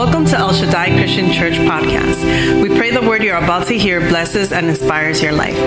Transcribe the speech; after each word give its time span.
Welcome 0.00 0.24
to 0.32 0.38
El 0.38 0.54
Shaddai 0.54 0.96
Christian 0.96 1.30
Church 1.30 1.56
podcast. 1.68 2.62
We 2.62 2.70
pray 2.70 2.90
the 2.90 3.02
word 3.02 3.22
you're 3.22 3.36
about 3.36 3.66
to 3.66 3.76
hear 3.76 4.00
blesses 4.00 4.50
and 4.50 4.70
inspires 4.70 5.20
your 5.20 5.32
life. 5.32 5.58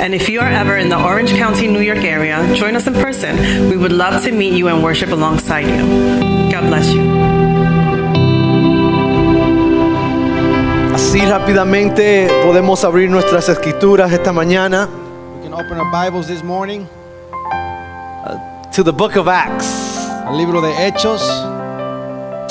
And 0.00 0.14
if 0.14 0.28
you 0.28 0.38
are 0.38 0.48
ever 0.48 0.76
in 0.76 0.88
the 0.88 0.96
Orange 0.96 1.32
County, 1.32 1.66
New 1.66 1.80
York 1.80 2.04
area, 2.04 2.38
join 2.54 2.76
us 2.76 2.86
in 2.86 2.94
person. 2.94 3.36
We 3.68 3.76
would 3.76 3.90
love 3.90 4.22
to 4.26 4.30
meet 4.30 4.54
you 4.54 4.68
and 4.68 4.80
worship 4.80 5.10
alongside 5.10 5.66
you. 5.66 5.82
God 6.52 6.68
bless 6.68 6.86
you. 6.94 7.02
Así 10.94 11.18
rápidamente 11.26 12.28
podemos 12.44 12.84
abrir 12.84 13.10
nuestras 13.10 13.48
escrituras 13.48 14.12
esta 14.12 14.30
mañana 14.30 14.88
We 15.34 15.48
can 15.48 15.52
open 15.52 15.78
our 15.78 15.90
Bibles 15.90 16.28
this 16.28 16.44
morning 16.44 16.86
uh, 17.42 18.38
to 18.70 18.84
the 18.84 18.92
book 18.92 19.16
of 19.16 19.26
Acts. 19.26 19.98
al 20.24 20.36
libro 20.38 20.60
de 20.60 20.72
Hechos. 20.74 21.20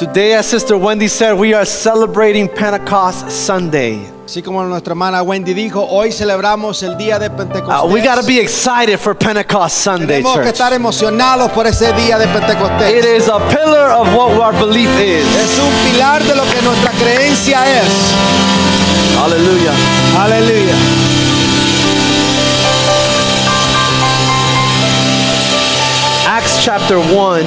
Today, 0.04 0.33
as 0.33 0.45
Sister 0.47 0.77
Wendy 0.77 1.07
said, 1.07 1.31
we 1.31 1.54
are 1.54 1.63
celebrating 1.63 2.49
Pentecost 2.49 3.31
Sunday. 3.31 4.02
Así 4.25 4.44
como 4.44 4.61
nuestra 4.66 4.91
hermana 4.91 5.23
Wendy 5.23 5.53
dijo, 5.53 5.88
hoy 5.89 6.11
celebramos 6.11 6.84
el 6.84 6.98
día 6.98 7.17
de 7.20 7.30
Pentecostés. 7.30 7.89
Uh, 7.89 7.94
we 7.94 8.02
got 8.02 8.20
to 8.20 8.27
be 8.27 8.38
excited 8.38 8.99
for 8.99 9.16
Pentecost 9.16 9.77
Sunday, 9.77 10.21
Tenemos 10.21 10.35
que 10.39 10.44
church. 10.44 10.55
estar 10.55 10.73
emocionados 10.73 11.49
por 11.53 11.67
ese 11.67 11.94
día 11.94 12.17
de 12.20 12.27
Pentecostés. 12.27 12.97
It 12.99 13.05
is 13.05 13.30
a 13.30 13.39
pillar 13.47 13.91
of 13.91 14.13
what 14.13 14.31
our 14.41 14.52
belief 14.52 14.89
is. 14.99 15.25
Es 15.38 15.58
un 15.58 15.71
pilar 15.89 16.22
de 16.22 16.35
lo 16.35 16.44
que 16.52 16.61
nuestra 16.63 16.91
creencia 16.99 17.63
es. 17.63 18.13
Hallelujah. 19.16 19.73
Aleluya. 20.20 20.75
Acts 26.25 26.63
chapter 26.63 26.97
1, 26.97 27.45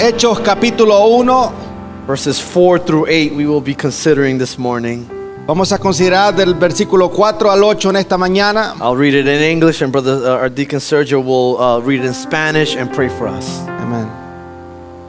Hechos 0.00 0.40
capítulo 0.40 0.98
1. 0.98 1.70
verses 2.06 2.40
4 2.40 2.78
through 2.80 3.06
8, 3.06 3.34
we 3.34 3.44
will 3.46 3.60
be 3.60 3.74
considering 3.74 4.38
this 4.38 4.58
morning. 4.58 5.06
Vamos 5.46 5.72
a 5.72 5.78
considerar 5.78 6.34
del 6.34 6.54
versículo 6.54 7.10
4 7.10 7.50
al 7.50 7.62
8 7.62 7.90
en 7.90 7.96
esta 7.96 8.16
mañana. 8.16 8.74
I'll 8.80 8.96
read 8.96 9.14
it 9.14 9.26
in 9.26 9.42
English, 9.42 9.82
and 9.82 9.92
brother, 9.92 10.24
uh, 10.24 10.40
our 10.40 10.48
deacon 10.48 10.80
Sergio 10.80 11.22
will 11.22 11.60
uh, 11.60 11.80
read 11.80 12.00
it 12.00 12.06
in 12.06 12.14
Spanish 12.14 12.74
and 12.76 12.90
pray 12.92 13.10
for 13.10 13.28
us. 13.28 13.60
Amén. 13.78 14.08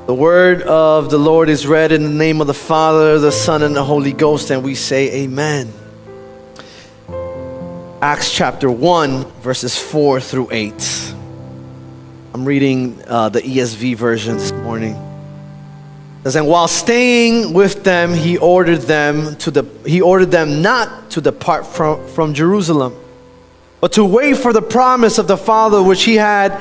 The 0.07 0.13
word 0.13 0.61
of 0.63 1.09
the 1.09 1.17
Lord 1.17 1.47
is 1.47 1.65
read 1.65 1.93
in 1.93 2.03
the 2.03 2.09
name 2.09 2.41
of 2.41 2.47
the 2.47 2.53
Father, 2.53 3.17
the 3.17 3.31
Son, 3.31 3.63
and 3.63 3.73
the 3.73 3.85
Holy 3.85 4.11
Ghost, 4.11 4.51
and 4.51 4.61
we 4.61 4.75
say, 4.75 5.23
Amen. 5.23 5.71
Acts 8.01 8.29
chapter 8.29 8.69
1, 8.69 9.23
verses 9.41 9.77
4 9.77 10.19
through 10.19 10.49
8. 10.51 11.15
I'm 12.33 12.45
reading 12.45 13.03
uh, 13.07 13.27
the 13.27 13.41
ESV 13.41 13.97
version 13.97 14.37
this 14.37 14.53
morning. 14.53 14.95
And 16.23 16.47
while 16.47 16.69
staying 16.69 17.51
with 17.51 17.83
them, 17.83 18.13
he 18.13 18.37
ordered 18.37 18.81
them 18.83 19.35
to 19.37 19.51
the 19.51 19.63
he 19.85 20.01
ordered 20.01 20.31
them 20.31 20.61
not 20.61 21.11
to 21.11 21.21
depart 21.21 21.67
from, 21.67 22.07
from 22.09 22.33
Jerusalem, 22.33 22.95
but 23.81 23.93
to 23.93 24.05
wait 24.05 24.37
for 24.37 24.53
the 24.53 24.61
promise 24.61 25.17
of 25.17 25.27
the 25.27 25.35
Father 25.35 25.83
which 25.83 26.03
he 26.03 26.15
had 26.15 26.51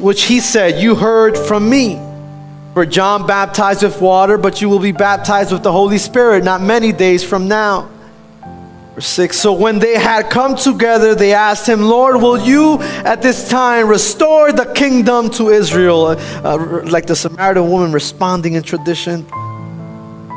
which 0.00 0.24
he 0.24 0.40
said, 0.40 0.82
You 0.82 0.96
heard 0.96 1.36
from 1.38 1.70
me. 1.70 2.04
For 2.74 2.84
John 2.84 3.26
baptized 3.26 3.82
with 3.82 4.00
water, 4.00 4.38
but 4.38 4.60
you 4.60 4.68
will 4.68 4.78
be 4.78 4.92
baptized 4.92 5.52
with 5.52 5.62
the 5.62 5.72
Holy 5.72 5.98
Spirit 5.98 6.42
not 6.42 6.60
many 6.60 6.92
days 6.92 7.22
from 7.22 7.46
now. 7.46 7.88
Verse 8.98 9.06
6 9.06 9.38
So 9.38 9.52
when 9.52 9.78
they 9.78 9.96
had 9.96 10.28
come 10.28 10.56
together, 10.56 11.14
they 11.14 11.32
asked 11.32 11.68
him, 11.68 11.82
Lord, 11.82 12.16
will 12.16 12.36
you 12.36 12.80
at 12.82 13.22
this 13.22 13.48
time 13.48 13.86
restore 13.86 14.50
the 14.50 14.72
kingdom 14.74 15.30
to 15.38 15.50
Israel? 15.50 16.06
Uh, 16.06 16.16
uh, 16.42 16.82
like 16.84 17.06
the 17.06 17.14
Samaritan 17.14 17.70
woman 17.70 17.92
responding 17.92 18.54
in 18.54 18.64
tradition. 18.64 19.24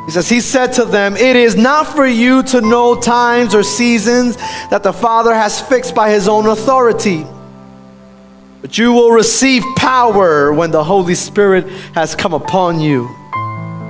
He 0.06 0.12
says, 0.12 0.28
He 0.28 0.40
said 0.40 0.68
to 0.74 0.84
them, 0.84 1.16
It 1.16 1.34
is 1.34 1.56
not 1.56 1.88
for 1.88 2.06
you 2.06 2.44
to 2.44 2.60
know 2.60 2.94
times 2.94 3.52
or 3.52 3.64
seasons 3.64 4.36
that 4.70 4.84
the 4.84 4.92
Father 4.92 5.34
has 5.34 5.60
fixed 5.60 5.96
by 5.96 6.10
his 6.10 6.28
own 6.28 6.46
authority. 6.46 7.26
But 8.60 8.78
you 8.78 8.92
will 8.92 9.10
receive 9.10 9.64
power 9.74 10.52
when 10.52 10.70
the 10.70 10.84
Holy 10.84 11.16
Spirit 11.16 11.68
has 11.96 12.14
come 12.14 12.32
upon 12.32 12.80
you. 12.80 13.12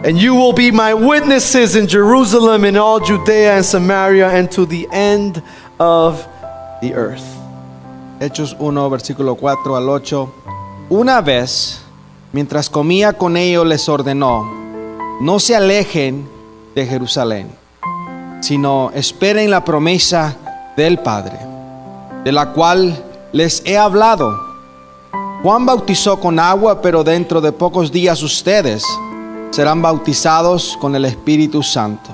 And 0.04 0.18
you 0.18 0.34
will 0.34 0.52
be 0.52 0.72
my 0.72 0.94
witnesses 0.94 1.76
in 1.76 1.86
Jerusalem, 1.86 2.64
in 2.64 2.76
all 2.76 2.98
Judea 2.98 3.54
and 3.54 3.64
Samaria, 3.64 4.30
and 4.30 4.50
to 4.50 4.66
the 4.66 4.88
end 4.90 5.40
of 5.78 6.26
the 6.80 6.92
earth. 6.94 7.22
Hechos 8.18 8.58
1, 8.58 8.90
versículo 8.90 9.36
4 9.36 9.76
al 9.76 9.88
8. 9.88 10.28
Una 10.90 11.20
vez, 11.20 11.82
mientras 12.32 12.68
comía 12.68 13.12
con 13.12 13.36
ellos, 13.36 13.64
les 13.64 13.88
ordenó, 13.88 14.44
no 15.20 15.38
se 15.38 15.54
alejen 15.54 16.28
de 16.74 16.84
Jerusalén, 16.84 17.52
sino 18.40 18.90
esperen 18.94 19.52
la 19.52 19.64
promesa 19.64 20.36
del 20.76 20.98
Padre, 20.98 21.38
de 22.24 22.32
la 22.32 22.50
cual 22.52 23.04
les 23.30 23.62
he 23.64 23.78
hablado. 23.78 24.36
Juan 25.44 25.64
bautizó 25.64 26.18
con 26.18 26.40
agua, 26.40 26.82
pero 26.82 27.04
dentro 27.04 27.40
de 27.40 27.52
pocos 27.52 27.92
días 27.92 28.20
ustedes 28.24 28.84
serán 29.52 29.80
bautizados 29.80 30.76
con 30.80 30.96
el 30.96 31.04
Espíritu 31.04 31.62
Santo. 31.62 32.10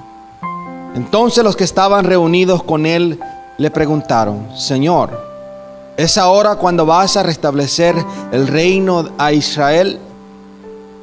Entonces 0.94 1.42
los 1.42 1.56
que 1.56 1.64
estaban 1.64 2.04
reunidos 2.04 2.62
con 2.62 2.84
él 2.84 3.18
le 3.56 3.70
preguntaron, 3.70 4.48
Señor, 4.54 5.28
¿Es 5.98 6.16
ahora 6.16 6.54
cuando 6.54 6.86
vas 6.86 7.16
a 7.16 7.24
restablecer 7.24 7.96
el 8.30 8.46
reino 8.46 9.08
a 9.18 9.32
Israel? 9.32 9.98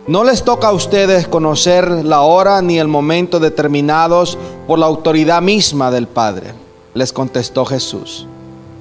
No 0.07 0.23
les 0.23 0.41
toca 0.41 0.69
a 0.69 0.71
ustedes 0.71 1.27
conocer 1.27 2.05
la 2.05 2.21
hora 2.21 2.61
ni 2.61 2.79
el 2.79 2.87
momento 2.87 3.41
determinados 3.41 4.37
por 4.65 4.79
la 4.79 4.85
autoridad 4.85 5.41
misma 5.41 5.91
del 5.91 6.07
Padre, 6.07 6.53
les 6.93 7.11
contestó 7.11 7.65
Jesús. 7.65 8.25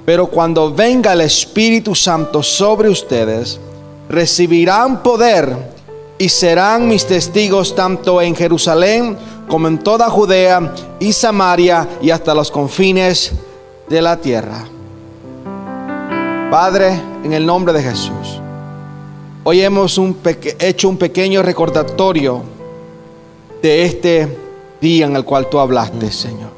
Pero 0.05 0.27
cuando 0.27 0.73
venga 0.73 1.11
el 1.11 1.19
Espíritu 1.19 1.93
Santo 1.93 2.41
sobre 2.41 2.87
ustedes, 2.87 3.59
recibirán 4.07 5.03
poder 5.03 5.74
y 6.17 6.29
serán 6.29 6.87
mis 6.87 7.05
testigos 7.05 7.75
tanto 7.75 8.21
en 8.21 8.35
Jerusalén 8.35 9.17
como 9.47 9.67
en 9.67 9.79
toda 9.79 10.09
Judea 10.09 10.73
y 10.99 11.13
Samaria 11.13 11.87
y 12.01 12.09
hasta 12.09 12.33
los 12.33 12.49
confines 12.49 13.31
de 13.89 14.01
la 14.01 14.17
tierra. 14.17 14.65
Padre, 16.49 16.99
en 17.23 17.33
el 17.33 17.45
nombre 17.45 17.73
de 17.73 17.83
Jesús, 17.83 18.39
hoy 19.43 19.61
hemos 19.61 19.99
hecho 20.59 20.89
un 20.89 20.97
pequeño 20.97 21.41
recordatorio 21.41 22.43
de 23.61 23.83
este 23.83 24.37
día 24.79 25.05
en 25.05 25.15
el 25.15 25.25
cual 25.25 25.49
tú 25.49 25.59
hablaste, 25.59 26.11
Señor. 26.11 26.49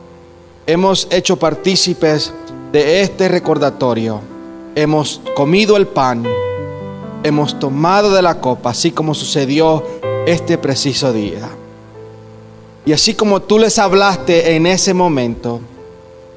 Hemos 0.66 1.08
hecho 1.10 1.38
partícipes 1.38 2.34
de 2.72 3.02
este 3.02 3.30
recordatorio. 3.30 4.20
Hemos 4.76 5.22
comido 5.36 5.78
el 5.78 5.88
pan, 5.88 6.26
hemos 7.28 7.60
tomado 7.60 8.14
de 8.14 8.22
la 8.22 8.40
copa, 8.40 8.72
así 8.72 8.92
como 8.92 9.14
sucedió 9.14 9.84
este 10.26 10.58
preciso 10.58 11.14
día. 11.14 11.50
Y 12.86 12.94
así 12.94 13.14
como 13.14 13.42
tú 13.42 13.60
les 13.60 13.78
hablaste 13.80 14.56
en 14.56 14.66
ese 14.66 14.94
momento, 14.94 15.60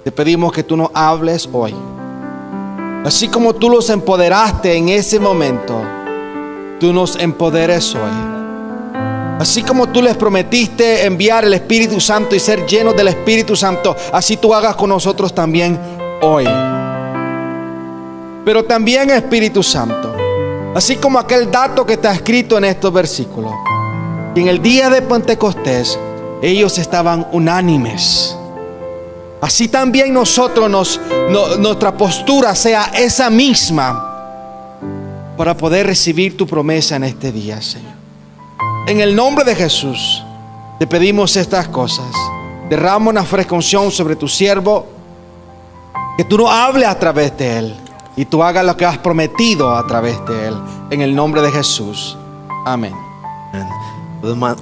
te 0.05 0.11
pedimos 0.11 0.53
que 0.53 0.63
tú 0.63 0.77
nos 0.77 0.91
hables 0.95 1.49
hoy. 1.53 1.75
Así 3.05 3.29
como 3.29 3.55
tú 3.55 3.71
los 3.71 3.89
empoderaste 3.89 4.75
en 4.77 4.89
ese 4.89 5.19
momento, 5.19 5.81
tú 6.79 6.93
nos 6.93 7.17
empoderes 7.17 7.95
hoy. 7.95 8.31
Así 9.39 9.63
como 9.63 9.89
tú 9.89 10.03
les 10.03 10.17
prometiste 10.17 11.07
enviar 11.07 11.45
el 11.45 11.55
Espíritu 11.55 11.99
Santo 11.99 12.35
y 12.35 12.41
ser 12.41 12.67
llenos 12.67 12.95
del 12.95 13.09
Espíritu 13.09 13.57
Santo, 13.57 13.97
así 14.13 14.37
tú 14.37 14.53
hagas 14.53 14.77
con 14.77 14.91
nosotros 14.91 15.35
también 15.35 15.79
hoy. 16.21 16.47
Pero 18.45 18.65
también 18.65 19.09
Espíritu 19.11 19.63
Santo, 19.63 20.15
así 20.75 20.97
como 20.97 21.19
aquel 21.19 21.51
dato 21.51 21.85
que 21.85 21.95
está 21.95 22.13
escrito 22.13 22.59
en 22.59 22.65
estos 22.65 22.93
versículos, 22.93 23.53
que 24.35 24.41
en 24.41 24.49
el 24.49 24.63
día 24.63 24.91
de 24.91 25.03
Pentecostés 25.03 25.99
ellos 26.43 26.79
estaban 26.79 27.27
unánimes. 27.33 28.37
Así 29.41 29.69
también 29.69 30.13
nosotros 30.13 30.69
nos, 30.71 31.01
no- 31.31 31.57
nuestra 31.57 31.97
postura 31.97 32.55
sea 32.55 32.91
esa 32.95 33.31
misma 33.31 34.07
para 35.37 35.57
poder 35.57 35.87
recibir 35.87 36.37
tu 36.37 36.47
promesa 36.47 36.97
en 36.97 37.05
este 37.05 37.33
día, 37.33 37.61
Señor. 37.63 37.93
En 38.87 39.01
el 39.01 39.17
nombre 39.17 39.45
de 39.45 39.55
Jesús 39.55 40.23
te 40.79 40.87
pedimos 40.87 41.37
estas 41.37 41.69
cosas. 41.69 42.07
Derrama 42.69 43.11
una 43.11 43.25
fresca 43.25 43.61
sobre 43.63 44.15
tu 44.15 44.29
siervo, 44.29 44.87
que 46.17 46.25
tú 46.25 46.37
no 46.39 46.51
hables 46.51 46.87
a 46.87 46.99
través 46.99 47.37
de 47.37 47.59
él 47.59 47.77
y 48.17 48.25
tú 48.25 48.43
hagas 48.43 48.65
lo 48.65 48.77
que 48.77 48.85
has 48.85 48.99
prometido 48.99 49.75
a 49.75 49.87
través 49.87 50.25
de 50.27 50.49
él. 50.49 50.55
En 50.91 51.01
el 51.01 51.15
nombre 51.15 51.43
de 51.43 51.51
Jesús. 51.51 52.17
Amén. 52.67 52.95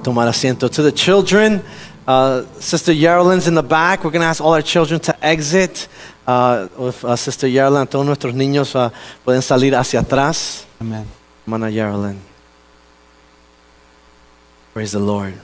Tomar 0.03 0.29
asiento. 0.29 0.69
To 0.71 0.83
the 0.83 0.93
children, 0.93 1.63
uh, 2.07 2.43
Sister 2.61 2.93
Yarlin's 2.93 3.47
in 3.47 3.55
the 3.55 3.63
back. 3.63 4.05
We're 4.05 4.11
going 4.11 4.23
to 4.23 4.29
ask 4.29 4.41
all 4.41 4.53
our 4.53 4.63
children 4.63 5.01
to 5.01 5.17
exit. 5.25 5.89
Uh, 6.27 6.69
with, 6.77 7.03
uh, 7.05 7.17
Sister 7.17 7.49
Yarlin, 7.49 7.87
todos 7.89 8.05
nuestros 8.05 8.35
niños 8.35 8.75
uh, 8.75 8.91
pueden 9.25 9.41
salir 9.41 9.75
hacia 9.75 10.01
atrás. 10.01 10.67
Amén. 10.79 11.07
Hermana 11.47 11.71
Yarlin. 11.71 12.19
Praise 14.75 14.93
the 14.93 15.01
Lord. 15.01 15.35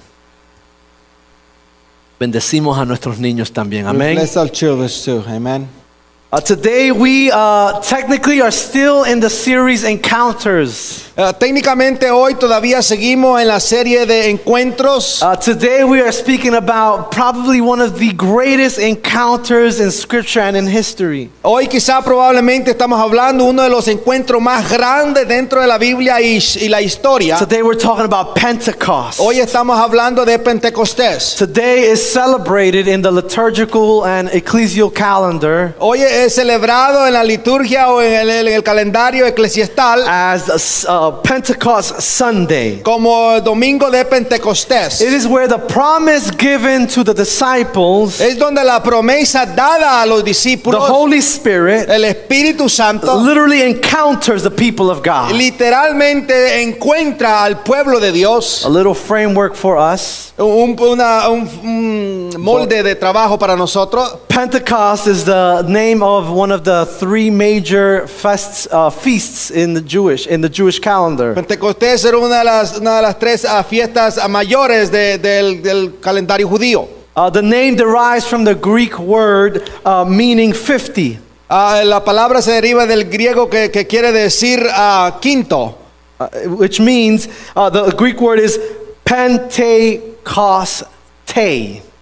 Bendecimos 2.21 2.79
a 2.79 2.85
nuestros 2.85 3.19
niños 3.19 3.51
también. 3.51 3.87
Amén. 3.87 4.15
Bless 4.15 4.37
our 4.37 4.49
children 4.49 4.89
too. 4.89 5.25
Amen. 5.27 5.69
Uh, 6.35 6.41
today 6.41 6.91
we 6.91 7.31
uh, 7.31 7.81
technically 7.81 8.41
are 8.41 8.51
still 8.51 9.05
in 9.05 9.21
the 9.21 9.31
series 9.31 9.85
Encounters. 9.85 11.09
Eh, 11.17 11.33
técnicamente 11.39 12.11
hoy 12.11 12.35
todavía 12.35 12.83
seguimos 12.83 13.41
en 13.41 13.47
la 13.47 13.61
serie 13.61 14.05
de 14.05 14.31
encuentros. 14.31 15.23
Uh, 15.23 15.37
today 15.37 15.85
we 15.85 16.01
are 16.03 16.11
speaking 16.11 16.55
about 16.57 17.13
probably 17.13 17.61
one 17.61 17.81
of 17.81 17.97
the 18.01 18.11
greatest 18.17 18.81
encounters 18.81 19.79
in 19.79 19.93
Scripture 19.93 20.41
and 20.41 20.57
in 20.57 20.67
history. 20.67 21.31
Hoy 21.43 21.69
quizá 21.69 22.03
probablemente 22.03 22.73
estamos 22.73 22.99
hablando 23.01 23.45
uno 23.45 23.63
de 23.63 23.69
los 23.69 23.87
encuentros 23.87 24.43
más 24.43 24.69
grandes 24.69 25.29
dentro 25.29 25.61
de 25.61 25.69
la 25.69 25.79
Biblia 25.79 26.21
y, 26.21 26.43
y 26.61 26.69
la 26.69 26.83
historia. 26.83 27.37
Today 27.39 27.63
we're 27.63 27.79
talking 27.79 28.05
about 28.13 28.35
Pentecost. 28.35 29.21
Hoy 29.21 29.39
estamos 29.39 29.79
hablando 29.79 30.25
de 30.25 30.37
Pentecostés. 30.41 31.37
Today 31.37 31.93
is 31.93 32.03
celebrated 32.13 32.89
in 32.89 33.03
the 33.03 33.13
liturgical 33.13 34.05
and 34.05 34.31
ecclesial 34.33 34.91
calendar 34.93 35.77
Hoy 35.79 36.03
es 36.03 36.35
celebrado 36.35 37.07
en 37.07 37.13
la 37.13 37.23
liturgia 37.23 37.89
o 37.93 38.03
en 38.03 38.15
el, 38.29 38.31
en 38.49 38.49
el 38.55 38.63
calendario 38.65 39.25
eclesiastal 39.27 40.03
as 40.09 40.49
a 40.51 40.57
s- 40.57 40.85
uh, 41.09 41.23
Pentecost 41.23 42.01
Sunday. 42.01 42.81
como 42.83 43.41
Domingo 43.41 43.91
de 43.91 44.05
Pentecostés. 44.05 45.01
It 45.01 45.13
is 45.13 45.27
where 45.27 45.47
the 45.49 45.59
promise 45.59 46.31
given 46.31 46.87
to 46.89 47.03
the 47.05 47.15
disciples, 47.15 48.21
Es 48.21 48.39
donde 48.39 48.65
la 48.65 48.81
promesa 48.83 49.47
dada 49.47 50.03
a 50.03 50.07
los 50.07 50.23
discípulos. 50.23 50.87
the 50.87 50.93
Holy 50.93 51.19
Spirit, 51.21 51.89
el 51.89 52.03
Espíritu 52.05 52.69
Santo, 52.69 53.15
literally 53.17 53.63
encounters 53.63 54.43
the 54.43 54.51
people 54.51 54.91
of 54.91 55.03
God. 55.03 55.33
literalmente 55.33 56.63
encuentra 56.63 57.43
al 57.45 57.63
pueblo 57.63 58.01
de 58.01 58.13
Dios. 58.13 58.65
A 58.65 58.69
little 58.69 58.95
framework 58.95 59.55
for 59.55 59.77
us. 59.77 60.33
Un, 60.39 60.77
una- 60.81 61.29
un- 61.31 61.49
un 61.63 62.31
molde 62.41 62.83
de 62.83 62.95
trabajo 62.97 63.39
para 63.39 63.57
nosotros. 63.57 64.17
Pentecost 64.29 65.07
is 65.07 65.25
the 65.25 65.63
name 65.69 66.03
of 66.03 66.29
one 66.31 66.51
of 66.51 66.65
the 66.65 66.85
three 66.99 67.31
major 67.31 68.05
fests, 68.09 68.67
uh, 68.73 68.91
feasts 68.91 69.51
in 69.51 69.75
the 69.75 69.81
Jewish 69.81 70.27
in 70.27 70.41
the 70.41 70.49
Jewish 70.49 70.81
calendar. 70.81 70.94
Pentecostés 71.35 72.05
era 72.05 72.19
una 72.19 72.39
de 72.39 72.45
las, 72.45 72.79
una 72.79 72.97
de 72.97 73.03
las 73.03 73.19
tres 73.19 73.45
ah, 73.45 73.63
fiestas 73.65 74.19
ah, 74.19 74.29
mayores 74.29 74.91
de- 74.91 75.19
del, 75.19 75.63
del 75.63 75.99
calendario 76.01 76.49
judío. 76.49 76.89
Uh, 77.17 77.31
the 77.31 77.43
name 77.43 77.77
derives 77.77 78.27
from 78.27 78.45
the 78.45 78.55
Greek 78.55 78.99
word 78.99 79.71
uh, 79.85 80.05
meaning 80.05 80.53
50. 80.53 81.21
Ah, 81.49 81.83
la 81.85 82.01
palabra 82.05 82.43
se 82.43 82.51
deriva 82.53 82.87
del 82.87 83.05
griego 83.05 83.49
que, 83.49 83.71
que 83.71 83.87
quiere 83.87 84.11
decir 84.11 84.67
quinto, 85.21 85.79
uh, 86.19 86.27
which 86.57 86.81
means 86.81 87.29
uh, 87.55 87.71
the 87.71 87.95
Greek 87.97 88.21
word 88.21 88.41
is 88.41 88.59
Pentecoste 89.05 90.85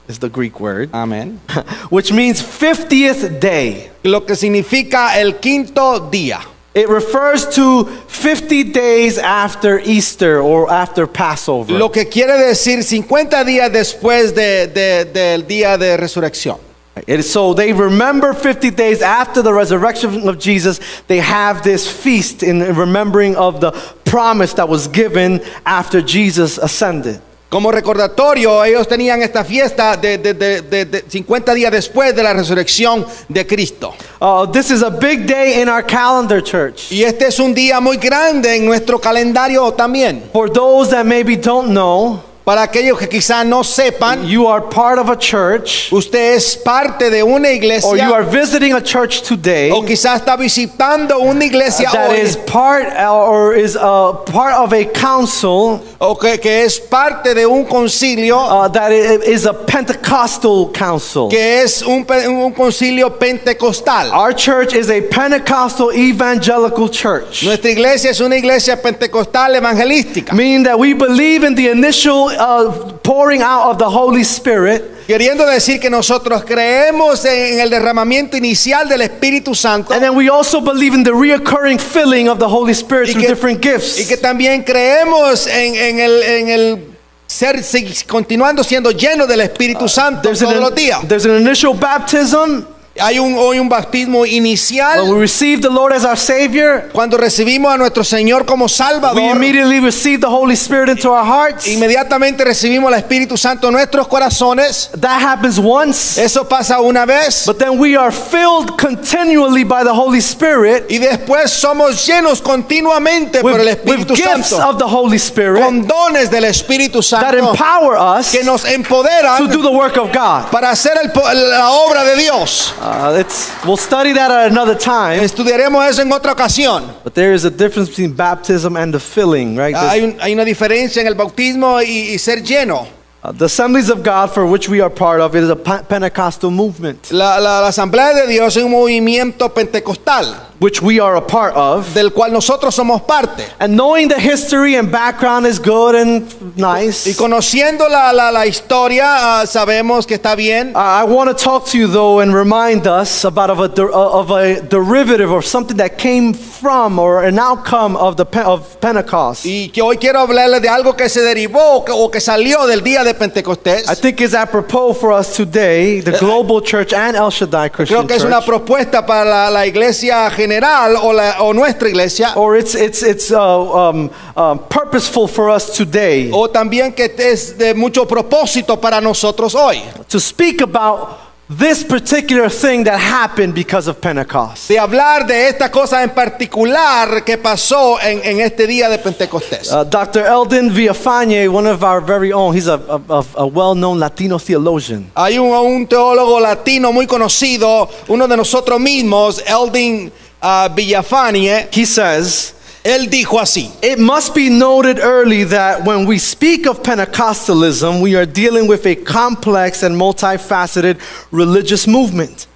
is 0.08 0.18
the 0.18 0.28
Greek 0.28 0.60
word, 0.60 0.90
Amén. 0.92 1.40
which 1.90 2.12
means 2.12 2.42
50th 2.42 3.38
day. 3.40 3.90
lo 4.04 4.24
que 4.24 4.34
significa 4.34 5.18
el 5.20 5.38
quinto 5.38 6.10
día. 6.10 6.40
It 6.74 6.88
refers 6.88 7.46
to 7.56 7.84
50 7.84 8.64
days 8.72 9.18
after 9.18 9.78
Easter 9.80 10.40
or 10.40 10.70
after 10.70 11.06
Passover. 11.06 11.74
Lo 11.74 11.90
que 11.90 12.06
quiere 12.06 12.32
decir 12.38 12.82
50 12.82 13.44
días 13.44 13.70
después 13.70 14.34
de- 14.34 14.68
de- 14.68 15.04
del 15.04 15.42
día 15.46 15.76
de 15.78 15.96
resurrección. 15.98 16.58
Is 17.06 17.30
so 17.30 17.54
they 17.54 17.72
remember 17.72 18.34
50 18.34 18.70
days 18.70 19.00
after 19.02 19.42
the 19.42 19.52
resurrection 19.52 20.28
of 20.28 20.38
Jesus, 20.38 20.78
they 21.08 21.20
have 21.20 21.62
this 21.62 21.86
feast 21.88 22.42
in 22.42 22.60
remembering 22.76 23.34
of 23.36 23.60
the 23.60 23.72
promise 24.04 24.52
that 24.54 24.68
was 24.68 24.88
given 24.88 25.40
after 25.64 26.00
Jesus 26.02 26.58
ascended. 26.58 27.20
Como 27.52 27.70
recordatorio, 27.70 28.64
ellos 28.64 28.88
tenían 28.88 29.20
esta 29.20 29.44
fiesta 29.44 29.94
de, 29.98 30.16
de- 30.16 30.32
de- 30.32 30.62
de- 30.62 30.84
de 30.86 31.04
50 31.06 31.52
días 31.52 31.70
después 31.70 32.16
de 32.16 32.22
la 32.22 32.32
resurrección 32.32 33.04
de 33.28 33.46
Cristo. 33.46 33.92
Uh, 34.22 34.46
this 34.50 34.70
is 34.70 34.82
a 34.82 34.88
big 34.88 35.26
day 35.26 35.60
in 35.60 35.68
our 35.68 35.84
calendar, 35.84 36.42
church. 36.42 36.90
Y 36.90 37.02
este 37.04 37.26
es 37.26 37.38
un 37.38 37.52
día 37.52 37.78
muy 37.78 37.98
grande 37.98 38.56
en 38.56 38.64
nuestro 38.64 38.98
calendario 38.98 39.70
también. 39.74 40.30
For 40.32 40.50
those 40.50 40.90
that 40.92 41.04
maybe 41.04 41.36
don't 41.36 41.68
know, 41.68 42.22
Para 42.44 42.62
aquellos 42.62 42.98
que 42.98 43.06
quizá 43.06 43.44
no 43.44 43.62
sepan, 43.62 44.26
you 44.26 44.48
are 44.48 44.62
part 44.62 44.98
of 44.98 45.08
a 45.08 45.16
church, 45.16 45.92
usted 45.92 46.34
es 46.34 46.56
parte 46.56 47.08
de 47.08 47.22
una 47.22 47.48
iglesia, 47.52 47.88
or 47.88 47.96
you 47.96 48.12
are 48.12 48.24
visiting 48.24 48.72
a 48.72 48.80
church 48.80 49.22
today 49.22 49.70
o 49.70 49.84
quizá 49.84 50.16
está 50.16 50.36
visitando 50.36 51.20
una 51.20 51.44
iglesia 51.44 51.88
that 51.92 52.10
hoy, 52.10 52.20
is 52.20 52.36
part 52.36 52.86
or 52.98 53.54
is 53.54 53.76
a 53.76 54.12
part 54.26 54.54
of 54.54 54.72
a 54.72 54.84
council 54.86 55.80
o 56.00 56.16
que, 56.16 56.36
que 56.38 56.64
es 56.64 56.80
parte 56.80 57.32
de 57.32 57.46
un 57.46 57.64
concilio 57.64 58.36
uh, 58.36 58.68
that 58.68 58.90
is 58.90 59.46
a 59.46 59.52
Pentecostal 59.52 60.72
council. 60.72 61.28
que 61.28 61.62
es 61.62 61.80
un, 61.82 62.04
un 62.26 62.52
concilio 62.52 63.20
pentecostal. 63.20 64.10
Our 64.12 64.32
church 64.32 64.74
is 64.74 64.90
a 64.90 65.00
Pentecostal 65.00 65.92
evangelical 65.92 66.88
church, 66.88 67.44
Nuestra 67.44 67.70
iglesia 67.70 68.10
es 68.10 68.20
una 68.20 68.36
iglesia 68.36 68.76
pentecostal 68.82 69.54
evangelística, 69.54 70.32
meaning 70.32 70.64
that 70.64 70.76
we 70.76 70.92
believe 70.92 71.44
in 71.44 71.54
the 71.54 71.68
initial 71.68 72.31
uh, 72.38 72.98
pouring 73.02 73.42
out 73.42 73.70
of 73.70 73.78
the 73.78 73.84
Holy 73.84 74.22
Spirit, 74.22 75.06
queriendo 75.06 75.46
decir 75.46 75.80
que 75.80 75.90
nosotros 75.90 76.44
creemos 76.44 77.24
en, 77.24 77.60
el 77.60 77.70
derramamiento 77.70 78.36
inicial 78.36 78.88
del 78.88 79.02
Espíritu 79.02 79.54
Santo 79.54 79.92
and 79.92 80.02
then 80.02 80.14
we 80.14 80.28
also 80.28 80.60
believe 80.60 80.94
in 80.94 81.02
the 81.02 81.12
reoccurring 81.12 81.78
filling 81.78 82.28
of 82.28 82.38
the 82.38 82.48
Holy 82.48 82.72
Spirit 82.72 83.08
y 83.08 83.12
through 83.12 83.22
que, 83.22 83.28
different 83.28 83.62
gifts. 83.62 83.98
y 83.98 84.06
que 84.06 84.16
también 84.16 84.62
creemos 84.62 85.46
en, 85.46 85.74
en 85.74 86.00
el, 86.00 86.22
en 86.22 86.48
el 86.48 86.78
ser 87.26 87.60
continuando 88.06 88.62
siendo 88.62 88.90
lleno 88.90 89.26
del 89.26 89.40
Espíritu 89.40 89.88
Santo 89.88 90.22
There's 90.22 90.40
todos 90.40 90.54
an, 90.54 90.60
los 90.60 90.74
días. 90.74 91.00
there's 91.08 91.24
an 91.24 91.36
initial 91.40 91.74
baptism 91.74 92.66
Hay 93.00 93.18
un, 93.18 93.34
hoy 93.38 93.58
un 93.58 93.70
bautismo 93.70 94.20
when 94.20 94.30
we 94.30 94.36
inicial 94.36 95.14
receive 95.18 95.62
the 95.62 95.70
Lord 95.70 95.92
as 95.94 96.04
our 96.04 96.16
Savior. 96.16 96.90
cuando 96.92 97.16
recibimos 97.16 97.72
a 97.72 97.78
nuestro 97.78 98.04
Señor 98.04 98.44
como 98.44 98.66
We 98.66 98.68
Salvador. 98.68 99.34
immediately 99.34 99.80
receive 99.80 100.20
the 100.20 100.26
Holy 100.28 100.54
Spirit 100.56 100.90
into 100.90 101.10
our 101.10 101.24
hearts. 101.24 101.66
Inmediatamente 101.66 102.44
recibimos 102.44 102.92
el 102.92 102.98
Espíritu 102.98 103.38
Santo 103.38 103.68
en 103.68 103.72
nuestros 103.74 104.06
corazones. 104.08 104.90
That 105.00 105.22
happens 105.22 105.58
once, 105.58 106.18
Eso 106.18 106.46
pasa 106.46 106.80
una 106.80 107.06
vez. 107.06 107.44
but 107.46 107.58
then 107.58 107.78
we 107.78 107.96
are 107.96 108.12
filled 108.12 108.76
continually 108.78 109.64
by 109.64 109.82
the 109.84 109.94
Holy 109.94 110.20
Spirit 110.20 110.84
Y 110.90 110.98
después 110.98 111.50
somos 111.50 112.06
llenos 112.06 112.42
continuamente 112.42 113.40
por 113.40 113.52
el 113.58 113.66
with 113.66 113.68
Espíritu 113.68 114.14
gifts 114.14 114.48
Santo. 114.50 114.68
of 114.68 114.78
the 114.78 114.84
Holy 114.86 115.16
Spirit 115.18 115.62
Con 115.62 115.86
dones 115.86 116.30
del 116.30 116.44
Espíritu 116.44 116.98
that 117.00 117.04
Santo 117.32 117.38
empower 117.52 117.96
us 117.96 118.30
que 118.32 118.44
nos 118.44 118.62
to 118.64 118.68
empoderan 118.68 119.48
do 119.50 119.62
the 119.62 119.70
work 119.72 119.96
of 119.96 120.12
God. 120.12 120.50
para 120.50 120.70
hacer 120.70 120.92
el 121.02 121.10
la 121.34 121.70
obra 121.70 122.04
de 122.04 122.16
Dios. 122.16 122.74
Uh, 122.82 122.91
Uh, 122.92 123.18
it's, 123.18 123.50
we'll 123.64 123.76
study 123.76 124.12
that 124.12 124.30
at 124.30 124.50
another 124.50 124.74
time, 124.76 125.20
Estudiaremos 125.20 125.88
eso 125.88 126.02
en 126.02 126.12
otra 126.12 126.32
ocasión. 126.32 126.84
but 127.04 127.14
there 127.14 127.32
is 127.32 127.44
a 127.44 127.50
difference 127.50 127.88
between 127.88 128.12
baptism 128.14 128.76
and 128.76 128.92
the 128.92 129.00
filling, 129.00 129.56
right? 129.56 129.74
Hay, 129.74 130.02
un- 130.04 130.16
hay 130.20 130.32
una 130.34 130.44
diferencia 130.44 131.00
en 131.00 131.06
el 131.08 131.14
bautismo 131.14 131.80
y, 131.80 132.12
y 132.14 132.18
ser 132.18 132.42
lleno. 132.42 132.86
Uh, 133.24 133.30
the 133.32 133.44
assemblies 133.44 133.88
of 133.90 134.02
God, 134.02 134.30
for 134.32 134.44
which 134.46 134.68
we 134.68 134.80
are 134.80 134.90
part 134.90 135.20
of, 135.20 135.34
is 135.36 135.48
a 135.48 135.56
Pentecostal 135.56 136.50
movement, 136.50 137.10
La, 137.12 137.38
la- 137.38 137.60
la 137.60 137.68
Asamblea 137.68 138.14
de 138.14 138.26
Dios 138.26 138.56
es 138.56 138.64
un 138.64 138.70
movimiento 138.72 139.52
pentecostal 139.54 140.48
which 140.58 140.80
we 140.80 141.00
are 141.00 141.16
a 141.16 141.20
part 141.20 141.54
of. 141.56 141.92
del 141.92 142.10
cual 142.12 142.30
nosotros 142.32 142.72
somos 142.76 143.02
parte. 143.04 143.42
And 143.58 143.74
knowing 143.76 144.06
the 144.08 144.18
history 144.20 144.76
and 144.76 144.92
background 144.92 145.44
is 145.44 145.58
good 145.58 145.96
and 145.96 146.56
nice. 146.56 147.04
Y 147.04 147.14
conociendo 147.14 147.88
la, 147.88 148.12
la- 148.12 148.30
la 148.30 148.46
historia, 148.46 149.40
ah, 149.40 149.44
sabemos 149.46 150.06
que 150.06 150.14
está 150.14 150.36
bien. 150.36 150.72
Uh, 150.76 150.78
I 150.78 151.04
want 151.04 151.28
to 151.30 151.34
talk 151.34 151.66
to 151.70 151.78
you 151.78 151.88
though 151.88 152.20
and 152.20 152.32
remind 152.32 152.86
us 152.86 153.24
about 153.24 153.50
of 153.50 153.58
a, 153.58 153.82
uh, 153.82 154.20
of 154.20 154.30
a 154.30 154.60
derivative 154.62 155.32
or 155.32 155.42
something 155.42 155.76
that 155.78 155.98
came 155.98 156.32
from 156.32 156.98
or 157.00 157.24
an 157.24 157.40
outcome 157.40 157.96
of 157.96 158.16
the 158.16 158.24
of 158.44 158.80
Pentecost. 158.80 159.44
Y 159.44 159.68
que 159.74 159.82
hoy 159.82 159.96
quiero 159.96 160.20
hablarles 160.20 160.62
de 160.62 160.68
algo 160.68 160.94
que 160.96 161.08
se 161.08 161.22
derivó 161.22 161.78
o 161.78 161.84
que, 161.84 161.90
o 161.92 162.08
que 162.08 162.20
salió 162.20 162.66
del 162.68 162.82
día 162.84 163.02
de 163.02 163.11
Pentecostés. 163.14 163.88
I 163.90 163.94
think 163.94 164.20
is 164.20 164.34
apropos 164.34 164.94
for 164.94 165.12
us 165.12 165.36
today, 165.36 166.00
the 166.00 166.12
global 166.18 166.60
church 166.60 166.92
and 166.92 167.16
El 167.16 167.30
Shaddai 167.30 167.68
Christian 167.70 167.98
Creo 168.00 168.06
que 168.06 168.16
es 168.16 168.24
una 168.24 168.40
propuesta 168.40 169.04
para 169.06 169.24
la, 169.24 169.50
la 169.50 169.66
iglesia 169.66 170.30
general 170.30 170.96
o, 170.96 171.12
la- 171.12 171.42
o 171.42 171.52
nuestra 171.52 171.88
iglesia. 171.88 172.32
Or 172.36 172.56
it's 172.56 172.74
it's 172.74 173.02
it's 173.02 173.30
uh, 173.30 173.38
um, 173.38 174.10
um, 174.36 174.58
purposeful 174.68 175.28
for 175.28 175.48
us 175.50 175.70
today 175.76 176.30
O 176.32 176.48
también 176.48 176.92
que 176.94 177.12
es 177.18 177.56
de 177.58 177.74
mucho 177.74 178.06
propósito 178.06 178.80
para 178.80 179.00
nosotros 179.00 179.54
hoy. 179.54 179.82
to 180.08 180.18
speak 180.20 180.60
about 180.62 181.21
this 181.58 181.84
particular 181.84 182.48
thing 182.48 182.84
that 182.84 182.98
happened 182.98 183.54
because 183.54 183.88
of 183.88 184.00
Pentecost. 184.00 184.68
De 184.68 184.78
hablar 184.78 185.26
de 185.26 185.48
esta 185.48 185.70
cosa 185.70 186.02
en 186.02 186.10
particular 186.10 187.24
que 187.24 187.36
pasó 187.36 188.00
en, 188.00 188.20
en 188.24 188.40
este 188.40 188.66
día 188.66 188.88
de 188.88 188.98
Pentecostés. 188.98 189.72
Uh, 189.72 189.84
Dr. 189.84 190.24
Eldon 190.24 190.70
Villafañe, 190.70 191.48
one 191.48 191.66
of 191.66 191.82
our 191.82 192.00
very 192.00 192.32
own, 192.32 192.54
he's 192.54 192.68
a, 192.68 192.74
a, 193.08 193.24
a- 193.36 193.46
well-known 193.46 193.98
Latino 193.98 194.38
theologian. 194.38 195.10
Hay 195.14 195.38
un, 195.38 195.50
un 195.50 195.86
teólogo 195.86 196.40
latino 196.40 196.92
muy 196.92 197.06
conocido, 197.06 197.88
uno 198.08 198.26
de 198.26 198.36
nosotros 198.36 198.80
mismos, 198.80 199.42
Eldin 199.46 200.12
ah, 200.40 200.68
Villafanie. 200.74 201.68
He 201.72 201.84
says 201.84 202.54
Él 202.84 203.08
dijo 203.08 203.38
así. 203.40 203.70
It 203.80 203.98
must 203.98 204.34
be 204.34 204.48
noted 204.50 204.98
early 204.98 205.44
that 205.44 205.84
when 205.84 206.04
we 206.04 206.18
speak 206.18 206.66
of 206.66 206.82
Pentecostalism, 206.82 208.00
we 208.00 208.16
are 208.16 208.26
dealing 208.26 208.66
with 208.66 208.84
a 208.86 208.96
complex 208.96 209.82
and 209.84 209.94
multifaceted 209.96 210.98
religious 211.30 211.86
movement. 211.86 212.46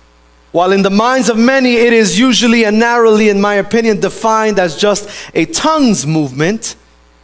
While 0.50 0.72
in 0.72 0.82
the 0.82 0.90
minds 0.90 1.28
of 1.28 1.36
many, 1.36 1.76
it 1.76 1.92
is 1.92 2.18
usually 2.18 2.64
and 2.64 2.78
narrowly, 2.80 3.28
in 3.28 3.40
my 3.40 3.54
opinion, 3.56 4.00
defined 4.00 4.58
as 4.58 4.76
just 4.76 5.08
a 5.34 5.44
tongues 5.44 6.04
movement, 6.06 6.74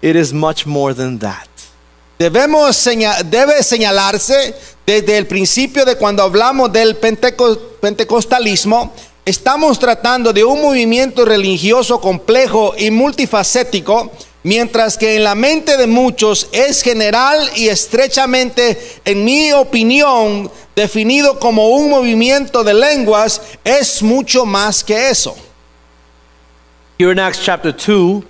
it 0.00 0.14
is 0.16 0.32
much 0.32 0.64
more 0.66 0.94
than 0.94 1.18
that. 1.18 1.48
Debemos 2.20 2.76
seña- 2.76 3.22
debe 3.28 3.62
señalarse 3.64 4.54
desde 4.86 5.16
el 5.18 5.26
principio 5.26 5.84
de 5.84 5.96
cuando 5.96 6.22
hablamos 6.22 6.70
del 6.72 6.94
penteco- 7.00 7.58
pentecostalismo, 7.80 8.92
estamos 9.24 9.78
tratando 9.78 10.32
de 10.32 10.44
un 10.44 10.60
movimiento 10.60 11.24
religioso 11.24 12.00
complejo 12.00 12.74
y 12.76 12.90
multifacético, 12.90 14.10
mientras 14.42 14.98
que 14.98 15.16
en 15.16 15.24
la 15.24 15.34
mente 15.34 15.76
de 15.76 15.86
muchos 15.86 16.48
es 16.52 16.82
general 16.82 17.48
y 17.54 17.68
estrechamente, 17.68 19.00
en 19.04 19.24
mi 19.24 19.52
opinión, 19.52 20.50
definido 20.74 21.38
como 21.38 21.68
un 21.68 21.90
movimiento 21.90 22.64
de 22.64 22.74
lenguas, 22.74 23.40
es 23.62 24.02
mucho 24.02 24.44
más 24.44 24.82
que 24.82 25.10
eso. 25.10 25.36
Here 26.98 27.12
in 27.12 27.18
Acts 27.18 27.42
chapter 27.42 27.72
2, 27.72 28.24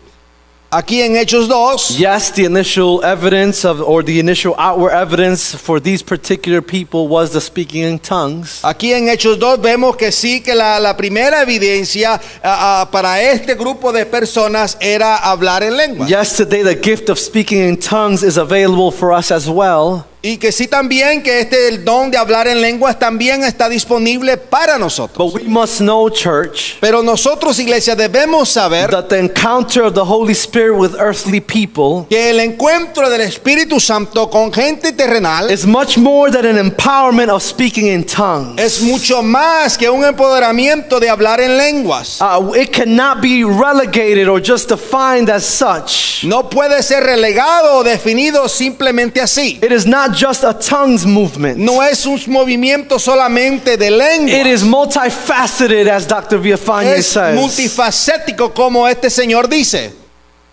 Aquí 0.75 1.03
en 1.03 1.17
Hechos 1.17 1.49
2, 1.49 1.99
yes, 1.99 2.33
the 2.33 2.47
initial 2.47 3.05
evidence 3.05 3.63
of, 3.63 3.83
or 3.83 4.03
the 4.03 4.19
initial 4.19 4.55
outward 4.57 4.93
evidence 4.95 5.55
for 5.55 5.79
these 5.79 6.03
particular 6.03 6.63
people 6.63 7.09
was 7.09 7.31
the 7.33 7.43
speaking 7.43 7.83
in 7.83 7.99
tongues. 7.99 8.63
Aquí 8.63 8.95
en 8.95 9.11
Hechos 9.11 9.39
2 9.39 9.61
vemos 9.61 9.97
que 9.97 10.11
sí, 10.11 10.43
que 10.43 10.55
la, 10.55 10.81
la 10.81 10.97
primera 10.97 11.43
evidencia 11.43 12.19
ah, 12.43 12.81
ah, 12.83 12.91
para 12.91 13.21
este 13.21 13.55
grupo 13.55 13.93
de 13.93 14.07
personas 14.07 14.79
era 14.81 15.19
hablar 15.19 15.63
en 15.63 15.77
lengua. 15.77 16.07
Yes, 16.07 16.39
today 16.39 16.63
the 16.63 16.75
gift 16.75 17.11
of 17.11 17.19
speaking 17.19 17.59
in 17.59 17.77
tongues 17.77 18.23
is 18.23 18.39
available 18.39 18.91
for 18.91 19.13
us 19.13 19.31
as 19.31 19.51
well. 19.51 20.07
Y 20.25 20.37
que 20.37 20.53
sí 20.53 20.69
también 20.69 21.21
que 21.21 21.41
este 21.41 21.69
el 21.69 21.85
don 21.85 22.11
de 22.11 22.17
hablar 22.17 22.47
en 22.47 22.61
lenguas 22.61 22.97
también 22.97 23.43
está 23.43 23.69
disponible 23.69 24.37
para 24.37 24.79
nosotros. 24.79 25.33
But 25.33 25.43
we 25.43 25.49
must 25.49 25.79
know, 25.79 26.09
church, 26.09 26.77
Pero 26.81 27.03
nosotros, 27.03 27.59
iglesia, 27.59 27.97
debemos 27.97 28.49
saber 28.49 28.91
that 28.91 29.09
the 29.09 29.19
encounter 29.19 29.83
of 29.83 29.95
the 29.95 30.05
Holy 30.05 30.33
Spirit 30.33 30.77
with 30.79 30.95
earthly 31.01 31.41
people 31.41 32.07
que 32.09 32.31
el 32.31 32.39
encuentro 32.39 33.11
del 33.11 33.23
Espíritu 33.23 33.81
Santo 33.81 34.31
con 34.31 34.53
gente 34.53 34.93
terrenal 34.93 35.51
is 35.51 35.67
much 35.67 35.99
more 35.99 36.31
than 36.31 36.47
an 36.47 36.57
empowerment 36.57 37.29
of 37.29 37.43
speaking 37.43 37.89
in 37.89 38.05
tongues. 38.05 38.61
es 38.61 38.81
mucho 38.81 39.23
más 39.23 39.77
que 39.77 39.91
un 39.91 40.05
empoderamiento 40.05 41.01
de 41.01 41.09
hablar 41.11 41.41
en 41.41 41.57
lenguas. 41.57 42.21
Uh, 42.21 42.55
it 42.55 42.71
cannot 42.73 43.21
be 43.21 43.43
relegated 43.43 44.29
or 44.29 44.41
just 44.41 44.69
defined 44.69 45.29
as 45.29 45.45
such. 45.45 46.25
No 46.25 46.49
puede 46.49 46.81
ser 46.85 47.03
relegado 47.03 47.79
o 47.79 47.83
definido 47.83 48.49
simplemente 48.49 49.21
así. 49.21 49.59
It 49.61 49.73
is 49.73 49.85
not 49.85 50.12
just 50.13 50.45
a 50.45 50.53
tongues 50.55 51.05
movement. 51.07 51.57
No 51.59 51.83
es 51.83 52.07
un 52.07 52.21
movimiento 52.29 52.99
solamente 52.99 53.77
de 53.77 53.87
It 53.89 53.93
lengua. 53.93 54.49
is 54.49 54.63
multifaceted, 54.63 55.89
as 55.89 56.07
Dr. 56.07 56.39
Villafane 56.41 56.97
Es 56.97 57.07
says. 57.07 57.35
multifacético 57.35 58.53
como 58.55 58.87
este 58.89 59.11
señor 59.11 59.49
dice. 59.49 59.93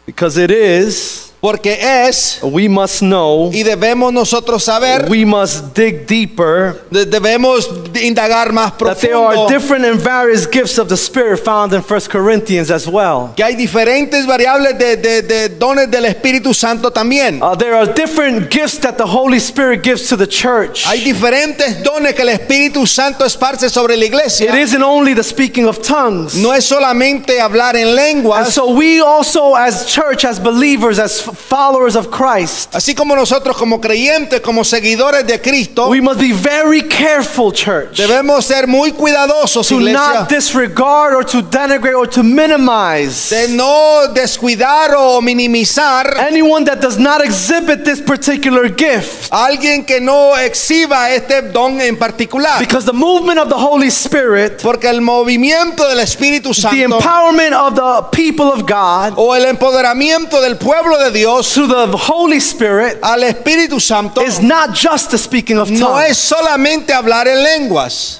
Because 0.05 0.37
it 0.43 0.51
is, 0.51 1.28
Porque 1.41 1.77
es, 1.81 2.39
we 2.43 2.67
must 2.67 2.99
know, 2.99 3.49
y 3.53 3.63
debemos 3.63 4.11
nosotros 4.11 4.61
saber, 4.61 5.05
we 5.09 5.23
must 5.25 5.73
dig 5.73 6.05
deeper, 6.05 6.81
de- 6.91 7.05
debemos 7.05 7.65
indagar 8.01 8.51
más 8.51 8.73
that 8.77 8.97
there 8.99 9.15
are 9.15 9.33
profundo. 9.35 9.47
different 9.47 9.85
and 9.85 10.01
various 10.01 10.45
gifts 10.45 10.77
of 10.77 10.89
the 10.89 10.97
Spirit 10.97 11.39
found 11.39 11.71
in 11.73 11.81
1 11.81 11.99
Corinthians 12.09 12.69
as 12.69 12.85
well. 12.85 13.31
Que 13.37 13.45
hay 13.45 13.55
diferentes 13.55 14.25
variables 14.27 14.77
de, 14.77 14.97
de- 14.97 15.21
de 15.21 15.47
dones 15.47 15.89
del 15.89 16.03
Espíritu 16.07 16.53
Santo 16.53 16.91
también. 16.91 17.41
Uh, 17.41 17.55
there 17.55 17.73
are 17.73 17.85
different 17.85 18.51
gifts 18.51 18.77
that 18.79 18.97
the 18.97 19.05
Holy 19.07 19.39
Spirit 19.39 19.81
gives 19.81 20.09
to 20.09 20.17
the 20.17 20.27
church. 20.27 20.83
Hay 20.87 20.99
diferentes 21.05 21.81
dones 21.81 22.15
que 22.15 22.23
el 22.23 22.37
Espíritu 22.37 22.85
Santo 22.85 23.23
esparce 23.23 23.69
sobre 23.69 23.95
la 23.95 24.03
It 24.03 24.07
iglesia. 24.09 24.53
isn't 24.53 24.83
only 24.83 25.13
the 25.13 25.23
speaking 25.23 25.67
of 25.69 25.81
tongues. 25.81 26.35
No 26.35 26.51
es 26.51 26.65
solamente 26.65 27.39
hablar 27.39 27.77
en 27.77 27.87
And 27.87 27.95
lenguas. 27.95 28.53
so 28.53 28.73
we 28.73 28.99
also, 28.99 29.55
as 29.55 29.85
church, 29.85 30.25
as 30.25 30.37
believers, 30.37 30.99
as 30.99 31.28
followers 31.33 31.95
of 31.95 32.09
Christ, 32.09 32.75
Así 32.75 32.95
como 32.95 33.15
nosotros 33.15 33.57
como 33.57 33.79
creyentes, 33.79 34.41
como 34.41 34.63
seguidores 34.63 35.25
de 35.25 35.39
Cristo, 35.41 35.89
we 35.89 36.01
must 36.01 36.19
be 36.19 36.33
very 36.33 36.81
careful, 36.83 37.51
church, 37.51 37.97
debemos 37.97 38.45
ser 38.45 38.67
muy 38.67 38.91
cuidadosos, 38.91 39.67
to 39.67 39.75
iglesia, 39.75 39.93
not 39.97 40.29
disregard 40.29 41.13
or 41.15 41.23
to 41.25 41.41
denigrate 41.41 41.95
or 41.95 42.07
to 42.07 42.23
minimize 42.23 43.29
de 43.29 43.47
no 43.49 44.07
descuidar 44.13 44.93
o 44.95 45.21
minimizar 45.21 46.17
anyone 46.19 46.63
that 46.65 46.79
does 46.79 46.97
not 46.97 47.23
exhibit 47.23 47.83
this 47.83 48.01
particular 48.01 48.69
gift. 48.69 49.31
alguien 49.31 49.85
que 49.85 49.99
no 49.99 50.37
exhiba 50.37 51.11
este 51.11 51.41
don 51.51 51.79
en 51.81 51.97
particular. 51.97 52.59
Because 52.59 52.85
the 52.85 52.93
movement 52.93 53.39
of 53.39 53.49
the 53.49 53.55
Holy 53.55 53.89
Spirit, 53.89 54.61
Porque 54.61 54.87
el 54.87 55.01
movimiento 55.01 55.87
del 55.87 55.99
Espíritu 55.99 56.49
the 56.49 56.61
Santo 56.61 56.99
empowerment 56.99 57.53
of 57.53 57.75
the 57.75 58.07
people 58.11 58.45
of 58.45 58.65
God 58.65 59.13
o 59.17 59.35
el 59.35 59.45
empoderamiento 59.45 60.41
del 60.41 60.57
pueblo 60.57 60.97
de 60.97 61.11
Dios 61.11 61.18
to 61.23 61.67
the 61.67 61.97
Holy 61.97 62.39
Spirit 62.39 62.99
al 63.01 63.23
Espíritu 63.23 63.79
Santo 63.79 64.21
is 64.21 64.41
not 64.41 64.73
just 64.73 65.11
the 65.11 65.17
speaking 65.17 65.57
of 65.57 65.69
no 65.69 65.99
es 65.99 66.17
solamente 66.17 66.93
hablar 66.93 67.27
en 67.27 67.43
lenguas. 67.43 68.18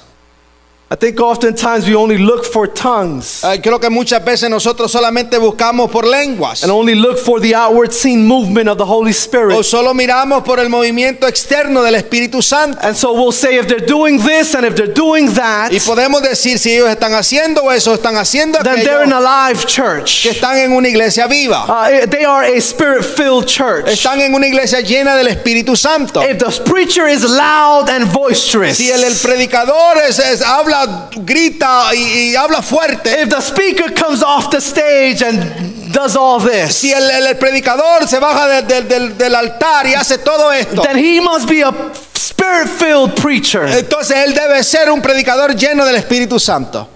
I 0.92 0.96
think 0.96 1.20
oftentimes 1.20 1.86
we 1.86 1.94
only 1.94 2.18
look 2.18 2.44
for 2.44 2.66
tongues 2.66 3.44
Eh, 3.44 3.60
creo 3.62 3.78
que 3.78 3.88
muchas 3.88 4.24
veces 4.24 4.50
nosotros 4.50 4.90
solamente 4.90 5.38
buscamos 5.38 5.88
por 5.88 6.04
lenguas 6.04 6.64
and 6.64 6.72
only 6.72 6.96
look 6.96 7.16
for 7.16 7.40
the 7.40 7.54
outward 7.54 7.92
seen 7.92 8.26
movement 8.26 8.68
of 8.68 8.76
the 8.76 8.84
Holy 8.84 9.12
o 9.12 9.14
Spirit. 9.14 9.62
solo 9.64 9.94
miramos 9.94 10.42
por 10.42 10.58
el 10.58 10.68
movimiento 10.68 11.28
externo 11.28 11.82
del 11.84 11.94
Espíritu 11.94 12.42
Santo. 12.42 12.76
And 12.82 12.96
so 12.96 13.12
we'll 13.12 13.30
say 13.30 13.56
if 13.56 13.68
they're 13.68 13.86
doing 13.86 14.18
this 14.20 14.52
and 14.56 14.66
if 14.66 14.74
they're 14.74 14.92
doing 14.92 15.32
that, 15.34 15.70
Y 15.72 15.78
podemos 15.78 16.22
decir 16.22 16.58
si 16.58 16.72
ellos 16.74 16.88
están 16.90 17.14
haciendo 17.14 17.70
eso, 17.70 17.94
están 17.94 18.16
haciendo 18.16 18.58
then 18.64 18.82
they're 18.82 19.04
in 19.04 19.12
aquello, 19.12 19.28
a 19.28 19.48
live 19.52 19.66
church. 19.66 20.24
que 20.24 20.30
están 20.30 20.58
en 20.58 20.72
una 20.72 20.88
iglesia 20.88 21.28
viva. 21.28 21.66
Uh, 21.68 22.04
they 22.08 22.24
are 22.24 22.42
a 22.44 22.60
spirit 22.60 23.04
filled 23.04 23.46
church. 23.46 23.86
Están 23.86 24.20
en 24.20 24.34
una 24.34 24.48
iglesia 24.48 24.80
llena 24.80 25.14
del 25.14 25.28
Espíritu 25.28 25.76
Santo. 25.76 26.20
If 26.20 26.38
the 26.38 26.50
preacher 26.64 27.06
is 27.06 27.22
loud 27.22 27.88
and 27.88 28.12
boisterous, 28.12 28.76
Si 28.76 28.90
el, 28.90 29.04
el 29.04 29.14
predicador 29.14 29.96
es, 29.98 30.18
es- 30.18 30.42
habla, 30.42 30.79
grita 31.24 31.94
y, 31.94 32.30
y 32.32 32.36
habla 32.36 32.62
fuerte, 32.62 33.22
if 33.22 33.28
the 33.28 33.40
speaker 33.40 33.92
comes 33.94 34.22
off 34.22 34.50
the 34.50 34.60
stage 34.60 35.22
and 35.22 35.92
does 35.92 36.16
all 36.16 36.40
this, 36.40 36.76
si 36.76 36.92
el, 36.92 37.02
el- 37.10 37.26
el 37.28 37.36
predicador 37.36 38.06
se 38.08 38.18
baja 38.18 38.46
de- 38.48 38.62
de- 38.62 38.82
del, 38.82 39.16
del 39.18 39.34
altar 39.34 39.86
y 39.86 39.94
hace 39.94 40.18
todo 40.18 40.50
esto, 40.52 40.82
then 40.82 40.96
he 40.96 41.20
must 41.20 41.48
be 41.48 41.62
a 41.62 41.72
spirit 42.14 42.68
filled 42.68 43.14
preacher. 43.16 43.66
entonces 43.66 44.16
él 44.16 44.34
debe 44.34 44.62
ser 44.62 44.90
un 44.90 45.00
predicador 45.02 45.54
lleno 45.56 45.84
del 45.84 45.96
Espíritu 45.96 46.38
Santo. 46.38 46.88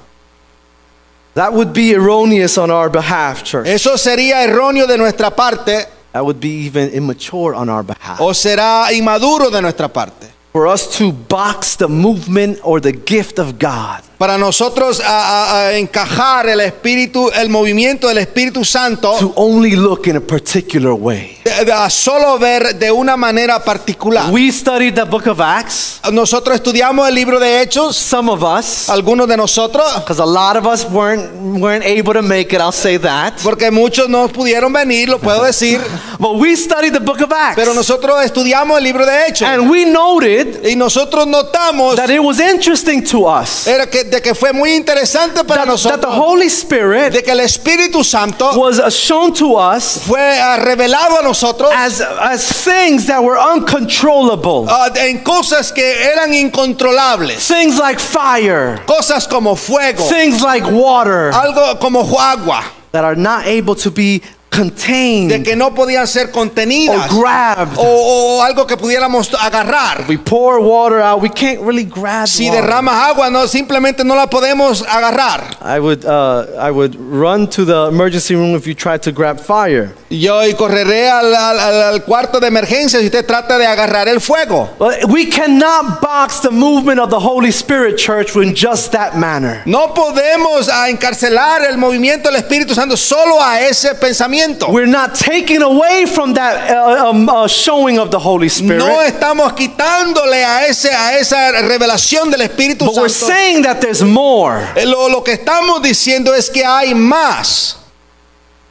That 1.34 1.52
would 1.52 1.72
be 1.72 1.92
erroneous 1.92 2.56
on 2.58 2.70
our 2.70 2.88
behalf, 2.88 3.42
church. 3.42 3.66
Eso 3.66 3.96
sería 3.98 4.42
erróneo 4.44 4.86
de 4.86 4.96
nuestra 4.96 5.30
parte 5.34 5.88
That 6.12 6.22
would 6.24 6.38
be 6.38 6.66
even 6.66 6.94
immature 6.94 7.56
on 7.56 7.68
our 7.68 7.82
behalf. 7.82 8.20
o 8.20 8.32
será 8.32 8.92
inmaduro 8.92 9.50
de 9.50 9.60
nuestra 9.60 9.88
parte. 9.88 10.28
For 10.54 10.68
us 10.68 10.98
to 10.98 11.10
box 11.10 11.74
the 11.74 11.88
movement 11.88 12.60
or 12.62 12.78
the 12.78 12.92
gift 12.92 13.40
of 13.40 13.58
God 13.58 14.04
Para 14.18 14.38
nosotros 14.38 15.00
a, 15.00 15.06
a- 15.08 15.66
a 15.68 15.76
encajar 15.76 16.48
el 16.48 16.60
espíritu, 16.60 17.30
el 17.34 17.48
movimiento 17.50 18.06
del 18.08 18.18
Espíritu 18.18 18.64
Santo, 18.64 19.12
to 19.18 19.32
only 19.36 19.72
look 19.72 20.06
in 20.06 20.16
a 20.16 20.20
particular 20.20 20.92
way. 20.92 21.38
de- 21.44 21.64
de- 21.64 21.72
a 21.72 21.90
solo 21.90 22.38
ver 22.38 22.76
de 22.78 22.90
una 22.92 23.16
manera 23.16 23.58
particular. 23.62 24.30
We 24.30 24.50
studied 24.52 24.94
the 24.94 25.04
book 25.04 25.26
of 25.26 25.40
Acts, 25.40 26.00
Nosotros 26.12 26.54
estudiamos 26.54 27.08
el 27.08 27.14
libro 27.14 27.40
de 27.40 27.60
Hechos, 27.62 27.96
some 27.96 28.30
of 28.30 28.42
us, 28.42 28.88
algunos 28.88 29.26
de 29.26 29.36
nosotros, 29.36 29.84
because 29.96 30.20
a 30.20 30.26
lot 30.26 30.56
of 30.56 30.64
us 30.66 30.84
weren't, 30.84 31.32
weren't 31.60 31.84
able 31.84 32.12
to 32.14 32.22
make 32.22 32.54
it, 32.54 32.60
I'll 32.60 32.72
say 32.72 32.98
that. 32.98 33.34
porque 33.42 33.70
muchos 33.70 34.08
no 34.08 34.28
pudieron 34.28 34.72
venir, 34.72 35.08
lo 35.08 35.18
puedo 35.18 35.42
decir, 35.42 35.80
But 36.20 36.36
we 36.36 36.54
studied 36.56 36.92
the 36.92 37.00
book 37.00 37.20
of 37.20 37.32
Acts. 37.32 37.56
pero 37.56 37.74
nosotros 37.74 38.22
estudiamos 38.24 38.78
el 38.78 38.84
libro 38.84 39.04
de 39.04 39.26
Hechos 39.26 39.48
And 39.48 39.68
we 39.68 39.84
noted 39.84 40.64
y 40.64 40.76
nosotros 40.76 41.26
notamos 41.26 41.96
that 41.96 42.10
it 42.10 42.20
was 42.22 42.38
interesting 42.38 43.02
to 43.02 43.26
us 43.26 43.66
era 43.66 43.88
que, 43.90 44.03
de 44.10 44.20
que 44.20 44.34
fue 44.34 44.52
muy 44.52 44.74
interesante 44.74 45.44
para 45.44 45.64
that, 45.64 45.82
that 45.82 46.00
the 46.00 46.06
nosotros. 46.06 46.14
Holy 46.16 46.46
Spirit 46.48 47.12
de 47.12 47.22
que 47.22 47.32
el 47.32 47.40
Espíritu 47.40 48.04
Santo 48.04 48.58
was 48.58 48.78
uh, 48.78 48.90
shown 48.90 49.32
to 49.32 49.56
us 49.56 49.98
fue 50.06 50.20
ah, 50.20 50.56
revelado 50.58 51.18
a 51.18 51.22
nosotros 51.22 51.70
as, 51.74 52.00
as 52.00 52.44
things 52.64 53.06
that 53.06 53.22
were 53.22 53.38
uncontrollable. 53.38 54.66
ah, 54.68 54.90
en 54.96 55.22
cosas 55.22 55.72
que 55.72 55.82
eran 55.82 56.32
incontrolables, 56.34 57.46
Things 57.46 57.78
like 57.78 58.00
fire, 58.00 58.80
cosas 58.86 59.26
como 59.28 59.54
fuego, 59.56 60.04
things 60.08 60.42
like 60.42 60.64
water. 60.66 61.30
Algo 61.32 61.78
como 61.80 62.00
agua, 62.18 62.62
that 62.92 63.04
are 63.04 63.16
not 63.16 63.46
able 63.46 63.74
to 63.74 63.90
be 63.90 64.22
contained 64.54 65.30
de 65.30 65.42
que 65.42 65.56
no 65.56 65.74
podían 65.74 66.06
ser 66.06 66.30
contenidas 66.30 67.10
or 67.12 67.20
grabbed. 67.20 67.76
o, 67.78 68.38
o 68.38 68.42
algo 68.42 68.66
que 68.66 68.76
pudiéramos 68.76 69.30
agarrar. 69.34 70.04
we 70.08 70.16
pour 70.16 70.60
water 70.60 71.00
out, 71.00 71.20
we 71.22 71.28
can't 71.28 71.60
really 71.60 71.84
grab 71.84 72.26
Si 72.28 72.48
water. 72.48 72.62
derramas 72.62 72.94
agua, 73.10 73.30
no 73.30 73.46
simplemente 73.46 74.04
no 74.04 74.14
la 74.14 74.28
podemos 74.28 74.82
agarrar. 74.88 75.56
I 75.62 75.78
would, 75.80 76.04
uh, 76.04 76.46
I 76.58 76.70
would 76.70 76.94
run 76.98 77.46
to 77.50 77.64
the 77.64 77.88
emergency 77.88 78.34
room 78.34 78.54
if 78.54 78.66
you 78.66 78.74
tried 78.74 79.02
to 79.02 79.12
grab 79.12 79.40
fire. 79.40 79.92
Yo 80.10 80.40
correré 80.56 81.08
al, 81.10 81.34
al- 81.34 81.60
al- 81.94 82.04
cuarto 82.04 82.38
de 82.40 82.46
emergencia 82.48 83.00
si 83.00 83.06
usted 83.06 83.26
trata 83.26 83.58
de 83.58 83.66
agarrar 83.66 84.08
el 84.08 84.20
fuego. 84.20 84.70
But 84.78 85.04
we 85.08 85.26
cannot 85.26 86.00
box 86.00 86.40
the 86.40 86.50
movement 86.50 87.00
of 87.00 87.10
the 87.10 87.18
Holy 87.18 87.50
Spirit, 87.50 87.96
church, 87.98 88.36
in 88.36 88.54
just 88.54 88.92
that 88.92 89.16
manner. 89.16 89.62
No 89.66 89.92
podemos 89.94 90.68
encarcelar 90.88 91.62
el 91.64 91.78
movimiento 91.78 92.30
del 92.30 92.36
Espíritu 92.40 92.74
Santo 92.74 92.96
solo 92.96 93.40
a 93.42 93.60
ese 93.60 93.94
pensamiento. 93.94 94.43
We're 94.68 94.86
not 94.86 95.14
taking 95.14 95.62
away 95.62 96.06
from 96.06 96.34
that 96.34 96.70
uh, 96.70 97.08
um, 97.10 97.28
uh, 97.28 97.46
showing 97.46 97.98
of 97.98 98.10
the 98.10 98.18
Holy 98.18 98.48
Spirit. 98.48 98.78
No 98.78 99.00
estamos 99.02 99.52
quitándole 99.54 100.44
a, 100.44 100.66
ese, 100.66 100.90
a 100.90 101.18
esa 101.18 101.52
revelación 101.62 102.30
del 102.30 102.42
Espíritu 102.42 102.86
but 102.86 102.94
we're 102.96 103.08
Santo. 103.08 103.32
saying 103.34 103.62
that 103.62 103.80
there's 103.80 104.02
more. 104.02 104.58
Eh, 104.76 104.84
Lo, 104.86 105.08
lo 105.08 105.22
que 105.22 105.32
estamos 105.32 105.82
diciendo 105.82 106.34
es 106.34 106.50
que 106.50 106.64
hay 106.64 106.94
más. 106.94 107.76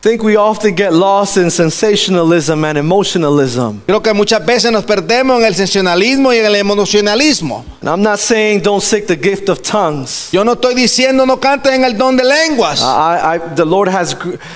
I 0.03 0.09
think 0.09 0.21
we 0.21 0.35
often 0.35 0.75
get 0.75 0.91
lost 0.91 1.37
in 1.37 1.49
sensationalism 1.49 2.65
and 2.65 2.77
emotionalism. 2.77 3.79
Creo 3.87 4.03
que 4.03 4.11
muchas 4.13 4.45
veces 4.45 4.69
nos 4.69 4.83
perdemos 4.83 5.39
en 5.39 5.45
el 5.45 5.55
sensacionalismo 5.55 6.33
y 6.33 6.39
en 6.39 6.45
el 6.45 6.55
emocionalismo. 6.55 7.63
And 7.79 7.89
I'm 7.89 8.01
not 8.01 8.19
saying 8.19 8.61
don't 8.63 8.83
seek 8.83 9.07
the 9.07 9.15
gift 9.15 9.47
of 9.47 9.61
tongues. 9.61 10.27
Yo 10.33 10.43
no 10.43 10.55
estoy 10.55 10.73
diciendo 10.75 11.25
no 11.25 11.39
cantes 11.39 11.71
en 11.71 11.85
el 11.85 11.97
don 11.97 12.17
de 12.17 12.25
lenguas. 12.25 12.81
I, 12.81 13.35
I, 13.35 13.55
the 13.55 13.63
Lord 13.63 13.87
has 13.87 14.13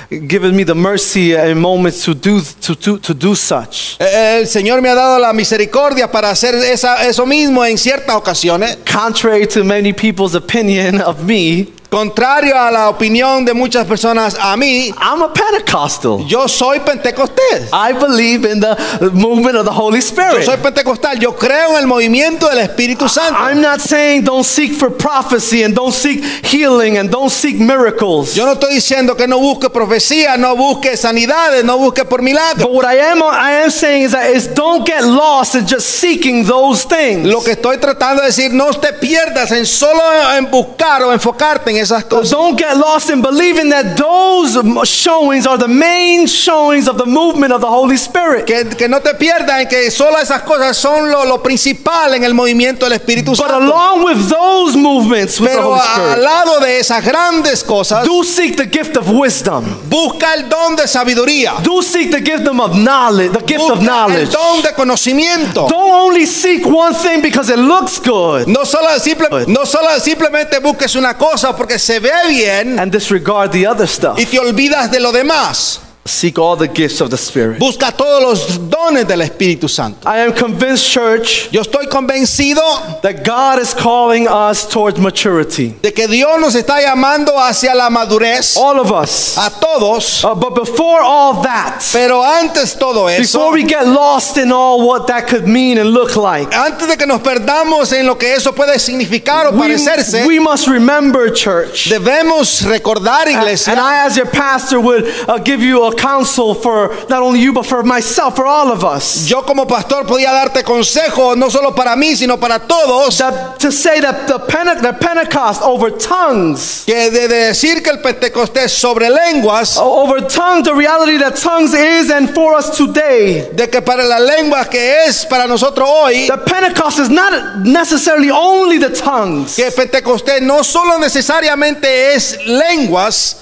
given 0.10 0.54
me 0.54 0.66
the 0.66 0.76
mercy 0.76 1.34
in 1.34 1.58
moments 1.62 2.04
to 2.04 2.14
do, 2.14 2.42
to, 2.62 2.76
to, 2.76 2.98
to 3.00 3.14
do 3.14 3.34
such. 3.34 3.96
Eh, 4.02 4.40
El 4.42 4.48
Señor 4.48 4.82
me 4.82 4.90
ha 4.90 4.96
dado 4.96 5.18
la 5.18 5.32
misericordia 5.32 6.12
para 6.12 6.30
hacer 6.30 6.56
esa- 6.56 7.08
eso 7.08 7.26
mismo 7.26 7.64
en 7.64 7.78
ciertas 7.78 8.18
ocasiones. 8.18 8.80
Contrary 8.86 9.48
to 9.48 9.64
many 9.64 9.94
people's 9.94 10.36
opinion 10.36 11.00
of 11.00 11.24
me, 11.24 11.68
Contrario 11.90 12.58
a 12.58 12.70
la 12.70 12.90
opinión 12.90 13.46
de 13.46 13.54
muchas 13.54 13.86
personas 13.86 14.36
a 14.40 14.58
mí, 14.58 14.94
I'm 15.00 15.24
a 15.24 15.32
Pentecostal. 15.34 16.26
yo 16.28 16.46
soy 16.48 16.82
pentecostés. 16.82 17.70
I 17.72 17.94
believe 17.94 18.46
in 18.46 18.60
the 18.60 18.76
movement 19.14 19.56
of 19.56 19.64
the 19.66 19.72
Holy 19.72 20.00
Yo 20.00 20.06
Spirit. 20.06 20.44
soy 20.44 20.58
pentecostal. 20.58 21.18
Yo 21.18 21.34
creo 21.34 21.72
en 21.72 21.78
el 21.78 21.88
movimiento 21.88 22.50
del 22.50 22.60
Espíritu 22.60 23.08
Santo. 23.08 23.40
I'm 23.40 23.62
not 23.62 23.80
saying 23.80 24.24
don't 24.26 24.44
seek 24.44 24.74
for 24.74 24.90
prophecy 24.90 25.64
and 25.64 25.74
don't 25.74 25.94
seek 25.94 26.22
healing 26.46 26.98
and 26.98 27.10
don't 27.10 27.32
seek 27.32 27.58
miracles. 27.58 28.36
Yo 28.36 28.46
no 28.46 28.54
estoy 28.54 28.76
diciendo 28.76 29.16
que 29.16 29.26
no 29.26 29.40
busque 29.40 29.70
profecía, 29.70 30.36
no 30.38 30.56
busque 30.58 30.98
sanidades, 30.98 31.64
no 31.64 31.78
busque 31.78 32.04
por 32.04 32.22
milagros. 32.22 32.64
But 32.64 32.74
what 32.74 32.86
I 32.86 32.98
am 33.00 33.24
I 33.24 33.64
am 33.64 33.72
saying 33.72 34.04
is 34.04 34.12
that 34.12 34.30
is 34.30 34.54
don't 34.54 34.86
get 34.86 35.06
lost 35.06 35.56
in 35.56 35.66
just 35.66 35.88
seeking 35.88 36.46
those 36.46 36.86
things. 36.86 37.26
Lo 37.26 37.42
que 37.42 37.54
estoy 37.54 37.78
tratando 37.78 38.22
de 38.22 38.28
decir, 38.28 38.52
no 38.52 38.72
te 38.74 38.92
pierdas 38.94 39.52
en 39.52 39.66
solo 39.66 40.02
en 40.36 40.52
buscar 40.52 41.02
o 41.04 41.14
enfocarte 41.14 41.72
en 41.72 41.77
esas 41.78 42.04
cosas. 42.06 42.30
Don't 42.32 42.58
get 42.60 42.76
lost 42.78 43.10
in 43.10 43.22
believing 43.22 43.70
that 43.70 43.96
those 43.96 44.58
showings 44.86 45.46
are 45.48 45.58
the 45.58 45.68
main 45.68 46.28
showings 46.28 46.88
of 46.88 46.98
the 46.98 47.06
movement 47.06 47.52
of 47.54 47.62
the 47.62 47.68
Holy 47.68 47.98
Spirit. 47.98 48.46
Que, 48.46 48.66
que 48.76 48.88
no 48.88 49.00
te 49.02 49.14
pierdas 49.16 49.62
en 49.62 49.68
que 49.68 49.90
solo 49.92 50.18
esas 50.20 50.42
cosas 50.44 50.78
son 50.78 51.10
lo, 51.12 51.26
lo 51.26 51.42
principal 51.42 52.14
en 52.14 52.24
el 52.24 52.34
movimiento 52.34 52.86
del 52.86 52.94
Espíritu 52.94 53.32
But 53.32 53.38
Santo. 53.40 53.56
along 53.58 54.04
with 54.04 54.30
those 54.30 54.76
movements 54.78 55.40
with 55.40 55.50
the 55.50 55.56
Pero 55.56 55.70
Holy 55.76 56.12
al 56.14 56.24
lado 56.24 56.60
de 56.60 56.80
esas 56.80 57.04
grandes 57.04 57.64
cosas, 57.64 58.06
do 58.06 58.24
seek 58.24 58.56
the 58.58 58.66
gift 58.68 58.96
of 58.98 59.08
wisdom. 59.10 59.66
busca 59.90 60.34
el 60.36 60.48
don 60.50 60.76
de 60.76 60.88
sabiduría. 60.88 61.54
Do 61.64 61.82
seek 61.82 62.12
the 62.12 62.22
gift 62.22 62.48
of 62.48 62.76
knowledge, 62.76 63.32
the 63.34 63.44
gift 63.46 63.62
of 63.70 63.80
Busca 63.80 63.82
el 63.82 63.86
knowledge. 63.86 64.32
don 64.32 64.62
de 64.62 64.74
conocimiento. 64.74 65.68
Don't 65.68 65.92
only 65.92 66.26
seek 66.26 66.66
one 66.66 66.94
thing 66.94 67.22
because 67.22 67.50
it 67.52 67.58
looks 67.60 68.00
good 68.00 68.48
No 68.48 68.64
solo, 68.66 68.98
simple- 69.00 69.46
no 69.48 69.66
solo 69.66 69.88
simplemente 70.00 70.60
busques 70.60 70.96
una 70.96 71.18
cosa 71.18 71.56
porque 71.56 71.67
se 71.78 72.00
ve 72.00 72.12
bien 72.30 72.80
and 72.80 72.92
disregard 72.92 73.52
the 73.52 73.68
other 73.68 73.88
stuff. 73.88 74.20
y 74.20 74.26
te 74.26 74.40
olvidas 74.40 74.92
de 74.92 75.00
lo 75.00 75.12
demás. 75.12 75.82
Seek 76.08 76.40
all 76.40 76.56
the 76.56 76.68
gifts 76.68 77.02
of 77.02 77.10
the 77.10 77.18
Spirit. 77.18 77.60
Busca 77.60 77.92
todos 77.96 78.22
los 78.24 78.70
dones 78.70 79.06
del 79.08 79.20
Espíritu 79.22 79.70
Santo. 79.70 80.08
I 80.08 80.20
am 80.20 80.34
convinced, 80.34 80.86
church, 80.88 81.50
Yo 81.52 81.62
estoy 81.62 81.88
convencido 81.88 82.62
that 83.02 83.24
God 83.24 83.60
is 83.60 83.74
calling 83.74 84.28
us 84.28 84.68
towards 84.68 85.00
maturity. 85.00 85.76
de 85.82 85.92
que 85.92 86.08
Dios 86.08 86.40
nos 86.40 86.56
está 86.56 86.82
llamando 86.82 87.38
hacia 87.38 87.76
la 87.76 87.90
madurez 87.90 88.56
All 88.58 88.80
of 88.80 88.92
us. 88.92 89.38
a 89.38 89.50
todos. 89.60 90.24
Uh, 90.24 90.34
but 90.36 90.56
before 90.56 91.02
all 91.02 91.42
that, 91.44 91.82
Pero 91.92 92.24
antes 92.24 92.76
todo 92.78 93.08
eso, 93.08 93.22
before 93.40 93.54
we 93.54 93.64
get 93.64 93.86
lost 93.88 94.38
in 94.38 94.52
all 94.52 94.88
what 94.88 95.08
that 95.08 95.28
could 95.28 95.48
mean 95.48 95.78
and 95.78 95.92
look 95.92 96.16
like, 96.16 96.54
antes 96.56 96.88
de 96.88 96.96
que 96.98 97.06
nos 97.06 97.22
perdamos 97.22 97.92
en 97.94 98.06
lo 98.08 98.16
que 98.16 98.34
eso 98.34 98.52
puede 98.54 98.80
significar 98.80 99.48
o 99.48 99.52
we, 99.52 99.68
parecerse, 99.68 100.26
we 100.26 100.40
must 100.40 100.68
remember, 100.68 101.30
church. 101.34 101.90
debemos 101.90 102.64
recordar, 102.66 103.28
iglesia, 103.28 103.72
And 103.74 103.80
I, 103.82 104.06
as 104.06 104.16
your 104.16 104.28
pastor, 104.28 104.80
would 104.80 105.06
uh, 105.28 105.38
give 105.40 105.62
you 105.62 105.84
a 105.84 105.96
counsel 105.98 106.56
for 106.56 106.96
not 107.10 107.22
only 107.22 107.40
you, 107.42 107.52
but 107.52 107.66
for 107.66 107.84
myself, 107.84 108.36
for 108.36 108.46
all 108.46 108.72
of 108.72 108.84
us. 108.86 109.26
yo 109.28 109.42
como 109.44 109.66
pastor 109.66 110.06
podía 110.06 110.32
darte 110.32 110.64
consejo 110.64 111.36
no 111.36 111.50
solo 111.50 111.74
para 111.74 111.96
mí, 111.96 112.16
sino 112.16 112.38
para 112.38 112.60
todos, 112.60 113.18
That, 113.18 113.58
to 113.60 113.72
say 113.72 114.00
that 114.02 114.28
the, 114.28 114.40
Pente- 114.40 114.82
the 114.82 114.94
Pentecost 114.94 115.62
over 115.64 115.92
tongues, 115.92 116.84
que 116.86 117.10
de, 117.12 117.28
de 117.28 117.48
decir 117.48 117.82
que 117.84 117.90
el 117.90 118.00
Pentecostés 118.00 118.72
sobre 118.72 119.10
lenguas, 119.10 119.78
over 119.78 120.22
tongues, 120.28 120.64
the 120.66 120.74
reality 120.74 121.18
that 121.18 121.36
tongues 121.36 121.74
is 121.74 122.10
and 122.12 122.30
for 122.34 122.54
us 122.56 122.70
today. 122.78 123.50
de 123.54 123.68
que 123.70 123.82
para 123.82 124.04
las 124.04 124.22
lenguas 124.22 124.68
que 124.70 125.04
es 125.06 125.26
para 125.26 125.48
nosotros 125.48 125.88
hoy, 125.90 126.28
The 126.28 126.38
Pentecost 126.38 127.00
is 127.00 127.10
not 127.10 127.58
necessarily 127.66 128.30
only 128.32 128.78
the 128.80 128.90
tongues. 128.90 129.56
que 129.56 129.72
Pentecostés 129.72 130.42
no 130.42 130.64
solo 130.64 130.98
necesariamente 131.00 132.14
es 132.14 132.38
lenguas, 132.46 133.38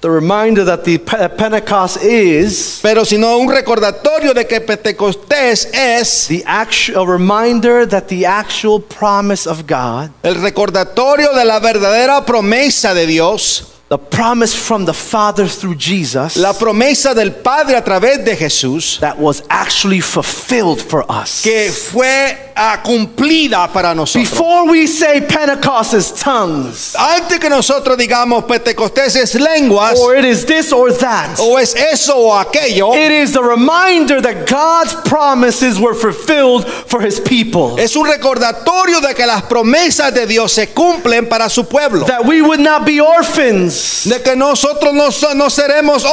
The 0.00 0.08
reminder 0.08 0.64
that 0.64 0.84
the 0.84 0.96
Pe- 0.96 1.28
Pentecost 1.36 2.02
is 2.02 2.80
pero 2.82 3.04
sino 3.04 3.36
un 3.36 3.48
recordatorio 3.50 4.32
de 4.32 4.46
que 4.46 4.58
Pentecostés 4.60 5.68
es 5.74 6.26
the 6.26 6.42
actual 6.46 7.06
reminder 7.06 7.86
that 7.86 8.08
the 8.08 8.24
actual 8.24 8.80
promise 8.80 9.46
of 9.46 9.66
God, 9.66 10.10
el 10.22 10.36
recordatorio 10.36 11.34
de 11.34 11.44
la 11.44 11.60
verdadera 11.60 12.24
promesa 12.24 12.94
de 12.94 13.06
Dios, 13.06 13.69
the 13.90 13.98
promise 13.98 14.54
from 14.54 14.84
the 14.84 14.94
Father 14.94 15.48
through 15.48 15.74
Jesus, 15.74 16.36
la 16.36 16.52
promesa 16.52 17.12
del 17.12 17.32
Padre 17.32 17.74
a 17.74 17.82
través 17.82 18.24
de 18.24 18.36
Jesús, 18.36 19.00
that 19.00 19.18
was 19.18 19.42
actually 19.50 19.98
fulfilled 20.00 20.80
for 20.80 21.04
us. 21.10 21.42
que 21.42 21.72
fue 21.72 22.52
ah, 22.54 22.80
cumplida 22.84 23.68
para 23.72 23.92
nosotros. 23.92 24.30
Before 24.30 24.70
we 24.70 24.86
say 24.86 25.20
Pentecost 25.22 25.94
is 25.94 26.12
tongues, 26.12 26.94
Antes 26.94 27.40
que 27.40 27.50
nosotros 27.50 27.98
digamos 27.98 28.44
Pentecostés 28.44 29.16
es 29.16 29.34
lenguas, 29.34 29.98
or 29.98 30.14
it 30.14 30.24
is 30.24 30.44
this 30.46 30.72
or 30.72 30.92
that, 30.92 31.40
o 31.40 31.56
es 31.56 31.74
eso 31.74 32.14
o 32.14 32.30
aquello, 32.40 32.94
it 32.94 33.10
is 33.10 33.34
a 33.34 33.42
reminder 33.42 34.20
that 34.20 34.46
God's 34.48 34.94
promises 35.08 35.80
were 35.80 35.94
fulfilled 35.94 36.64
for 36.64 37.00
his 37.00 37.18
people. 37.18 37.76
es 37.76 37.96
un 37.96 38.06
recordatorio 38.06 39.00
de 39.00 39.14
que 39.14 39.26
las 39.26 39.42
promesas 39.42 40.14
de 40.14 40.26
Dios 40.26 40.52
se 40.52 40.68
cumplen 40.68 41.28
para 41.28 41.48
su 41.48 41.64
pueblo. 41.64 42.06
That 42.06 42.24
we 42.24 42.40
would 42.40 42.60
not 42.60 42.86
be 42.86 43.00
orphans, 43.00 43.79
De 44.04 44.22
que 44.22 44.34
nosotros 44.34 44.94
no, 44.94 45.08
no 45.34 45.50
seremos 45.50 46.04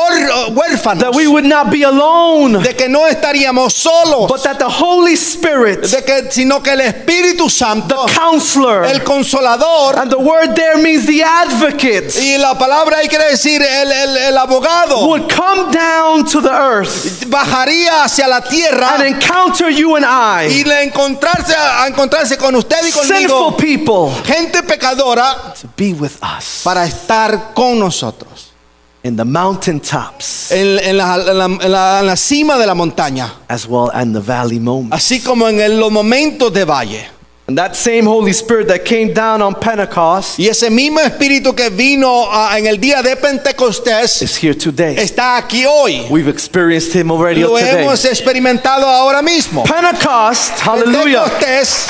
huérfanos. 0.53 0.99
that 0.99 1.13
we 1.15 1.27
would 1.27 1.45
not 1.45 1.69
be 1.71 1.83
alone, 1.83 2.61
De 2.61 2.75
que 2.75 2.89
no 2.89 3.07
estaríamos 3.07 3.71
solos. 3.73 4.27
but 4.27 4.43
that 4.43 4.57
the 4.59 4.67
Holy 4.69 5.13
Spirit, 5.15 5.81
De 5.89 6.03
que, 6.03 6.31
sino 6.31 6.61
que 6.61 6.71
el 6.73 6.81
Espíritu 6.81 7.49
Santo, 7.49 8.05
counselor, 8.13 8.85
el 8.85 9.03
consolador, 9.03 9.99
and 9.99 10.11
the 10.11 10.17
word 10.17 10.53
there 10.55 10.77
means 10.77 11.05
the 11.05 11.23
advocate, 11.23 12.13
y 12.19 12.37
la 12.37 12.57
palabra 12.57 12.97
ahí 12.97 13.07
quiere 13.07 13.29
decir 13.31 13.61
el, 13.61 13.91
el- 13.91 14.17
el 14.17 14.37
abogado, 14.37 15.07
would 15.07 15.29
come 15.33 15.71
down 15.71 16.25
to 16.25 16.41
the 16.41 16.49
earth 16.51 17.25
bajaría 17.27 18.03
hacia 18.03 18.27
la 18.27 18.41
tierra 18.41 18.95
and 18.95 19.03
encounter 19.15 19.69
you 19.69 19.95
and 19.95 20.05
I, 20.05 20.47
y 20.47 20.63
le 20.63 20.83
encontrarse 20.83 21.53
a 21.55 21.87
encontrarse 21.87 22.37
con 22.37 22.55
usted 22.55 22.77
y 22.85 22.91
sinful 22.91 23.55
conmigo, 23.55 23.57
people, 23.57 24.23
gente 24.25 24.61
pecadora, 24.63 25.53
to 25.59 25.67
be 25.77 25.93
with 25.93 26.11
us 26.21 26.61
para 26.63 26.85
estar 26.85 27.53
con 27.57 27.79
nosotros. 27.79 28.51
in 29.03 29.15
the 29.15 29.23
mountaintops 29.25 30.51
En, 30.51 30.79
en 30.79 30.97
la, 30.97 31.15
en 31.15 31.37
la- 31.37 31.45
en 31.45 31.71
la- 31.71 31.99
en 32.01 32.05
la 32.07 32.15
cima 32.15 32.57
de 32.57 32.65
la 32.65 32.73
montaña, 32.75 33.31
as 33.47 33.65
well 33.67 33.89
and 33.93 34.13
the 34.13 34.19
valley 34.21 34.59
moments. 34.59 34.95
así 34.95 35.19
como 35.23 35.47
en 35.47 35.59
el- 35.59 35.79
los 35.79 35.91
momentos 35.91 36.51
de 36.53 36.65
valle. 36.65 37.07
And 37.47 37.57
that 37.57 37.77
same 37.77 38.05
Holy 38.05 38.31
Spirit 38.33 38.67
that 38.67 38.83
came 38.83 39.13
down 39.13 39.41
on 39.41 39.55
Pentecost 39.55 40.37
Y 40.37 40.49
ese 40.49 40.69
mismo 40.69 40.99
espíritu 40.99 41.55
que 41.55 41.69
vino 41.69 42.27
ah, 42.29 42.57
en 42.57 42.67
el 42.67 42.77
día 42.77 43.01
de 43.01 43.15
Pentecostés 43.15 44.21
is 44.21 44.35
here 44.35 44.53
today. 44.53 44.97
está 44.97 45.37
aquí 45.37 45.65
hoy. 45.65 46.05
We've 46.09 46.27
experienced 46.27 46.91
Him 46.93 47.09
already 47.09 47.41
Lo 47.43 47.55
today. 47.57 47.83
hemos 47.85 48.03
experimentado 48.03 48.85
ahora 48.85 49.21
mismo. 49.21 49.63
Pentecost, 49.63 50.59
hallelujah. 50.59 51.23
Pentecostés 51.39 51.87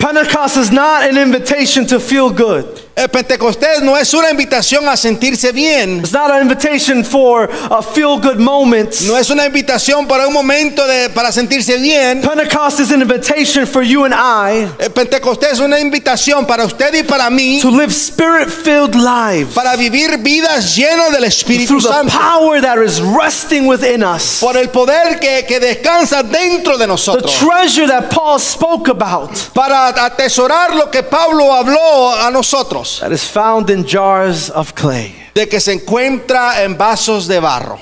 Pentecost 0.00 0.56
is 0.56 0.72
not 0.72 1.04
an 1.08 1.16
invitation 1.16 1.86
to 1.86 2.00
feel 2.00 2.30
good. 2.30 2.81
El 2.94 3.08
Pentecostés 3.08 3.80
no 3.82 3.96
es 3.96 4.12
una 4.12 4.30
invitación 4.30 4.86
a 4.86 4.98
sentirse 4.98 5.50
bien. 5.50 6.00
It's 6.00 6.12
not 6.12 6.30
an 6.30 6.42
invitation 6.42 7.02
for 7.02 7.48
a 7.70 7.82
feel 7.82 8.18
good 8.20 8.36
moment. 8.38 8.92
No 9.06 9.16
es 9.16 9.30
una 9.30 9.46
invitación 9.46 10.06
para 10.06 10.26
un 10.26 10.34
momento 10.34 10.86
de, 10.86 11.08
para 11.08 11.32
sentirse 11.32 11.78
bien. 11.78 12.20
Pentecost 12.20 12.80
is 12.80 12.92
an 12.92 13.00
invitation 13.00 13.66
for 13.66 13.82
you 13.82 14.04
and 14.04 14.12
I 14.14 14.68
El 14.78 14.90
Pentecostés 14.90 15.52
es 15.54 15.60
una 15.60 15.80
invitación 15.80 16.46
para 16.46 16.66
usted 16.66 16.92
y 16.94 17.02
para 17.02 17.30
mí 17.30 17.60
to 17.62 17.70
live 17.70 17.90
spirit 17.92 18.50
filled 18.50 18.94
lives 18.94 19.54
para 19.54 19.74
vivir 19.74 20.18
vidas 20.18 20.76
llenas 20.76 21.12
del 21.12 21.24
Espíritu 21.24 21.68
through 21.68 21.82
the 21.82 21.88
Santo. 21.88 22.12
power 22.12 22.60
that 22.60 22.76
is 22.78 23.00
resting 23.00 23.66
within 23.66 24.04
us. 24.04 24.38
Por 24.38 24.56
el 24.58 24.68
poder 24.68 25.18
que, 25.18 25.46
que 25.48 25.58
descansa 25.58 26.22
dentro 26.22 26.76
de 26.76 26.84
The 26.84 26.88
nosotros. 26.88 27.38
treasure 27.38 27.86
that 27.86 28.10
Paul 28.10 28.38
spoke 28.38 28.88
about 28.90 29.30
Para 29.54 29.88
atesorar 30.04 30.74
lo 30.74 30.90
que 30.90 31.02
Pablo 31.02 31.54
habló 31.54 32.12
a 32.14 32.30
nosotros. 32.30 32.81
That 33.00 33.12
is 33.12 33.24
found 33.24 33.70
in 33.70 33.84
jars 33.84 34.50
of 34.50 34.74
clay. 34.74 35.14
De 35.34 35.48
que 35.48 35.60
se 35.60 35.72
encuentra 35.72 36.62
en 36.62 36.76
vasos 36.76 37.26
de 37.26 37.40
barro. 37.40 37.78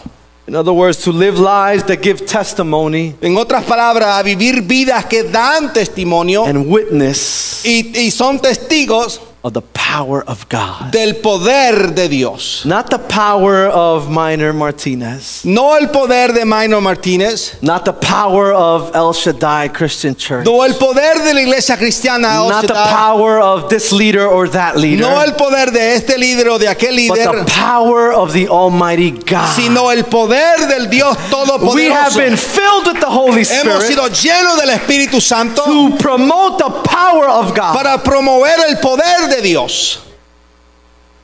In 0.46 0.56
other 0.56 0.72
words, 0.72 0.98
to 1.04 1.12
live 1.12 1.38
lives 1.38 1.84
that 1.84 2.02
give 2.02 2.26
testimony 2.26 3.14
En 3.20 3.36
otras 3.36 3.62
palabras, 3.62 4.18
a 4.18 4.22
vivir 4.24 4.62
vidas 4.62 5.04
que 5.04 5.22
dan 5.22 5.72
testimonio 5.72 6.44
and 6.44 6.66
witness 6.66 7.60
y, 7.64 7.92
y 7.94 8.10
son 8.10 8.40
testigos 8.40 9.20
of 9.42 9.55
the 9.55 9.62
power 9.72 10.22
of 10.29 10.46
God. 10.50 10.90
del 10.92 11.14
poder 11.14 11.94
de 11.94 12.09
Dios. 12.09 12.62
Not 12.66 12.90
the 12.90 12.98
power 12.98 13.66
of 13.68 14.11
Minor 14.11 14.53
Martinez, 14.53 15.42
No 15.46 15.74
el 15.76 15.88
poder 15.88 16.33
de 16.35 16.44
Minor 16.44 16.81
Martínez, 16.83 17.55
not 17.62 17.85
the 17.87 17.92
power 17.94 18.53
of 18.53 18.94
El 18.94 19.14
Shaddai 19.14 19.68
Christian 19.68 20.14
Church, 20.14 20.44
no 20.44 20.62
el 20.62 20.74
poder 20.74 21.14
de 21.24 21.33
la 21.33 21.40
iglesia 21.40 21.76
cristiana, 21.79 22.35
El 22.37 22.48
not 22.50 22.66
the 22.66 22.74
Shaddai, 22.74 22.92
power 22.92 23.40
of 23.40 23.70
this 23.70 23.92
leader 23.92 24.26
or 24.26 24.46
that 24.48 24.76
leader, 24.76 25.03
no 25.05 25.18
el 25.20 25.33
poder 25.33 25.70
de 25.72 25.94
este 25.94 26.18
líder 26.18 26.48
o 26.48 26.59
de 26.59 26.66
aquel 26.66 27.09
but 27.09 27.16
the 27.16 27.33
líder, 27.33 27.46
power 27.46 28.12
of 28.12 28.33
the 28.35 28.46
Almighty 28.46 29.11
God. 29.12 29.48
sino 29.57 29.88
el 29.90 30.05
poder 30.05 30.59
del 30.68 30.90
Dios 30.90 31.16
We 31.16 31.87
have 31.87 32.12
Todopoderoso. 32.12 32.16
been 32.18 32.37
filled 32.37 32.87
with 32.88 33.00
the 33.00 33.07
Holy 33.11 33.42
Hemos 33.44 33.85
Spirit 33.85 33.87
sido 33.88 34.07
llenos 34.09 34.59
del 34.61 34.70
Espíritu 34.79 35.20
Santo 35.20 35.64
to 35.64 35.96
promote 35.96 36.59
the 36.59 36.70
power 36.85 37.26
of 37.26 37.55
God. 37.57 37.74
para 37.74 37.96
promover 38.03 38.55
el 38.68 38.76
poder 38.81 39.30
de 39.31 39.43
Dios. 39.43 40.07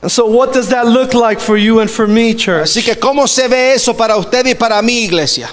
And 0.01 0.11
so, 0.11 0.25
what 0.25 0.53
does 0.53 0.69
that 0.69 0.87
look 0.87 1.13
like 1.13 1.39
for 1.39 1.57
you 1.57 1.79
and 1.79 1.89
for 1.89 2.07
me, 2.07 2.33
church? 2.33 2.63
Así 2.63 2.83
que, 2.83 2.95
¿cómo 2.95 3.27
se 3.27 3.47
ve 3.47 3.73
eso 3.73 3.93
para 3.93 4.15
usted 4.17 4.45
y 4.45 4.53
para 4.53 4.81
mi 4.81 5.05
iglesia? 5.05 5.49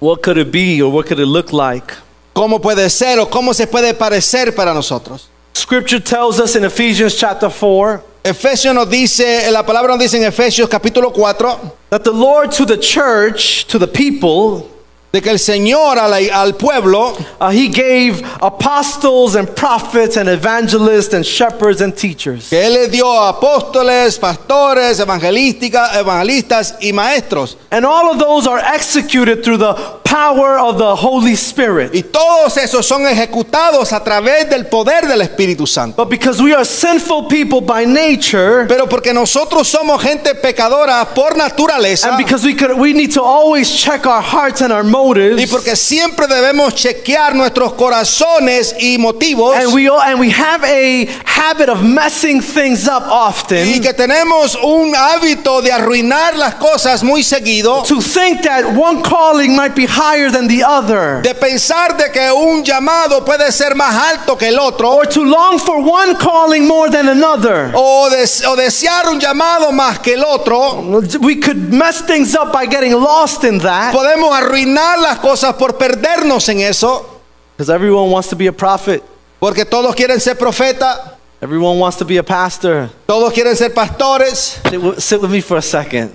What 0.00 0.22
could 0.22 0.38
it 0.38 0.52
be 0.52 0.80
or 0.82 0.90
what 0.90 1.06
could 1.06 1.18
it 1.18 1.26
look 1.26 1.52
like? 1.52 1.94
¿Cómo 2.34 2.60
puede 2.60 2.90
ser 2.90 3.18
o 3.18 3.26
cómo 3.26 3.54
se 3.54 3.66
puede 3.66 3.94
parecer 3.94 4.54
para 4.54 4.74
nosotros? 4.74 5.28
Scripture 5.54 6.00
tells 6.00 6.38
us 6.38 6.54
in 6.54 6.64
Ephesians 6.64 7.14
chapter 7.16 7.48
4 7.48 8.02
Efesios 8.26 8.74
nos 8.74 8.90
dice, 8.90 9.48
la 9.52 9.64
palabra 9.64 9.92
nos 9.92 10.00
dice 10.00 10.16
en 10.16 10.24
Efesios 10.24 10.68
capítulo 10.68 11.12
4, 11.12 11.76
that 11.90 12.02
the 12.02 12.10
Lord 12.10 12.50
to 12.50 12.66
the 12.66 12.76
church, 12.76 13.66
to 13.68 13.78
the 13.78 13.86
people, 13.86 14.68
de 15.16 15.22
que 15.22 15.30
el 15.30 15.38
Señor 15.38 15.98
a 15.98 16.06
la- 16.08 16.18
al 16.42 16.54
pueblo 16.56 17.14
uh, 17.40 17.48
He 17.50 17.68
gave 17.68 18.22
apostles 18.42 19.34
and 19.34 19.48
prophets 19.54 20.16
and 20.16 20.28
evangelists 20.28 21.14
and 21.14 21.24
shepherds 21.24 21.80
and 21.80 21.94
teachers. 21.96 22.48
que 22.50 22.58
Él 22.62 22.74
le 22.74 22.88
dio 22.88 23.06
apóstoles, 23.06 24.18
pastores, 24.18 25.00
evangelística- 25.00 25.94
evangelistas 25.98 26.74
y 26.80 26.92
maestros. 26.92 27.56
And 27.70 27.84
all 27.86 28.10
of 28.12 28.18
those 28.18 28.46
are 28.46 28.58
executed 28.58 29.42
through 29.42 29.58
the 29.58 29.74
power 30.04 30.58
of 30.58 30.78
the 30.78 30.94
Holy 30.96 31.34
Spirit. 31.34 31.92
Y 31.94 32.02
todos 32.02 32.56
esos 32.56 32.86
son 32.86 33.06
ejecutados 33.06 33.92
a 33.92 34.02
través 34.04 34.48
del 34.48 34.66
poder 34.66 35.06
del 35.08 35.20
Espíritu 35.22 35.66
Santo. 35.66 35.96
But 35.96 36.10
because 36.10 36.40
we 36.42 36.54
are 36.54 36.64
sinful 36.64 37.24
people 37.28 37.60
by 37.60 37.84
nature, 37.84 38.66
Pero 38.68 38.86
porque 38.86 39.12
nosotros 39.12 39.68
somos 39.68 40.00
gente 40.02 40.34
pecadora 40.34 41.04
por 41.14 41.36
naturaleza 41.36 42.08
and 42.08 42.18
because 42.18 42.44
we 42.44 42.54
could, 42.54 42.78
we 42.78 42.92
need 42.92 43.12
to 43.12 43.22
always 43.22 43.70
check 43.70 44.06
our 44.06 44.22
hearts 44.22 44.60
and 44.62 44.72
our 44.72 44.84
y 44.84 44.90
motives, 45.06 45.50
porque 45.50 45.76
siempre 45.76 46.26
debemos 46.26 46.74
chequear 46.74 47.34
nuestros 47.34 47.72
corazones 47.74 48.74
y 48.80 48.98
motivos 48.98 49.56
and 49.56 49.72
we 49.72 49.88
all, 49.88 50.00
and 50.00 50.18
we 50.18 50.30
have 50.30 50.64
a 50.64 51.06
habit 51.24 51.68
of 51.68 51.82
messing 51.82 52.40
things 52.40 52.86
up 52.88 53.04
y 53.06 53.10
often. 53.10 53.80
que 53.82 53.92
tenemos 53.92 54.56
un 54.62 54.94
hábito 54.94 55.62
de 55.62 55.72
arruinar 55.72 56.36
las 56.36 56.54
cosas 56.56 57.02
muy 57.02 57.22
seguido, 57.22 57.82
To 57.84 58.00
think 58.00 58.42
that 58.42 58.64
one 58.76 59.02
calling 59.02 59.54
might 59.54 59.74
be 59.74 59.86
higher 59.86 60.30
than 60.30 60.48
the 60.48 60.62
other, 60.64 61.20
de 61.22 61.34
pensar 61.34 61.96
de 61.96 62.10
que 62.10 62.30
un 62.32 62.64
llamado 62.64 63.24
puede 63.24 63.50
ser 63.52 63.74
más 63.74 63.94
alto 63.94 64.36
que 64.36 64.48
el 64.48 64.58
otro 64.58 64.90
or 64.92 65.06
to 65.06 65.24
long 65.24 65.58
for 65.58 65.78
one 65.78 66.16
calling 66.16 66.66
more 66.66 66.90
than 66.90 67.08
another. 67.08 67.70
o, 67.74 68.08
des- 68.10 68.44
o 68.46 68.56
desear 68.56 69.08
un 69.08 69.20
llamado 69.20 69.70
más 69.72 69.98
que 70.00 70.14
el 70.14 70.24
otro, 70.24 70.82
We 71.20 71.36
could 71.40 71.72
mess 71.72 72.02
things 72.06 72.34
up 72.34 72.52
by 72.52 72.66
getting 72.66 72.92
lost 72.92 73.44
in 73.44 73.58
that. 73.60 73.92
podemos 73.92 74.34
arruinar 74.36 74.95
las 75.02 75.18
cosas 75.18 75.54
por 75.54 75.76
perdernos 75.78 76.48
en 76.48 76.60
eso, 76.60 77.20
Because 77.56 77.70
everyone 77.70 78.10
wants 78.10 78.28
to 78.28 78.36
be 78.36 78.46
a 78.48 78.52
prophet, 78.52 79.02
porque 79.40 79.64
todos 79.64 79.94
quieren 79.94 80.20
ser 80.20 80.36
profeta, 80.36 81.16
everyone 81.40 81.78
wants 81.78 81.96
to 81.96 82.04
be 82.04 82.18
a 82.18 82.22
pastor. 82.22 82.90
todos 83.06 83.32
quieren 83.32 83.56
ser 83.56 83.70
pastores. 83.72 84.58
Sit 84.70 84.80
with, 84.82 84.98
sit 85.00 85.20
with 85.20 85.30
me 85.30 85.40
for 85.40 85.56
a 85.56 85.62
second. 85.62 86.10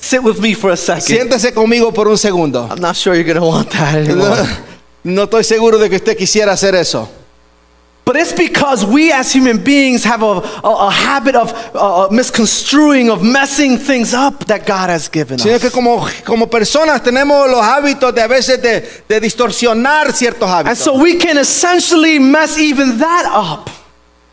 Sit 0.00 0.22
with 0.22 0.38
me 0.38 0.54
for 0.54 0.70
a 0.70 0.76
second. 0.76 1.02
Siéntese 1.02 1.52
conmigo 1.54 1.92
por 1.92 2.08
un 2.08 2.18
segundo. 2.18 2.68
I'm 2.70 2.80
not 2.80 2.94
sure 2.94 3.14
you're 3.14 3.24
going 3.24 3.40
to 3.40 3.44
want 3.46 3.70
that 3.70 3.94
anymore. 4.06 4.46
No 5.02 5.24
estoy 5.24 5.44
seguro 5.44 5.78
de 5.78 5.88
que 5.88 5.96
usted 5.96 6.16
quisiera 6.16 6.52
hacer 6.52 6.74
eso. 6.74 7.08
But 8.08 8.16
it's 8.16 8.32
because 8.32 8.86
we 8.86 9.12
as 9.12 9.30
human 9.34 9.62
beings 9.62 10.02
have 10.04 10.22
a, 10.22 10.40
a, 10.64 10.86
a 10.86 10.90
habit 10.90 11.34
of 11.36 11.52
uh, 11.74 12.08
misconstruing, 12.10 13.10
of 13.10 13.22
messing 13.22 13.76
things 13.76 14.14
up 14.14 14.46
that 14.46 14.64
God 14.64 14.88
has 14.88 15.10
given 15.10 15.38
Sino 15.38 15.58
que 15.58 15.66
us. 15.68 15.72
como, 15.74 16.08
como 16.24 16.46
personas 16.46 17.02
tenemos 17.02 17.50
los 17.50 17.60
hábitos 17.60 18.14
de 18.14 18.22
a 18.22 18.26
veces 18.26 18.62
de, 18.62 18.80
de 19.06 19.20
distorsionar 19.20 20.10
ciertos 20.14 20.48
And 20.48 20.68
hábitos. 20.68 20.78
so 20.78 20.94
we 20.94 21.16
can 21.18 21.36
essentially 21.36 22.18
mess 22.18 22.56
even 22.58 22.96
that 22.96 23.26
up. 23.26 23.68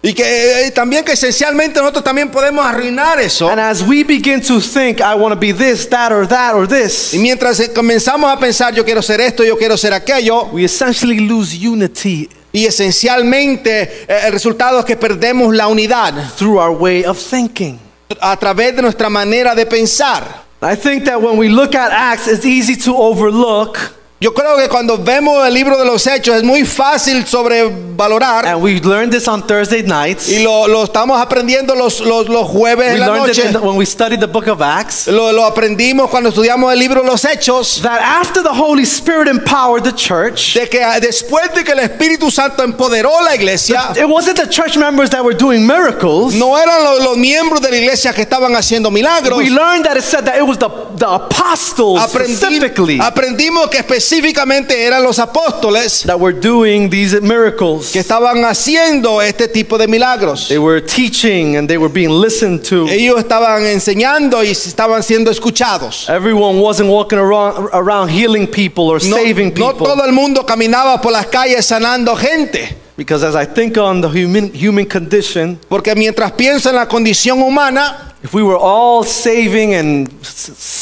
y 0.01 0.13
que 0.13 0.23
eh, 0.67 0.71
también 0.71 1.03
que 1.03 1.11
esencialmente 1.11 1.77
nosotros 1.81 2.05
también 2.05 2.31
podemos 2.31 2.65
arruinar 2.65 3.19
eso. 3.19 3.49
And 3.49 3.59
as 3.59 3.81
we 3.81 4.03
begin 4.03 4.39
to 4.43 4.61
think, 4.61 5.01
I 5.01 5.15
want 5.15 5.33
to 5.33 5.38
be 5.39 5.51
this, 5.51 5.85
that, 5.89 6.13
or 6.13 6.25
that, 6.27 6.53
or 6.53 6.65
this, 6.65 7.13
Y 7.13 7.17
mientras 7.17 7.59
eh, 7.59 7.73
comenzamos 7.73 8.31
a 8.31 8.39
pensar, 8.39 8.73
yo 8.73 8.85
quiero 8.85 9.01
ser 9.01 9.19
esto, 9.19 9.43
yo 9.43 9.57
quiero 9.57 9.75
ser 9.75 9.91
aquello, 9.93 10.45
we 10.53 10.63
essentially 10.63 11.19
lose 11.19 11.53
unity 11.57 12.29
y 12.55 12.65
esencialmente 12.65 14.05
eh, 14.07 14.19
el 14.25 14.31
resultado 14.31 14.79
es 14.79 14.85
que 14.85 14.95
perdemos 14.95 15.53
la 15.53 15.67
unidad 15.67 16.13
through 16.37 16.57
our 16.57 16.71
way 16.71 17.03
of 17.03 17.17
thinking. 17.17 17.79
a 18.21 18.37
través 18.37 18.75
de 18.75 18.81
nuestra 18.81 19.09
manera 19.09 19.55
de 19.55 19.65
pensar. 19.65 20.45
I 20.61 20.75
think 20.75 21.03
that 21.05 21.21
when 21.21 21.37
we 21.37 21.49
look 21.49 21.75
at 21.75 21.91
Acts, 21.91 22.27
it's 22.27 22.45
easy 22.45 22.75
to 22.77 22.95
overlook, 22.95 23.77
Yo 24.25 24.33
creo 24.33 24.57
que 24.57 24.67
cuando 24.67 24.97
vemos 24.97 25.45
el 25.47 25.53
libro 25.53 25.77
de 25.77 25.85
los 25.85 26.07
hechos 26.07 26.35
es 26.38 26.41
muy 26.41 26.65
fácil 26.65 27.27
sobrevalorar 27.27 28.43
and 28.47 28.59
we 28.59 28.79
learned 28.81 29.11
this 29.11 29.27
on 29.27 29.45
Thursday 29.45 29.83
nights. 29.83 30.27
y 30.27 30.39
lo, 30.39 30.67
lo 30.67 30.83
estamos 30.83 31.21
aprendiendo 31.21 31.75
los, 31.75 31.99
los, 31.99 32.27
los 32.27 32.47
jueves 32.47 32.88
We 32.88 32.93
en 32.95 32.99
la 33.01 33.05
noche. 33.17 33.43
the- 33.51 33.59
when 33.59 33.75
we 33.77 33.85
studied 33.85 34.19
the 34.19 34.25
book 34.25 34.47
of 34.47 34.63
Acts. 34.63 35.05
Lo, 35.05 35.31
lo 35.31 35.45
aprendimos 35.45 36.09
cuando 36.09 36.29
estudiamos 36.29 36.73
el 36.73 36.79
libro 36.79 37.03
de 37.03 37.07
los 37.07 37.23
hechos. 37.23 37.81
That 37.83 38.01
after 38.01 38.41
the 38.41 38.49
Holy 38.49 38.81
Spirit 38.81 39.27
empowered 39.27 39.83
the 39.83 39.93
church, 39.93 40.55
De 40.55 40.67
que 40.67 40.83
ah, 40.83 40.99
después 40.99 41.53
de 41.53 41.63
que 41.63 41.73
el 41.73 41.79
Espíritu 41.81 42.31
Santo 42.31 42.63
empoderó 42.63 43.21
la 43.21 43.35
iglesia, 43.35 43.91
it 43.95 44.09
wasn't 44.09 44.38
the 44.39 44.49
church 44.49 44.75
members 44.75 45.11
that 45.11 45.23
were 45.23 45.38
doing 45.38 45.67
miracles. 45.67 46.33
no 46.33 46.57
eran 46.57 46.83
los, 46.83 47.03
los 47.03 47.15
miembros 47.17 47.61
de 47.61 47.69
la 47.69 47.77
iglesia 47.77 48.11
que 48.11 48.23
estaban 48.23 48.55
haciendo 48.55 48.89
milagros. 48.89 49.38
We 49.38 49.51
learned 49.51 49.85
that 49.85 49.95
it 49.97 50.03
said 50.03 50.23
that 50.25 50.35
it 50.35 50.43
was 50.47 50.57
the, 50.57 50.69
the 50.97 51.05
apostles 51.07 52.01
Aprendi- 52.01 52.35
specifically 52.35 52.97
aprendimos 52.99 53.69
que 53.69 53.77
específicamente 53.77 54.14
eran 54.19 55.04
los 55.04 55.19
apóstoles 55.19 56.04
that 56.06 56.19
were 56.19 56.34
doing 56.38 56.89
these 56.89 57.19
miracles. 57.21 57.91
que 57.91 57.99
estaban 57.99 58.43
haciendo 58.45 59.21
este 59.21 59.47
tipo 59.47 59.78
de 59.78 59.88
milagros. 59.88 60.47
They 60.47 60.58
were 60.58 60.82
teaching 60.82 61.58
and 61.58 61.67
they 61.67 61.78
were 61.78 61.91
being 61.91 62.10
listened 62.21 62.63
to. 62.69 62.88
Ellos 62.89 63.19
estaban 63.19 63.65
enseñando 63.65 64.43
y 64.43 64.51
estaban 64.51 65.04
siendo 65.04 65.32
escuchados. 65.32 66.10
Everyone 66.10 66.60
wasn't 66.60 66.89
walking 66.89 67.19
around, 67.19 67.69
around 67.73 68.10
healing 68.10 68.47
people 68.47 68.86
or 68.86 68.99
No, 69.04 69.17
saving 69.17 69.54
no 69.56 69.71
people. 69.71 69.88
todo 69.88 70.04
el 70.06 70.12
mundo 70.12 70.45
caminaba 70.45 71.01
por 71.01 71.12
las 71.12 71.28
calles 71.28 71.65
sanando 71.65 72.15
gente. 72.15 72.78
Because 72.97 73.23
as 73.25 73.36
I 73.36 73.45
think 73.45 73.78
on 73.78 73.99
the 73.99 74.08
human, 74.08 74.51
human 74.54 74.86
condition, 74.86 75.60
Porque 75.67 75.93
mientras 75.95 76.32
pienso 76.32 76.69
en 76.69 76.75
la 76.78 76.88
condición 76.88 77.41
humana, 77.41 78.14
If 78.25 78.33
we 78.33 78.41
were 78.41 78.57
all 78.57 79.03
saving 79.03 79.75
and 79.75 80.09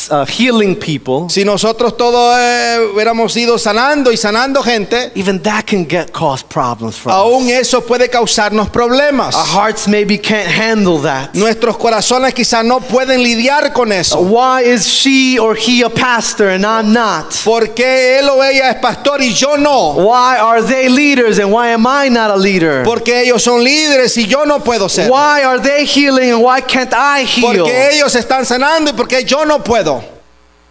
uh, 0.10 0.26
healing 0.26 0.78
people, 0.78 1.28
Si 1.30 1.44
nosotros 1.44 1.98
todos 1.98 2.38
eh, 2.40 2.78
hubiéramos 2.94 3.36
ido 3.36 3.58
sanando 3.58 4.14
y 4.14 4.16
sanando 4.18 4.64
gente, 4.64 5.12
even 5.14 5.42
that 5.44 5.66
can 5.66 5.86
get 5.86 6.14
cause 6.14 6.42
problems 6.42 6.96
for 6.96 7.12
aún 7.12 7.48
us. 7.48 7.52
eso 7.52 7.82
puede 7.82 8.10
causarnos 8.10 8.70
problemas. 8.70 9.36
Our 9.36 9.46
hearts 9.46 9.90
maybe 9.90 10.18
can't 10.18 10.48
handle 10.48 11.02
that. 11.02 11.36
Nuestros 11.36 11.76
corazones 11.76 12.34
quizás 12.34 12.64
no 12.64 12.80
pueden 12.80 13.22
lidiar 13.22 13.74
con 13.74 13.92
eso. 13.92 14.22
Why 14.22 14.62
is 14.64 14.88
she 14.88 15.38
or 15.38 15.58
he 15.58 15.84
a 15.84 15.90
pastor 15.90 16.48
and 16.48 16.66
I'm 16.66 16.94
not? 16.94 17.34
¿Por 17.44 17.74
qué 17.74 18.20
él 18.20 18.30
o 18.30 18.42
ella 18.42 18.70
es 18.70 18.78
pastor 18.78 19.22
y 19.22 19.34
yo 19.34 19.58
no? 19.58 19.96
Why 19.96 20.38
are 20.38 20.62
they 20.62 20.88
leaders 20.88 21.40
and 21.40 21.52
why 21.52 21.72
am 21.74 21.86
I 21.86 22.08
not 22.08 22.32
a 22.32 22.38
leader? 22.38 22.84
Porque 22.86 23.20
ellos 23.20 23.44
son 23.44 23.62
líderes 23.66 24.16
y 24.16 24.28
yo 24.28 24.46
no 24.46 24.64
puedo 24.64 24.88
ser. 24.88 25.10
Why 25.12 25.44
are 25.44 25.60
they 25.60 25.86
healing 25.86 26.32
and 26.32 26.42
why 26.42 26.62
can't 26.62 26.94
I 26.94 27.33
heal? 27.38 27.58
Porque 27.60 27.90
ellos 27.92 28.16
están 28.16 28.46
sanando 28.46 28.92
y 28.92 28.94
porque 28.94 29.24
yo 29.24 29.46
no 29.46 29.64
puedo. 29.64 30.04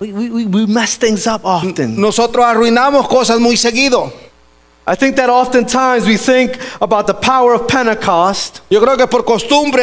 We, 0.01 0.12
we, 0.12 0.44
we- 0.46 0.66
mess 0.66 0.98
things 0.98 1.27
up 1.27 1.40
often. 1.44 2.01
Nosotros 2.01 2.44
arruinamos 2.44 3.07
cosas 3.09 3.38
muy 3.38 3.57
seguido. 3.57 4.12
I 4.85 4.97
think 4.97 5.14
that 5.14 5.31
oftentimes 5.31 6.07
we 6.07 6.16
think 6.16 6.59
about 6.81 7.07
the 7.07 7.14
power 7.14 7.55
of 7.55 7.68
Pentecost 7.68 8.61
Yo 8.68 8.81
creo 8.81 8.97
que 8.97 9.07
por 9.07 9.25
costumbre 9.25 9.81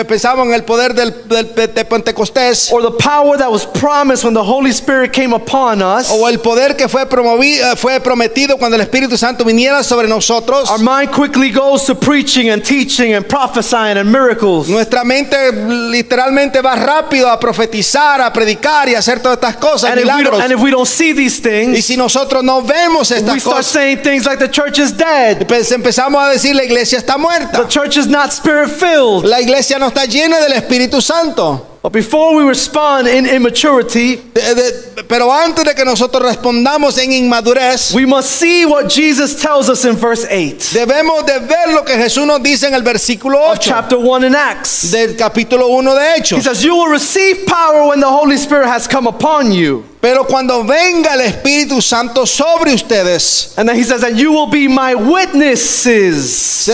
eh, 0.00 0.04
pensamos 0.06 0.46
en 0.46 0.54
el 0.54 0.64
poder 0.64 0.94
del, 0.94 1.28
del- 1.28 1.54
de 1.74 1.84
Pentecostés 1.84 2.72
or 2.72 2.80
the 2.82 2.96
power 2.96 3.36
that 3.36 3.50
was 3.50 3.66
promised 3.66 4.24
when 4.24 4.32
the 4.32 4.42
Holy 4.42 4.70
Spirit 4.72 5.12
came 5.12 5.34
upon 5.34 5.82
us. 5.82 6.08
o 6.10 6.26
el 6.28 6.38
poder 6.38 6.76
que 6.76 6.88
fue, 6.88 7.02
eh, 7.02 7.76
fue 7.76 8.00
prometido 8.00 8.56
cuando 8.56 8.76
el 8.76 8.80
Espíritu 8.82 9.18
Santo 9.18 9.44
viniera 9.44 9.82
sobre 9.84 10.08
nosotros. 10.08 10.70
Our 10.70 10.78
mind 10.78 11.10
quickly 11.12 11.50
goes 11.50 11.84
to 11.84 11.94
preaching 11.94 12.48
and 12.48 12.62
teaching 12.64 13.14
and 13.14 13.26
prophesying 13.26 13.98
and 13.98 14.10
miracles. 14.10 14.68
Nuestra 14.68 15.04
mente 15.04 15.52
literalmente 15.52 16.62
va 16.62 16.74
rápido 16.76 17.28
a 17.28 17.38
profetizar, 17.38 18.20
a 18.22 18.32
predicar 18.32 18.88
y 18.88 18.94
a 18.94 19.00
hacer 19.00 19.20
todas 19.20 19.36
estas 19.38 19.56
cosas, 19.56 19.90
And 19.90 19.98
if, 20.00 20.04
we 20.04 20.10
don't, 20.10 20.18
milagros. 20.22 20.42
and 20.44 20.52
if 20.52 20.60
we 20.60 20.70
don't 20.70 20.88
see 20.88 21.12
these 21.12 21.38
Y 21.40 21.42
things, 21.42 21.84
si 21.84 21.96
nosotros 21.98 22.42
no 22.42 22.62
vemos 22.62 23.10
we 23.10 23.16
estas 23.18 23.40
start 23.40 23.56
cosas, 23.56 23.66
saying 23.66 23.98
things 24.02 24.24
like 24.24 24.37
the 24.38 24.48
church 24.48 24.78
is 24.78 24.92
dead, 24.92 25.46
empezamos 25.72 26.22
a 26.22 26.30
decir 26.32 26.54
la 26.54 26.64
iglesia 26.64 26.98
está 26.98 27.14
the 27.14 27.18
muerta. 27.18 27.68
church 27.68 27.96
is 27.96 28.06
not 28.06 28.32
spirit 28.32 28.68
filled. 28.70 29.24
La 29.24 29.40
iglesia 29.40 29.78
no 29.78 29.88
está 29.88 30.04
llena 30.06 30.38
del 30.40 30.52
Espíritu 30.52 31.00
Santo. 31.00 31.77
But 31.88 31.94
before 31.94 32.36
we 32.36 32.44
respond 32.46 33.08
in 33.08 33.24
immaturity, 33.24 34.16
De- 34.16 34.54
de- 34.54 35.04
pero 35.04 35.32
antes 35.32 35.64
de 35.64 35.74
que 35.74 35.86
nosotros 35.86 36.22
respondamos 36.22 36.98
en 36.98 37.12
inmadurez, 37.12 37.94
we 37.94 38.04
must 38.04 38.28
see 38.28 38.66
what 38.66 38.90
Jesus 38.90 39.34
tells 39.40 39.70
us 39.70 39.86
in 39.86 39.96
verse 39.96 40.26
8 40.28 40.58
debemos 40.74 41.24
de 41.24 41.38
ver 41.40 41.72
lo 41.74 41.84
que 41.84 41.94
Jesús 41.96 42.26
nos 42.26 42.42
dice 42.42 42.64
en 42.66 42.74
el 42.74 42.82
versículo 42.82 43.38
of 43.52 43.58
chapter 43.58 43.96
1 43.96 44.24
in 44.24 44.34
Acts. 44.34 44.90
del 44.90 45.16
capítulo 45.16 45.68
1 45.68 45.94
de 45.94 46.00
Hechos. 46.18 46.36
He 46.36 46.42
says, 46.42 46.62
You 46.62 46.76
will 46.76 46.90
receive 46.90 47.46
power 47.46 47.86
when 47.88 48.00
the 48.00 48.06
Holy 48.06 48.36
Spirit 48.36 48.66
has 48.68 48.86
come 48.86 49.06
upon 49.06 49.50
you. 49.52 49.84
Pero 50.00 50.24
cuando 50.24 50.62
venga 50.62 51.14
el 51.14 51.20
Espíritu 51.22 51.82
Santo 51.82 52.24
sobre 52.24 52.72
ustedes, 52.72 53.54
And 53.56 53.68
then 53.68 53.74
he 53.76 53.82
says, 53.82 54.04
And 54.04 54.16
you 54.16 54.30
will 54.32 54.46
be 54.48 54.68
my 54.68 54.94
witnesses 54.94 56.68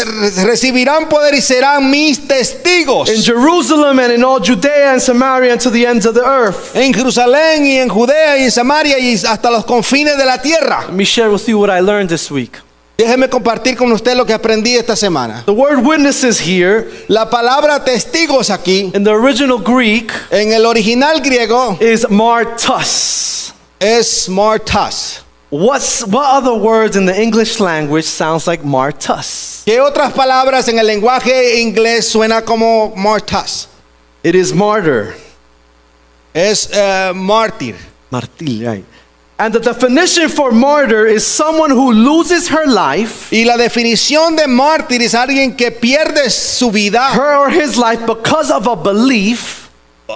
recibirán 0.44 1.08
poder 1.08 1.34
y 1.34 1.40
serán 1.40 1.88
mis 1.90 2.18
testigos 2.26 3.08
in 3.08 3.22
Jerusalem 3.22 3.98
and 4.00 4.12
in 4.12 4.24
all 4.24 4.40
Judea 4.40 4.92
and 4.92 5.00
Samaria 5.04 5.52
and 5.52 5.60
to 5.60 5.70
the 5.70 5.86
ends 5.86 6.06
of 6.06 6.14
the 6.14 6.24
earth. 6.24 6.74
en 6.74 6.92
Jerusalén 6.92 7.64
y 7.66 7.78
en 7.78 7.88
Judea 7.88 8.38
y 8.38 8.44
en 8.44 8.50
Samaria 8.50 8.98
y 8.98 9.14
hasta 9.14 9.50
los 9.50 9.64
confines 9.64 10.16
de 10.16 10.24
la 10.24 10.38
tierra. 10.40 10.84
Let 10.88 10.94
me 10.94 11.04
share 11.04 11.30
with 11.30 11.46
you 11.46 11.58
what 11.58 11.70
I 11.70 11.80
learned 11.80 12.08
this 12.08 12.30
week. 12.30 12.58
Déjeme 12.96 13.28
compartir 13.28 13.76
con 13.76 13.90
usted 13.90 14.16
lo 14.16 14.24
que 14.24 14.32
aprendí 14.32 14.76
esta 14.76 14.94
semana. 14.94 15.42
The 15.46 15.52
word 15.52 15.84
witnesses 15.84 16.38
here 16.38 16.86
La 17.08 17.28
palabra 17.28 17.84
testigos 17.84 18.50
aquí, 18.50 18.92
in 18.94 19.02
the 19.02 19.10
original 19.10 19.58
Greek 19.58 20.12
en 20.30 20.52
el 20.52 20.64
original 20.64 21.20
griego, 21.20 21.76
is 21.80 22.06
martus. 22.08 23.52
es 23.80 24.28
martas. 24.28 25.20
What's 25.50 26.04
what 26.06 26.24
other 26.42 26.54
words 26.54 26.96
in 26.96 27.06
the 27.06 27.20
English 27.20 27.60
language 27.60 28.04
sounds 28.06 28.46
like 28.46 28.64
martus? 28.64 29.62
¿Qué 29.66 29.80
otras 29.80 30.12
palabras 30.12 30.68
en 30.68 30.78
el 30.78 30.86
lenguaje 30.86 31.60
inglés 31.60 32.08
suena 32.08 32.42
como 32.44 32.92
martas? 32.96 33.68
It 34.24 34.34
is 34.34 34.54
martyr. 34.54 35.14
Es 36.32 36.70
eh, 36.72 37.12
mártir. 37.14 37.76
Martil, 38.10 38.66
right. 38.66 38.84
And 39.36 39.52
the 39.52 39.60
definition 39.60 40.30
for 40.30 40.50
martyr 40.50 41.06
is 41.06 41.26
someone 41.26 41.70
who 41.70 41.92
loses 41.92 42.48
her 42.48 42.66
life, 42.66 43.30
Y 43.30 43.44
la 43.44 43.58
definición 43.58 44.34
de 44.34 44.46
mártir 44.46 45.02
es 45.02 45.14
alguien 45.14 45.54
que 45.54 45.70
pierde 45.70 46.30
su 46.30 46.70
vida, 46.70 47.12
her 47.12 47.36
or 47.36 47.50
his 47.50 47.76
life, 47.76 48.06
because 48.06 48.50
of 48.50 48.66
a 48.66 48.76
belief, 48.76 49.63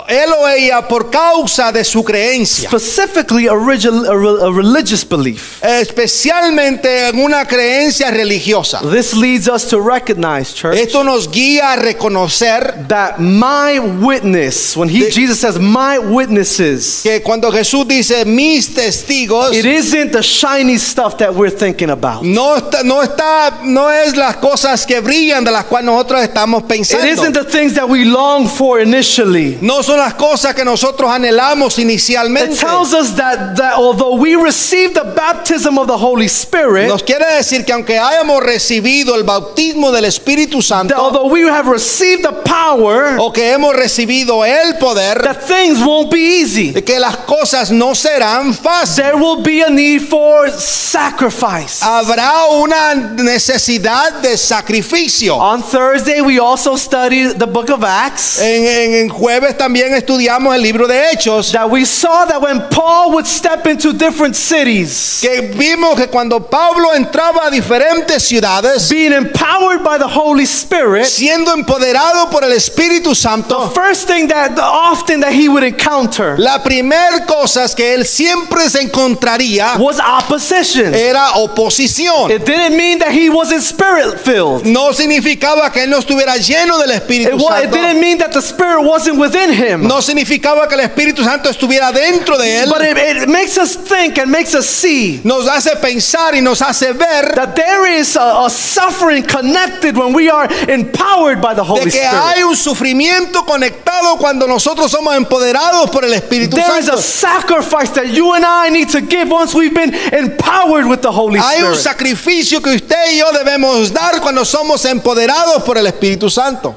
él 0.09 0.31
o 0.38 0.46
ella, 0.48 0.87
por 0.87 1.09
causa 1.11 1.72
de 1.72 1.83
su 1.83 2.05
creencia. 2.05 2.68
specifically 2.68 3.46
a, 3.48 3.53
a 3.53 3.57
re- 3.57 4.42
a 4.42 4.51
religious 4.53 5.03
belief. 5.09 5.62
Especialmente 5.64 7.09
en 7.09 7.18
una 7.20 7.46
creencia 7.46 8.11
religiosa. 8.11 8.81
This 8.92 9.14
leads 9.14 9.48
us 9.48 9.66
to 9.68 9.81
recognize, 9.81 10.53
church, 10.55 10.77
Esto 10.77 11.03
nos 11.05 11.31
guía 11.31 11.72
a 11.72 11.77
reconocer 11.77 12.87
that 12.88 13.18
my 13.18 13.79
witness, 13.79 14.77
when 14.77 14.88
he 14.90 15.01
De- 15.05 15.11
Jesus 15.11 15.40
says 15.40 15.59
my 15.59 15.98
witnesses, 15.98 17.01
que 17.03 17.22
cuando 17.22 17.51
Jesús 17.51 17.87
dice 17.88 18.24
mis 18.27 18.74
testigos, 18.74 19.55
it 19.55 19.64
isn't 19.64 20.12
the 20.12 20.22
shiny 20.22 20.77
stuff 20.77 21.16
that 21.16 21.35
we're 21.35 21.51
thinking 21.51 21.90
about. 21.90 22.22
no 22.22 22.57
está, 22.57 22.83
no 22.85 23.03
está, 23.03 23.61
no 23.64 23.88
es 23.90 24.14
las 24.16 24.37
cosas 24.37 24.85
que 24.87 25.01
brillan 25.01 25.44
de 25.44 25.51
las 25.51 25.64
cuales 25.64 25.87
nosotros 25.87 26.20
estamos 26.22 26.62
It 26.64 26.72
isn't 26.85 27.33
pensando. 27.33 27.44
the 27.44 27.51
things 27.51 27.74
that 27.74 27.88
we 27.88 28.05
long 28.05 28.46
for 28.48 28.81
initially. 28.81 29.57
No 29.62 29.77
son 29.86 29.98
las 29.98 30.14
cosas 30.14 30.54
que 30.54 30.64
nosotros 30.64 31.10
anhelamos 31.10 31.78
It 31.78 31.84
inicialmente. 31.84 32.56
tells 32.56 32.92
us 32.94 33.14
that, 33.16 33.56
that 33.56 33.74
although 33.76 34.14
we 34.16 34.34
receive 34.36 34.92
the 34.94 35.04
baptism 35.14 35.78
of 35.78 35.86
the 35.86 35.96
Holy 35.96 36.26
Spirit, 36.28 36.88
Nos 36.88 37.02
quiere 37.02 37.24
decir 37.36 37.64
que 37.64 37.72
aunque 37.72 37.98
hayamos 37.98 38.42
recibido 38.42 39.14
el 39.14 39.24
bautismo 39.24 39.90
del 39.92 40.04
Espíritu 40.04 40.58
that 40.58 40.64
Santo 40.64 40.94
although 40.96 41.26
we 41.28 41.42
have 41.48 41.66
received 41.70 42.22
the 42.24 42.32
power, 42.44 43.16
o 43.18 43.30
que 43.32 43.52
hemos 43.52 43.74
recibido 43.74 44.44
el 44.44 44.74
poder, 44.78 45.22
that 45.22 45.42
things 45.46 45.78
won't 45.80 46.10
be 46.10 46.40
easy. 46.40 46.72
que 46.82 46.98
las 46.98 47.16
cosas 47.26 47.70
no 47.70 47.94
serán 47.94 48.54
fáciles. 48.54 48.96
There 48.96 49.16
will 49.16 49.42
be 49.42 49.62
a 49.62 49.70
need 49.70 50.02
for 50.08 50.48
sacrifice. 50.50 51.80
Habrá 51.82 52.46
una 52.50 52.94
necesidad 52.94 54.20
de 54.22 54.36
sacrificio. 54.36 55.36
On 55.36 55.62
Thursday, 55.62 56.20
we 56.20 56.38
also 56.38 56.76
studied 56.76 57.38
the 57.38 57.46
book 57.46 57.70
of 57.70 57.84
Acts. 57.84 58.40
En, 58.40 58.64
en- 58.66 58.94
en 58.94 59.08
jueves 59.08 59.56
también 59.56 59.67
estudiamos 59.76 60.54
el 60.54 60.62
libro 60.62 60.87
de 60.87 61.11
Hechos, 61.12 61.52
That 61.52 61.70
we 61.70 61.85
saw 61.85 62.24
that 62.26 62.40
when 62.40 62.68
Paul 62.70 63.12
would 63.12 63.26
step 63.26 63.66
into 63.66 63.92
different 63.92 64.35
cities, 64.37 65.20
que 65.20 65.42
vimos 65.54 65.96
que 65.96 66.09
cuando 66.09 66.40
Pablo 66.40 66.94
entraba 66.94 67.46
a 67.46 67.50
diferentes 67.50 68.22
ciudades, 68.22 68.88
being 68.88 69.12
empowered 69.12 69.83
by 69.83 69.98
the 69.98 70.07
Holy 70.07 70.44
Spirit, 70.46 71.04
siendo 71.07 71.52
empoderado 71.54 72.31
por 72.31 72.44
el 72.44 72.52
Espíritu 72.52 73.14
Santo, 73.14 73.68
first 73.70 74.07
thing 74.09 74.28
that 74.28 74.59
often 74.59 75.20
that 75.20 75.33
he 75.33 75.48
would 75.48 75.62
encounter 75.64 76.37
la 76.38 76.59
primer 76.62 77.26
cosa 77.26 77.66
que 77.74 77.94
él 77.94 78.04
siempre 78.07 78.68
se 78.70 78.81
encontraría 78.83 79.76
was 79.78 79.98
opposition. 80.00 80.94
era 80.94 81.33
oposición. 81.37 82.31
It 82.31 82.44
didn't 82.44 82.76
mean 82.76 82.98
that 83.00 83.12
he 83.12 83.28
wasn't 83.31 83.62
spirit 83.62 84.20
filled. 84.20 84.64
No 84.64 84.92
significaba 84.92 85.70
que 85.72 85.83
él 85.85 85.90
no 85.90 85.98
estuviera 85.98 86.37
lleno 86.37 86.78
del 86.78 86.90
It, 86.90 87.02
Espíritu 87.02 87.37
wa- 87.38 87.59
it 87.59 87.64
Santo. 87.64 87.76
didn't 87.76 88.00
mean 88.00 88.18
that 88.18 88.33
the 88.33 88.40
spirit 88.42 88.83
wasn't 88.83 89.18
within 89.18 89.50
him. 89.52 89.58
No 89.79 90.01
significaba 90.01 90.68
que 90.68 90.75
el 90.75 90.81
Espíritu 90.81 91.23
Santo 91.25 91.49
estuviera 91.49 91.90
dentro 91.92 92.38
de 92.38 92.62
él. 92.62 92.68
But 92.68 92.83
it, 92.83 92.97
it 93.23 93.29
makes 93.29 93.57
us 93.59 93.77
think 93.77 94.18
and 94.18 94.31
makes 94.31 94.55
us 94.55 94.66
see 94.66 95.21
Nos 95.25 95.49
hace 95.49 95.77
pensar 95.77 96.35
y 96.35 96.40
nos 96.40 96.61
hace 96.62 96.92
ver 96.92 97.35
that 97.35 97.55
there 97.55 97.87
is 97.99 98.16
a, 98.16 98.44
a 98.47 98.51
suffering 98.51 99.23
connected 99.25 99.97
when 99.97 100.12
we 100.14 100.31
are 100.31 100.49
empowered 100.68 101.40
by 101.40 101.55
the 101.55 101.62
de 101.62 101.68
Holy 101.68 101.90
que 101.90 102.01
Spirit. 102.01 102.14
hay 102.14 102.42
un 102.42 102.57
sufrimiento 102.57 103.44
conectado 103.44 104.16
cuando 104.18 104.47
nosotros 104.47 104.90
somos 104.90 105.14
empoderados 105.16 105.90
por 105.90 106.05
el 106.05 106.12
Espíritu 106.14 106.57
There 106.57 106.79
is 106.79 106.87
Santo. 106.87 106.99
a 106.99 107.03
sacrifice 107.03 107.90
that 107.94 108.07
you 108.12 108.33
and 108.35 108.44
I 108.44 108.68
need 108.71 108.88
to 108.90 109.01
give 109.01 109.29
once 109.31 109.55
we've 109.55 109.75
been 109.75 109.94
empowered 110.12 110.87
with 110.87 111.01
the 111.03 111.11
Holy 111.12 111.40
Hay 111.40 111.62
un 111.62 111.75
Spirit. 111.75 111.81
sacrificio 111.83 112.62
que 112.62 112.75
usted 112.77 113.12
y 113.12 113.18
yo 113.18 113.31
debemos 113.33 113.92
dar 113.92 114.21
cuando 114.21 114.44
somos 114.44 114.85
empoderados 114.85 115.62
por 115.64 115.79
el 115.79 115.87
Espíritu 115.87 116.31
Santo. 116.31 116.75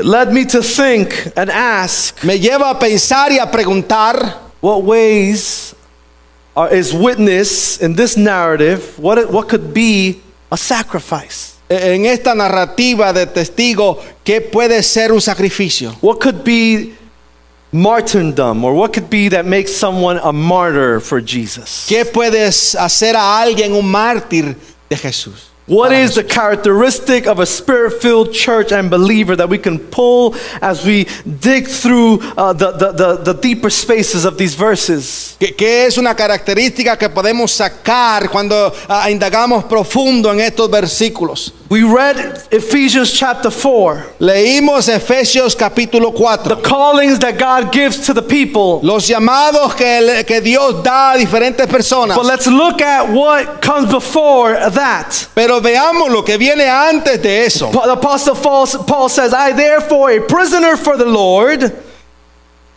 It 0.00 0.06
led 0.06 0.32
me 0.32 0.46
to 0.46 0.62
think 0.62 1.12
and 1.36 1.50
ask 1.50 2.24
Me 2.24 2.38
lleva 2.38 2.70
a 2.70 2.78
pensar 2.78 3.30
y 3.30 3.38
a 3.38 3.50
preguntar 3.50 4.34
what 4.62 4.82
ways 4.82 5.74
are, 6.56 6.72
is 6.74 6.94
witness 6.94 7.78
in 7.82 7.94
this 7.96 8.16
narrative, 8.16 8.98
what, 8.98 9.18
it- 9.18 9.30
what 9.30 9.48
could 9.48 9.74
be 9.74 10.20
a 10.50 10.56
sacrifice? 10.56 11.56
en 11.68 12.04
esta 12.06 12.34
narrativa 12.34 13.12
de 13.12 13.26
testigo 13.26 14.02
qué 14.24 14.40
puede 14.40 14.82
ser 14.82 15.12
un 15.12 15.20
sacrificio. 15.20 15.92
What 16.00 16.18
could 16.18 16.42
be 16.42 16.94
martyrdom 17.70 18.64
or 18.64 18.74
what 18.74 18.92
could 18.92 19.08
be 19.10 19.28
that 19.28 19.44
makes 19.46 19.76
someone 19.76 20.18
a 20.22 20.32
martyr 20.32 21.00
for 21.00 21.20
Jesus? 21.20 21.86
¿Qué 21.88 22.04
puedes 22.06 22.74
hacer 22.74 23.14
a 23.14 23.40
alguien 23.42 23.72
un 23.74 23.84
mártir 23.84 24.56
de 24.88 24.96
Jesús? 24.96 25.49
What 25.70 25.92
is 25.92 26.16
the 26.16 26.24
characteristic 26.24 27.28
of 27.28 27.38
a 27.38 27.46
spirit 27.46 28.02
filled 28.02 28.32
church 28.32 28.72
and 28.72 28.90
believer 28.90 29.36
that 29.36 29.48
we 29.48 29.56
can 29.56 29.78
pull 29.78 30.34
as 30.60 30.84
we 30.84 31.04
dig 31.24 31.68
through 31.68 32.18
uh, 32.36 32.52
the, 32.52 32.72
the, 32.72 32.90
the, 32.90 33.16
the 33.32 33.34
deeper 33.34 33.70
spaces 33.70 34.24
of 34.24 34.36
these 34.36 34.56
verses? 34.56 35.36
¿Qué, 35.38 35.54
qué 35.54 35.86
es 35.86 35.96
una 35.96 36.16
característica 36.16 36.98
que 36.98 37.08
podemos 37.08 37.52
sacar 37.52 38.28
cuando 38.30 38.74
ah, 38.88 39.08
indagamos 39.12 39.62
profundo 39.62 40.32
en 40.32 40.40
estos 40.40 40.68
versículos? 40.68 41.54
We 41.70 41.84
read 41.84 42.48
Ephesians 42.50 43.12
chapter 43.12 43.48
4, 43.48 44.14
Leímos 44.18 44.88
Efesios 44.88 45.54
capítulo 45.54 46.12
4. 46.12 46.56
the 46.56 46.62
callings 46.62 47.20
that 47.20 47.38
God 47.38 47.70
gives 47.70 48.06
to 48.06 48.12
the 48.12 48.22
people. 48.22 48.80
Los 48.82 49.08
llamados 49.08 49.76
que, 49.76 50.24
que 50.24 50.40
Dios 50.40 50.82
da 50.82 51.12
a 51.12 51.16
diferentes 51.16 51.68
personas. 51.68 52.16
But 52.16 52.26
let's 52.26 52.48
look 52.48 52.82
at 52.82 53.08
what 53.08 53.62
comes 53.62 53.88
before 53.88 54.54
that. 54.54 55.28
Pero 55.36 55.60
veamos 55.60 56.10
lo 56.10 56.22
que 56.22 56.36
viene 56.38 56.66
antes 56.68 57.22
de 57.22 57.44
eso. 57.44 57.70
The 57.70 57.92
Apostle 57.92 58.34
Paul 58.34 58.66
Paul 58.84 59.08
says, 59.08 59.32
I 59.32 59.52
therefore, 59.52 60.10
a 60.10 60.26
prisoner 60.26 60.76
for 60.76 60.96
the 60.96 61.06
Lord, 61.06 61.72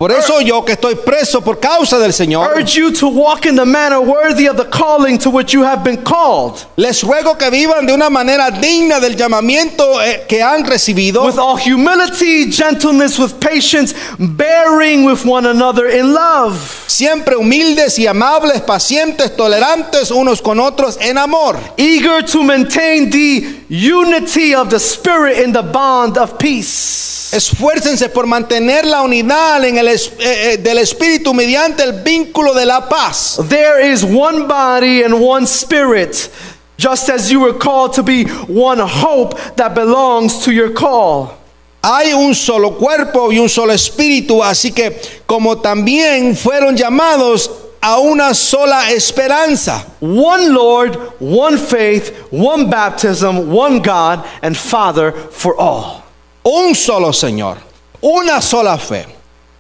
Por 0.04 0.12
eso 0.12 0.42
yo 0.42 0.66
que 0.66 0.74
estoy 0.74 0.96
preso 0.96 1.40
por 1.40 1.62
causa 1.62 1.98
del 1.98 2.12
Señor, 2.12 2.58
urge 2.58 2.78
you 2.78 2.92
to 2.92 3.08
walk 3.08 3.46
in 3.46 3.56
the 3.56 3.64
manner 3.64 4.02
worthy 4.02 4.50
of 4.50 4.58
the 4.58 4.66
calling 4.66 5.18
to 5.18 5.30
which 5.30 5.54
you 5.54 5.64
have 5.64 5.82
been 5.82 5.96
called, 6.04 6.66
les 6.76 7.02
ruego 7.04 7.38
que 7.38 7.50
vivan 7.50 7.86
de 7.86 7.94
una 7.94 8.10
manera 8.10 8.52
digna 8.52 9.00
del 9.00 9.16
llamamiento 9.16 10.02
eh, 10.02 10.26
que 10.28 10.44
han 10.44 10.66
recibido, 10.66 11.24
with 11.24 11.40
all 11.40 11.56
humility, 11.56 12.52
gentleness, 12.52 13.18
with 13.18 13.40
patience, 13.40 13.96
bearing 14.20 15.06
with 15.06 15.24
one 15.24 15.46
another 15.46 15.88
in 15.88 16.14
love, 16.14 16.60
siempre 16.86 17.38
humildes 17.38 17.98
y 17.98 18.06
amables, 18.06 18.60
pacientes, 18.60 19.38
tolerantes 19.38 20.12
unos 20.12 20.42
con 20.42 20.60
otros 20.60 20.98
en 21.00 21.18
amor, 21.18 21.58
eager 21.78 22.22
to 22.26 22.44
maintain 22.44 23.10
the 23.10 23.64
unity 23.70 24.54
of 24.54 24.70
the 24.70 24.80
Spirit 24.82 25.38
in 25.38 25.54
the 25.54 25.64
bond 25.64 26.18
of 26.18 26.38
peace. 26.38 27.04
esfuércense 27.34 28.10
por 28.10 28.28
mantener 28.28 28.86
la 28.86 29.02
unidad 29.02 29.64
en 29.66 29.78
el 29.78 29.88
del 29.94 30.78
Espíritu 30.78 31.34
mediante 31.34 31.84
el 31.84 32.04
vínculo 32.04 32.54
de 32.54 32.66
la 32.66 32.88
paz. 32.88 33.40
There 33.50 33.80
is 33.80 34.04
one 34.04 34.48
body 34.48 35.04
and 35.04 35.22
one 35.22 35.46
spirit, 35.46 36.30
just 36.78 37.10
as 37.10 37.32
you 37.32 37.40
were 37.40 37.54
called 37.54 37.94
to 37.94 38.04
be 38.04 38.26
one 38.48 38.80
hope 38.80 39.38
that 39.56 39.74
belongs 39.76 40.44
to 40.46 40.52
your 40.52 40.72
call. 40.72 41.38
Hay 41.84 42.14
un 42.14 42.34
solo 42.34 42.72
cuerpo 42.72 43.30
y 43.30 43.40
un 43.40 43.50
solo 43.50 43.74
espíritu, 43.74 44.42
así 44.42 44.74
que 44.74 44.98
como 45.28 45.58
también 45.58 46.36
fueron 46.36 46.78
llamados 46.78 47.50
a 47.82 48.00
una 48.00 48.34
sola 48.34 48.90
esperanza. 48.92 49.86
One 50.00 50.54
Lord, 50.54 50.96
one 51.20 51.58
faith, 51.58 52.16
one 52.32 52.70
baptism, 52.70 53.52
one 53.52 53.82
God 53.82 54.26
and 54.42 54.56
Father 54.56 55.12
for 55.12 55.60
all. 55.60 56.02
Un 56.46 56.74
solo 56.74 57.12
Señor, 57.12 57.58
una 58.02 58.42
sola 58.42 58.78
fe, 58.78 59.06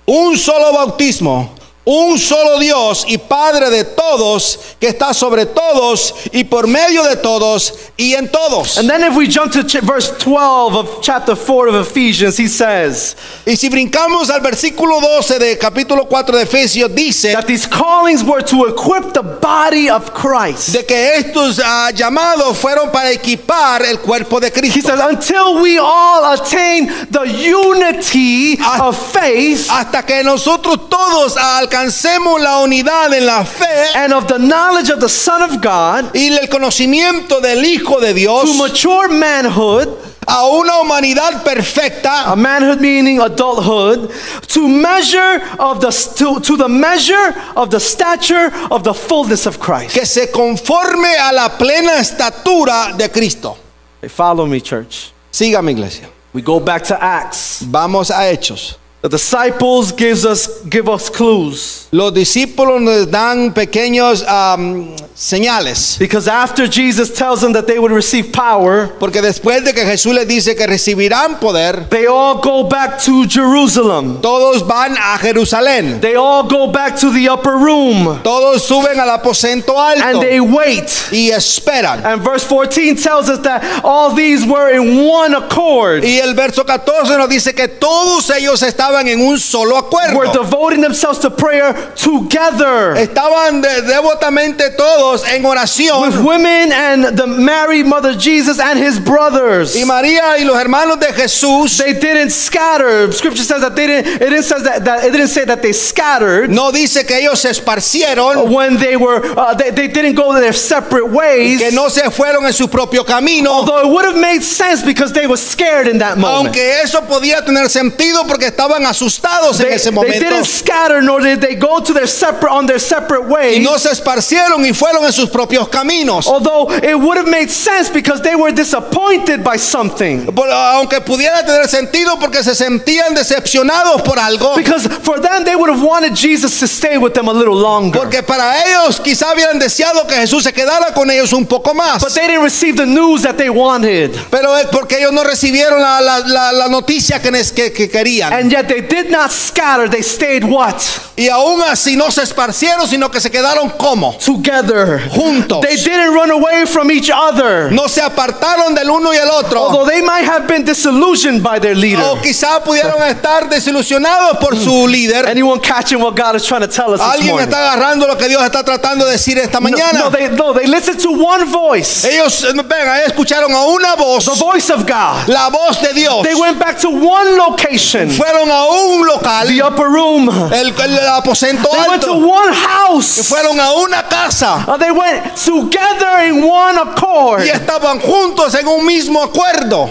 un 0.05 0.37
solo 0.37 0.73
bautismo, 0.73 1.53
un 1.85 2.17
solo 2.17 2.59
Dios 2.59 3.03
y 3.07 3.17
Padre 3.17 3.69
de 3.69 3.83
todos, 3.83 4.57
que 4.79 4.87
está 4.87 5.13
sobre 5.13 5.45
todos 5.47 6.13
y 6.31 6.45
por 6.45 6.65
medio 6.65 7.03
de 7.03 7.17
todos 7.17 7.73
y 7.97 8.13
en 8.13 8.29
todos. 8.31 8.77
And 8.77 8.89
then 8.89 9.03
if 9.03 9.15
we 9.17 9.27
jump 9.27 9.51
to 9.53 9.63
verse 9.81 10.09
12 10.19 10.75
of 10.75 11.01
chapter 11.01 11.35
4 11.35 11.67
of 11.67 11.75
Ephesians, 11.87 12.37
he 12.37 12.47
says 12.47 13.15
Y 13.45 13.55
si 13.57 13.67
brincamos 13.69 14.29
al 14.29 14.39
versículo 14.39 15.01
12 15.01 15.39
de 15.39 15.57
capítulo 15.57 16.07
4 16.07 16.37
de 16.37 16.43
Efesios, 16.45 16.89
dice 16.95 17.33
that 17.33 17.45
these 17.47 17.67
callings 17.67 18.23
were 18.23 18.41
to 18.41 18.65
equip 18.65 19.13
the 19.13 19.21
body 19.21 19.89
of 19.89 20.13
Christ. 20.13 20.71
de 20.73 20.85
que 20.85 21.15
estos 21.17 21.59
ah, 21.63 21.91
llamados 21.93 22.57
fueron 22.57 22.91
para 22.91 23.11
equipar 23.11 23.81
el 23.83 23.99
cuerpo 23.99 24.39
de 24.39 24.47
He 24.47 24.51
Cristo. 24.51 24.81
says, 24.89 24.99
until 25.01 25.61
we 25.61 25.77
all 25.77 26.33
attain 26.33 26.87
the 27.11 27.25
unity 27.27 28.57
Ah. 28.61 28.87
of 28.87 28.97
faith 29.11 29.67
Hasta 29.69 30.03
que 30.05 30.23
nosotros 30.23 30.89
todos 30.89 31.35
alcancemos 31.35 31.72
la 31.73 32.59
unidad 32.59 33.13
en 33.13 33.25
la 33.25 33.43
fe 33.43 33.91
and 33.95 34.13
of 34.13 34.27
the 34.27 34.37
knowledge 34.37 34.89
of 34.91 34.99
the 34.99 35.09
Son 35.09 35.41
of 35.41 35.61
God 35.61 36.15
y 36.15 36.27
el 36.27 36.47
conocimiento 36.47 37.41
del 37.41 37.63
Hijo 37.65 37.99
de 37.99 38.09
to 38.09 38.13
Dios 38.13 38.57
mature 38.57 39.09
manhood, 39.09 39.87
a 40.27 40.47
una 40.47 40.79
humanidad 40.81 41.43
perfecta 41.43 42.31
a 42.31 42.35
manhood 42.35 42.79
meaning 42.79 43.19
adulthood, 43.19 44.11
to 44.47 44.67
measure 44.67 45.41
of 45.59 45.81
the 45.81 45.89
to, 46.15 46.39
to 46.41 46.55
the 46.57 46.69
measure 46.69 47.33
of 47.55 47.69
the 47.69 47.79
stature 47.79 48.51
of 48.69 48.83
the 48.83 48.93
fullness 48.93 49.45
of 49.47 49.59
Christ. 49.59 49.93
que 49.93 50.05
se 50.05 50.27
conforme 50.27 51.15
a 51.19 51.33
la 51.33 51.49
plena 51.57 51.93
estatura 51.99 52.95
de 52.95 53.09
Cristo. 53.09 53.57
Hey, 54.01 54.09
follow 54.09 54.45
me, 54.45 54.61
church. 54.61 55.11
Sígame, 55.31 55.71
iglesia. 55.71 56.07
We 56.33 56.41
go 56.41 56.59
back 56.59 56.83
to 56.83 57.03
Acts. 57.03 57.63
Vamos 57.63 58.09
a 58.09 58.31
Hechos. 58.31 58.77
The 59.03 59.09
disciples 59.09 59.91
gives 59.91 60.25
us 60.25 60.47
give 60.69 60.87
us 60.87 61.09
clues 61.09 61.89
Los 61.91 62.13
discípulos 62.13 62.81
nos 62.81 63.05
dan 63.11 63.53
pequeños 63.53 64.23
am, 64.25 64.95
señales. 65.13 65.99
because 65.99 66.25
after 66.29 66.67
Jesus 66.67 67.09
tells 67.13 67.41
them 67.41 67.51
that 67.51 67.67
they 67.67 67.77
would 67.79 67.91
receive 67.91 68.31
power, 68.31 68.87
Porque 68.99 69.21
después 69.21 69.61
de 69.65 69.73
que 69.73 69.83
Jesús 69.83 70.13
les 70.15 70.25
dice 70.25 70.55
que 70.55 70.65
recibirán 70.65 71.37
poder, 71.41 71.89
they 71.89 72.05
all 72.07 72.35
go 72.39 72.63
back 72.63 72.97
to 73.03 73.25
Jerusalem. 73.27 74.21
todos 74.21 74.61
van 74.65 74.95
a 74.97 75.17
Jerusalén. 75.17 75.99
They 75.99 76.15
all 76.15 76.43
go 76.47 76.71
back 76.71 76.97
to 77.01 77.11
the 77.11 77.27
upper 77.27 77.57
room 77.57 78.21
Todos 78.23 78.63
suben 78.65 78.97
al 78.99 79.09
aposento 79.19 79.77
alto. 79.77 80.01
and 80.01 80.21
they 80.21 80.39
wait. 80.39 81.09
y 81.11 81.29
esperan. 81.31 82.05
And 82.05 82.21
verse 82.23 82.45
14 82.45 82.95
tells 82.95 83.29
us 83.29 83.39
that 83.43 83.81
all 83.83 84.15
these 84.15 84.45
were 84.45 84.69
in 84.71 85.05
one 85.05 85.33
accord. 85.35 86.05
Y 86.05 86.19
el 86.23 86.33
verso 86.35 86.63
14 86.63 87.17
nos 87.17 87.27
dice 87.27 87.53
que 87.53 87.67
todos 87.67 88.29
ellos 88.29 88.63
estaban 88.63 88.92
en 89.01 89.21
un 89.21 89.37
solo 89.39 89.75
Were 89.75 90.27
acuerdo. 90.27 90.33
devoting 90.33 90.81
themselves 90.81 91.19
to 91.19 91.29
prayer 91.29 91.73
together 91.95 92.95
Estaban 92.97 93.61
de- 93.61 93.81
devotamente 93.83 94.69
todos 94.77 95.23
en 95.27 95.43
with 95.43 95.51
oración. 95.51 96.23
women 96.23 96.71
and 96.71 97.17
the 97.17 97.27
Mary, 97.27 97.83
Mother 97.83 98.13
Jesus, 98.17 98.59
and 98.59 98.79
his 98.79 98.99
brothers. 98.99 99.75
Y 99.75 99.83
María 99.85 100.37
y 100.39 100.43
los 100.43 100.57
hermanos 100.57 100.99
de 100.99 101.07
Jesús 101.13 101.77
They 101.77 101.93
didn't 101.93 102.31
scatter. 102.31 103.11
Scripture 103.11 103.43
says 103.43 103.61
that 103.61 103.75
they 103.75 103.87
didn't. 103.87 104.21
It 104.21 104.29
didn't 104.29 104.43
says 104.43 104.63
that, 104.63 104.83
that 104.85 105.03
it 105.05 105.11
didn't 105.11 105.29
say 105.29 105.45
that 105.45 105.61
they 105.61 105.73
scattered 105.73 106.49
no 106.49 106.71
dice 106.71 107.05
que 107.05 107.15
ellos 107.17 107.39
se 107.39 107.49
esparcieron, 107.49 108.49
when 108.51 108.77
they 108.77 108.95
were. 108.95 109.21
Uh, 109.37 109.53
they, 109.55 109.71
they 109.71 109.87
didn't 109.87 110.15
go 110.15 110.33
their 110.33 110.53
separate 110.53 111.07
ways. 111.09 111.59
que 111.59 111.71
no 111.71 111.89
se 111.89 112.01
fueron 112.11 112.45
en 112.45 112.53
su 112.53 112.67
propio 112.67 113.03
camino. 113.03 113.51
Although 113.51 113.79
it 113.81 113.87
would 113.91 114.05
have 114.05 114.17
made 114.19 114.41
sense 114.41 114.83
because 114.83 115.13
they 115.13 115.27
were 115.27 115.37
scared 115.37 115.87
in 115.87 115.99
that 115.99 116.17
moment. 116.17 116.47
Aunque 116.55 116.81
eso 116.81 117.01
podía 117.01 117.43
tener 117.43 117.69
sentido 117.69 118.25
porque 118.27 118.47
estaban 118.47 118.82
asustados 118.85 119.59
en 119.59 119.67
They, 119.67 119.75
ese 119.75 119.83
they 119.85 119.91
momento. 119.91 120.19
didn't 120.19 120.45
scatter 120.45 121.01
nor 121.01 121.21
did 121.21 121.39
they 121.39 121.55
go 121.55 121.79
to 121.81 121.93
their 121.93 122.07
separate 122.07 122.51
on 122.53 122.65
their 122.65 122.79
separate 122.79 123.25
ways. 123.27 123.57
Y 123.57 123.59
no 123.63 123.77
se 123.77 123.89
esparcieron 123.91 124.65
y 124.65 124.73
fueron 124.73 125.05
en 125.05 125.11
sus 125.13 125.29
propios 125.29 125.67
caminos. 125.69 126.27
Although 126.27 126.71
it 126.71 126.95
would 126.97 127.17
have 127.17 127.27
made 127.29 127.49
sense 127.49 127.89
because 127.89 128.21
they 128.21 128.35
were 128.35 128.51
disappointed 128.51 129.43
by 129.43 129.57
something. 129.57 130.25
Por- 130.33 130.49
aunque 130.49 131.01
pudiera 131.01 131.43
tener 131.45 131.67
sentido 131.67 132.17
porque 132.19 132.43
se 132.43 132.55
sentían 132.55 133.13
decepcionados 133.13 134.01
por 134.03 134.17
algo. 134.19 134.55
Because 134.55 134.87
for 135.03 135.19
them, 135.19 135.43
they 135.43 135.55
would 135.55 135.69
have 135.69 135.81
wanted 135.83 136.15
Jesus 136.15 136.59
to 136.59 136.67
stay 136.67 136.97
with 136.97 137.13
them 137.13 137.27
a 137.27 137.33
little 137.33 137.55
longer. 137.55 137.99
Porque 137.99 138.23
para 138.23 138.63
ellos 138.65 138.99
quizá 138.99 139.31
habían 139.31 139.59
deseado 139.59 140.05
que 140.07 140.15
Jesús 140.15 140.43
se 140.43 140.51
quedara 140.53 140.93
con 140.93 141.09
ellos 141.09 141.33
un 141.33 141.45
poco 141.45 141.73
más. 141.73 141.99
But 142.01 142.13
they 142.13 142.27
didn't 142.27 142.43
receive 142.43 142.75
the 142.77 142.85
news 142.85 143.23
that 143.23 143.35
they 143.37 143.49
wanted. 143.49 144.11
Pero 144.29 144.55
es 144.57 144.67
porque 144.67 144.97
ellos 144.99 145.11
no 145.13 145.23
recibieron 145.23 145.79
la, 145.81 145.99
la- 146.01 146.19
la- 146.19 146.51
la 146.51 146.67
noticia 146.67 147.21
que, 147.21 147.31
que- 147.31 147.71
que 147.73 147.89
querían. 147.89 148.33
And 148.33 148.51
yet 148.51 148.67
they 148.73 148.81
did 148.81 149.11
not 149.11 149.31
scatter. 149.31 149.87
They 149.87 150.01
stayed 150.01 150.43
what? 150.43 150.81
Y 151.15 151.29
aún 151.29 151.61
así 151.61 151.95
no 151.95 152.09
se 152.09 152.23
esparcieron, 152.23 152.87
sino 152.87 153.09
que 153.09 153.19
se 153.19 153.29
quedaron 153.29 153.69
como. 153.77 154.17
Together. 154.17 154.99
Juntos. 155.11 155.61
They 155.61 155.75
didn't 155.75 156.11
run 156.13 156.31
away 156.31 156.65
from 156.65 156.89
each 156.89 157.11
other. 157.11 157.71
No 157.71 157.87
se 157.87 158.01
apartaron 158.01 158.73
del 158.73 158.89
uno 158.89 159.13
y 159.13 159.17
el 159.17 159.29
otro. 159.29 159.59
Although 159.59 159.85
they 159.85 160.01
might 160.01 160.25
have 160.25 160.47
been 160.47 160.63
disillusioned 160.65 161.43
by 161.43 161.59
their 161.59 161.75
leader. 161.75 162.01
O 162.03 162.19
quizá 162.19 162.63
pudieron 162.63 163.01
estar 163.03 163.47
desilusionados 163.47 164.37
por 164.39 164.55
su 164.55 164.87
líder. 164.87 165.27
Anyone 165.29 165.59
catching 165.61 165.99
what 166.01 166.15
God 166.15 166.35
is 166.35 166.43
trying 166.45 166.61
to 166.61 166.67
tell 166.67 166.91
us 166.93 166.99
this 166.99 167.07
Alguien 167.07 167.29
morning? 167.35 167.47
está 167.49 167.59
agarrando 167.59 168.07
lo 168.07 168.17
que 168.17 168.27
Dios 168.27 168.41
está 168.43 168.63
tratando 168.63 169.05
de 169.05 169.11
decir 169.11 169.37
esta 169.37 169.59
No, 169.59 169.69
mañana. 169.69 169.99
no, 169.99 170.09
they, 170.09 170.29
no, 170.29 170.53
they 170.53 170.65
listened 170.65 170.99
to 170.99 171.11
one 171.11 171.45
voice. 171.45 172.05
Ellos, 172.05 172.43
eh, 172.43 172.53
venga, 172.53 173.03
escucharon 173.05 173.51
a 173.53 173.65
una 173.65 173.95
voz, 173.95 174.25
The 174.25 174.31
voice 174.39 174.71
of 174.71 174.85
God. 174.87 175.27
la 175.27 175.49
voz 175.49 175.79
de 175.81 175.93
Dios. 175.93 176.23
They 176.23 176.33
went 176.33 176.57
back 176.57 176.79
to 176.81 176.89
one 176.89 177.37
location, 177.37 178.09
Fueron 178.09 178.49
a 178.53 178.65
un 178.65 179.05
local, 179.07 179.47
the 179.47 179.61
upper 179.61 179.89
room. 179.89 180.29
el, 180.29 180.67
el 180.69 181.07
aposento 181.21 181.69
They 181.71 181.89
went 181.89 182.01
to 182.03 182.11
alto. 182.13 182.27
one 182.27 182.53
house. 182.53 183.27
Fueron 183.29 183.59
a 183.59 183.73
una 183.83 184.03
casa 184.07 184.65
Uh, 184.67 184.77
they 184.77 184.91
went 184.91 185.35
together 185.35 186.23
in 186.27 186.43
one 186.43 186.77
accord. 186.77 187.41
y 187.45 187.49
estaban 187.49 187.99
juntos 187.99 188.53
en 188.55 188.67
un 188.67 188.85
mismo 188.85 189.21
acuerdo. 189.23 189.89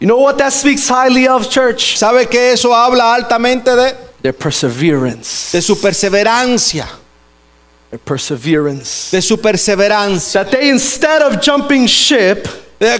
You 0.00 0.06
know 0.08 0.18
what 0.18 0.36
that 0.38 0.52
speaks 0.52 0.88
highly 0.88 1.26
of, 1.28 1.48
church? 1.48 1.96
¿Sabe 1.96 2.28
que 2.28 2.52
eso 2.52 2.72
habla 2.74 3.14
altamente 3.14 3.74
de, 3.74 3.94
Their 4.22 4.32
perseverance. 4.34 5.52
de 5.52 5.62
su 5.62 5.76
perseverancia? 5.76 6.86
their 7.90 8.00
perseverance. 8.00 9.10
de 9.12 9.22
su 9.22 9.36
perseverancia. 9.38 10.42
That 10.44 10.50
they, 10.50 10.68
instead 10.68 11.22
of 11.22 11.40
jumping 11.40 11.86
ship, 11.86 12.46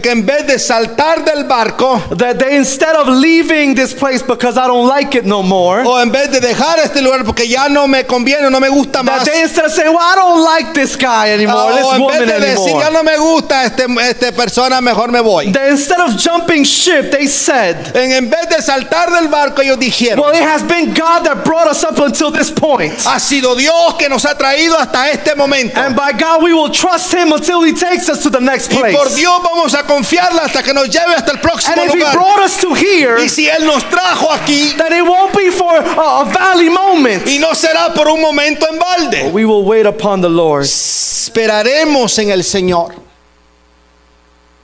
que 0.00 0.10
en 0.10 0.24
vez 0.24 0.46
de 0.46 0.58
saltar 0.58 1.24
del 1.24 1.44
barco 1.44 2.00
that 2.16 2.38
they, 2.38 2.56
instead 2.56 2.94
of 2.96 3.08
leaving 3.08 3.74
this 3.74 3.92
place 3.94 4.22
because 4.22 4.56
I 4.58 4.66
don't 4.66 4.88
like 4.88 5.16
it 5.16 5.24
no 5.24 5.42
more, 5.42 5.82
o 5.84 6.00
en 6.00 6.10
vez 6.10 6.30
de 6.30 6.40
dejar 6.40 6.78
este 6.78 7.00
lugar 7.02 7.24
porque 7.24 7.46
ya 7.48 7.68
no 7.68 7.86
me 7.86 8.04
conviene, 8.04 8.50
no 8.50 8.60
me 8.60 8.68
gusta 8.68 9.02
that 9.02 9.20
más. 9.20 9.24
they, 9.24 9.42
instead 9.42 9.64
of 9.66 9.72
saying, 9.72 9.90
well, 9.90 10.00
I 10.00 10.14
don't 10.14 10.44
like 10.44 10.74
this 10.74 10.96
guy 10.96 11.30
anymore, 11.32 11.72
o 11.72 11.76
this 11.76 11.86
en 11.92 12.06
vez 12.06 12.26
de 12.26 12.40
decir 12.46 12.72
ya 12.72 12.86
anymore. 12.88 12.92
no 12.92 13.02
me 13.02 13.16
gusta 13.18 13.64
este, 13.64 13.86
este 14.08 14.32
persona, 14.32 14.80
mejor 14.80 15.10
me 15.10 15.20
voy. 15.20 15.52
That 15.52 15.70
instead 15.70 16.00
of 16.00 16.16
jumping 16.18 16.64
ship, 16.64 17.10
they 17.10 17.26
said, 17.26 17.94
En, 17.96 18.12
en 18.12 18.30
vez 18.30 18.48
de 18.48 18.62
saltar 18.62 19.10
del 19.12 19.28
barco, 19.28 19.62
ellos 19.62 19.78
dijeron, 19.78 20.20
well, 20.20 20.34
it 20.34 20.42
has 20.42 20.62
been 20.62 20.94
God 20.94 21.24
that 21.24 21.44
brought 21.44 21.68
us 21.68 21.84
up 21.84 21.98
until 21.98 22.30
this 22.30 22.50
point. 22.50 22.94
ha 23.06 23.18
sido 23.18 23.54
Dios 23.56 23.94
que 23.98 24.08
nos 24.08 24.24
ha 24.24 24.36
traído 24.36 24.78
hasta 24.78 25.10
este 25.10 25.34
momento. 25.36 25.78
And 25.80 25.94
by 25.96 26.12
God, 26.12 26.42
we 26.42 26.52
will 26.54 26.70
trust 26.70 27.12
Him 27.12 27.32
until 27.32 27.62
He 27.62 27.72
takes 27.72 28.08
us 28.08 28.22
to 28.22 28.30
the 28.30 28.40
next 28.40 28.70
Y 28.72 28.78
place. 28.80 28.96
por 28.96 29.08
Dios 29.14 29.42
vamos 29.42 29.73
a 29.74 29.82
confiarla 29.84 30.42
hasta 30.44 30.62
que 30.62 30.72
nos 30.72 30.88
lleve 30.88 31.14
hasta 31.14 31.32
el 31.32 31.38
próximo 31.40 31.72
And 31.76 31.84
if 31.90 31.94
He 31.94 31.98
lugar. 31.98 32.12
brought 32.14 32.40
us 32.44 32.56
to 32.60 32.74
here, 32.74 33.18
Y 33.22 33.28
si 33.28 33.48
Él 33.48 33.64
nos 33.66 33.84
trajo 33.84 34.30
aquí, 34.30 34.70
it 34.74 35.04
won't 35.06 35.34
be 35.36 35.50
for 35.50 35.76
a, 35.76 36.20
a 36.20 36.24
valley 36.24 36.68
moment. 36.70 37.26
y 37.28 37.38
no 37.38 37.54
será 37.54 37.92
por 37.94 38.08
un 38.08 38.20
momento 38.20 38.66
en 38.70 38.78
balde. 38.78 39.30
We 39.32 39.44
will 39.44 39.64
wait 39.64 39.86
upon 39.86 40.20
the 40.20 40.28
Lord. 40.30 40.64
Esperaremos 40.64 42.18
en 42.18 42.30
el 42.30 42.42
Señor. 42.44 42.94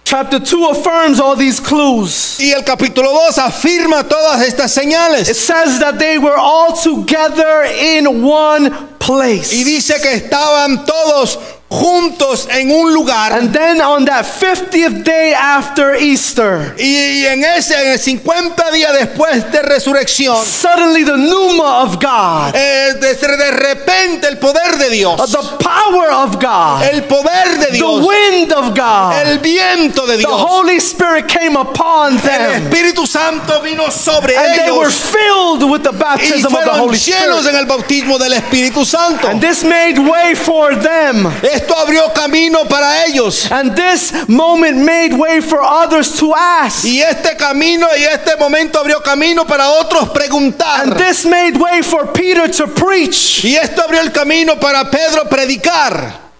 Chapter 0.04 0.40
2 0.40 0.70
affirms 0.72 1.20
all 1.20 1.36
these 1.36 1.60
clues. 1.60 2.40
Y 2.40 2.50
el 2.52 2.64
capítulo 2.64 3.12
2 3.12 3.38
afirma 3.38 4.02
todas 4.08 4.42
estas 4.42 4.76
It 4.76 4.82
señales. 4.82 5.34
says 5.36 5.78
that 5.78 5.98
they 6.00 6.18
were 6.18 6.36
all 6.36 6.72
together 6.72 7.62
in 7.64 8.24
one 8.24 8.70
place. 8.98 9.52
Y 9.52 9.62
dice 9.62 10.00
que 10.02 10.12
estaban 10.14 10.84
todos 10.84 11.38
juntos 11.70 12.48
en 12.50 12.70
un 12.72 12.92
lugar. 12.92 13.32
And 13.32 13.52
then 13.52 13.80
on 13.80 14.04
that 14.06 14.24
50th 14.24 15.04
day 15.04 15.32
after 15.32 15.94
Easter, 15.94 16.74
Y 16.76 17.24
en 17.26 17.44
ese, 17.44 17.74
en 17.80 17.92
el 17.92 17.98
50 17.98 18.70
días 18.72 18.92
después 18.92 19.50
de 19.52 19.62
resurrección, 19.62 20.36
suddenly 20.44 21.04
the 21.04 21.16
pneuma 21.16 21.82
of 21.84 21.98
God, 22.00 22.54
eh, 22.54 22.94
de, 23.00 23.14
de 23.14 23.50
repente 23.52 24.26
el 24.26 24.38
poder 24.38 24.78
de 24.78 24.90
Dios, 24.90 25.20
uh, 25.20 25.26
the 25.26 25.64
power 25.64 26.10
of 26.10 26.40
God, 26.42 26.82
el 26.82 27.04
poder 27.04 27.58
de 27.58 27.66
the 27.66 27.72
Dios, 27.72 28.04
wind 28.04 28.52
of 28.52 28.74
God, 28.76 29.12
el 29.24 29.38
viento 29.38 30.06
de 30.06 30.16
the 30.16 30.24
Dios, 30.24 30.32
Holy 30.42 30.78
Spirit 30.78 31.28
came 31.28 31.56
upon 31.56 32.14
el 32.14 32.20
them. 32.20 32.66
Espíritu 32.66 33.06
Santo 33.06 33.60
vino 33.62 33.90
sobre 33.92 34.36
And 34.36 34.56
they 34.56 34.70
were 34.72 34.88
ellos 34.88 34.94
filled 34.94 35.70
with 35.70 35.82
the 35.82 35.92
y 35.92 35.98
baptism 35.98 36.34
of 36.34 36.42
the 36.42 36.48
fueron 36.50 36.80
Holy 36.80 36.98
llenos 36.98 37.40
Spirit. 37.40 37.54
en 37.54 37.56
el 37.56 37.66
bautismo 37.66 38.18
del 38.18 38.32
Espíritu 38.32 38.84
Santo. 38.84 39.28
And 39.28 39.40
this 39.40 39.62
made 39.62 39.98
way 40.00 40.34
for 40.34 40.74
them. 40.74 41.30
Esto 41.60 41.76
abrió 41.76 42.12
camino 42.12 42.64
para 42.64 43.04
ellos. 43.06 43.50
And 43.50 43.74
this 43.76 44.12
moment 44.28 44.78
made 44.78 45.14
way 45.14 45.40
for 45.40 45.60
others 45.62 46.12
to 46.18 46.34
ask. 46.34 46.84
Y 46.84 47.00
este 47.00 47.36
camino 47.36 47.86
y 47.96 48.04
este 48.04 48.36
momento 48.38 48.78
abrió 48.78 49.02
camino 49.02 49.44
para 49.46 49.68
otros 49.70 50.04
And 50.04 50.12
preguntar. 50.12 50.96
this 50.96 51.24
made 51.24 51.56
way 51.58 51.82
for 51.82 52.12
Peter 52.12 52.50
to 52.50 52.66
preach. 52.66 53.44
Y 53.44 53.56
esto 53.56 53.82
abrió 53.82 54.00
el 54.00 54.10
camino 54.10 54.58
para 54.58 54.90
Pedro 54.90 55.28
predicar. 55.28 56.30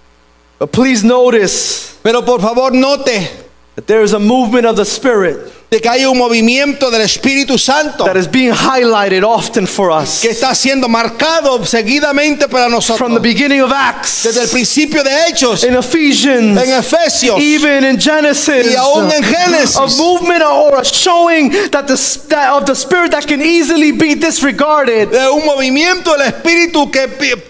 But 0.59 0.73
please 0.73 1.03
notice 1.05 1.95
Pero 2.03 2.23
por 2.23 2.41
favor 2.41 2.73
note 2.73 3.50
that 3.81 3.87
there 3.87 4.03
is 4.03 4.12
a 4.12 4.18
movement 4.18 4.66
of 4.66 4.76
the 4.76 4.85
Spirit 4.85 5.39
de 5.70 5.81
que 5.81 5.89
hay 5.89 6.05
un 6.05 6.18
movimiento 6.18 6.91
del 6.91 7.01
Espíritu 7.03 7.57
Santo 7.57 8.05
that 8.05 8.16
is 8.16 8.26
being 8.26 8.53
highlighted 8.53 9.22
often 9.22 9.66
for 9.68 9.91
us. 9.93 10.20
que 10.20 10.31
está 10.31 10.53
siendo 10.55 10.89
marcado 10.89 11.64
seguidamente 11.64 12.49
para 12.49 12.64
From 12.64 12.72
the 12.72 12.76
nosotros. 12.76 13.22
beginning 13.22 13.61
of 13.62 13.70
Acts, 13.72 14.24
Desde 14.24 14.43
el 14.43 14.49
principio 14.49 15.05
de 15.05 15.11
Hechos, 15.28 15.62
in 15.62 15.76
Ephesians, 15.76 16.61
en 16.61 16.70
Efesios, 16.72 17.39
even 17.41 17.85
in 17.85 17.99
Genesis, 18.01 18.66
Y 18.66 18.74
aún 18.74 19.11
en 19.12 19.22
a 19.22 19.26
Génesis. 19.26 19.97
movement 19.97 20.43
or 20.43 20.74
a 20.81 20.85
showing 20.85 21.51
that 21.70 21.87
the, 21.87 21.97
that 22.28 22.51
of 22.53 22.66
the 22.66 22.74
Spirit 22.74 23.12
that 23.12 23.26
can 23.28 23.41
easily 23.41 23.93
be 23.93 24.16
disregarded. 24.16 25.11
de 25.12 25.31
un 25.31 25.47
movimiento 25.47 26.12
del 26.18 26.22
Espíritu 26.33 26.91
que 26.91 27.07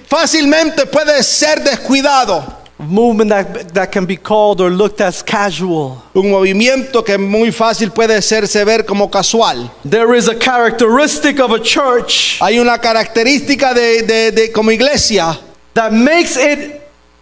fácilmente 0.07 0.85
puede 0.87 1.23
ser 1.23 1.65
descuidado. 1.65 2.60
Movement 2.81 3.29
that, 3.31 3.75
that 3.75 3.93
can 3.93 4.07
be 4.07 4.17
called 4.17 4.61
or 4.61 4.71
looked 4.71 5.01
as 5.01 5.23
casual. 5.23 6.03
Un 6.15 6.31
movimiento 6.31 7.05
que 7.05 7.19
muy 7.19 7.53
fácil 7.53 7.91
puede 7.91 8.15
hacerse 8.17 8.65
ver 8.65 8.85
como 8.87 9.09
casual. 9.11 9.71
There 9.89 10.15
is 10.17 10.29
a 10.29 10.35
characteristic 10.35 11.39
of 11.41 11.53
a 11.53 11.61
church 11.61 12.39
Hay 12.41 12.59
una 12.59 12.79
característica 12.79 13.75
de, 13.75 14.03
de- 14.03 14.31
de- 14.33 14.53
como 14.53 14.71
iglesia 14.71 15.39
that 15.75 15.93
makes 15.93 16.37
it 16.37 16.80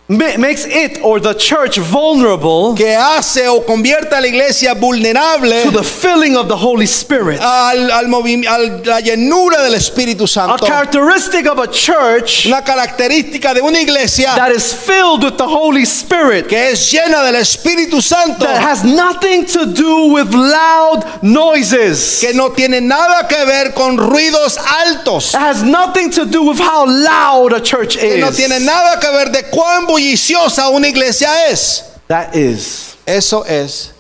makes 0.09 0.64
it 0.64 1.00
or 1.02 1.20
the 1.20 1.34
church 1.34 1.76
vulnerable 1.76 2.74
que 2.74 2.94
hace 2.96 3.46
o 3.46 3.61
convierte 3.61 4.14
a 4.16 4.20
la 4.22 4.26
iglesia 4.26 4.74
vulnerable 4.74 5.62
to 5.64 5.70
the 5.70 5.82
filling 5.84 6.34
of 6.34 6.48
the 6.48 6.56
Holy 6.56 6.86
Spirit. 6.86 7.38
al, 7.40 7.90
al 7.90 8.09
al- 8.46 8.82
la 8.86 9.00
llenura 9.00 9.62
del 9.62 9.74
Espíritu 9.74 10.24
A 10.24 10.28
Santo. 10.28 10.64
characteristic 10.66 11.46
of 11.46 11.59
a 11.59 11.66
church 11.66 12.46
Una 12.46 12.62
característica 12.62 13.52
de 13.52 13.61
una 13.61 13.80
iglesia 13.80 14.32
that 14.34 14.50
is 14.50 14.72
filled 14.72 15.24
with 15.24 15.36
the 15.36 15.46
Holy 15.46 15.84
Spirit 15.84 16.48
que 16.48 16.56
es 16.70 16.90
llena 16.90 17.22
del 17.22 17.34
Espíritu 17.36 18.00
Santo, 18.00 18.46
that 18.46 18.62
has 18.62 18.84
nothing 18.84 19.44
to 19.44 19.66
do 19.66 20.14
with 20.14 20.32
loud 20.32 21.04
noises. 21.22 22.20
que 22.20 22.32
no 22.32 22.48
tiene 22.52 22.80
nada 22.80 23.28
que 23.28 23.44
ver 23.44 23.74
con 23.74 23.98
ruidos 23.98 24.56
altos, 24.56 25.34
It 25.34 25.40
has 25.40 25.62
nothing 25.62 26.11
to 26.12 26.24
do 26.24 26.44
with 26.44 26.59
how 26.59 26.86
loud 26.86 27.52
a 27.52 27.61
church 27.61 27.98
que 27.98 28.16
no 28.16 28.28
is. 28.30 28.36
tiene 28.36 28.59
nada 28.61 28.98
que 28.98 29.11
ver 29.11 29.30
de 29.32 29.42
cuán 29.50 29.86
bulliciosa 29.99 30.68
una 30.70 30.88
iglesia 30.88 31.49
es. 31.51 31.84
That 32.09 32.34
is 32.34 32.96
Eso 33.07 33.44
es 33.44 33.92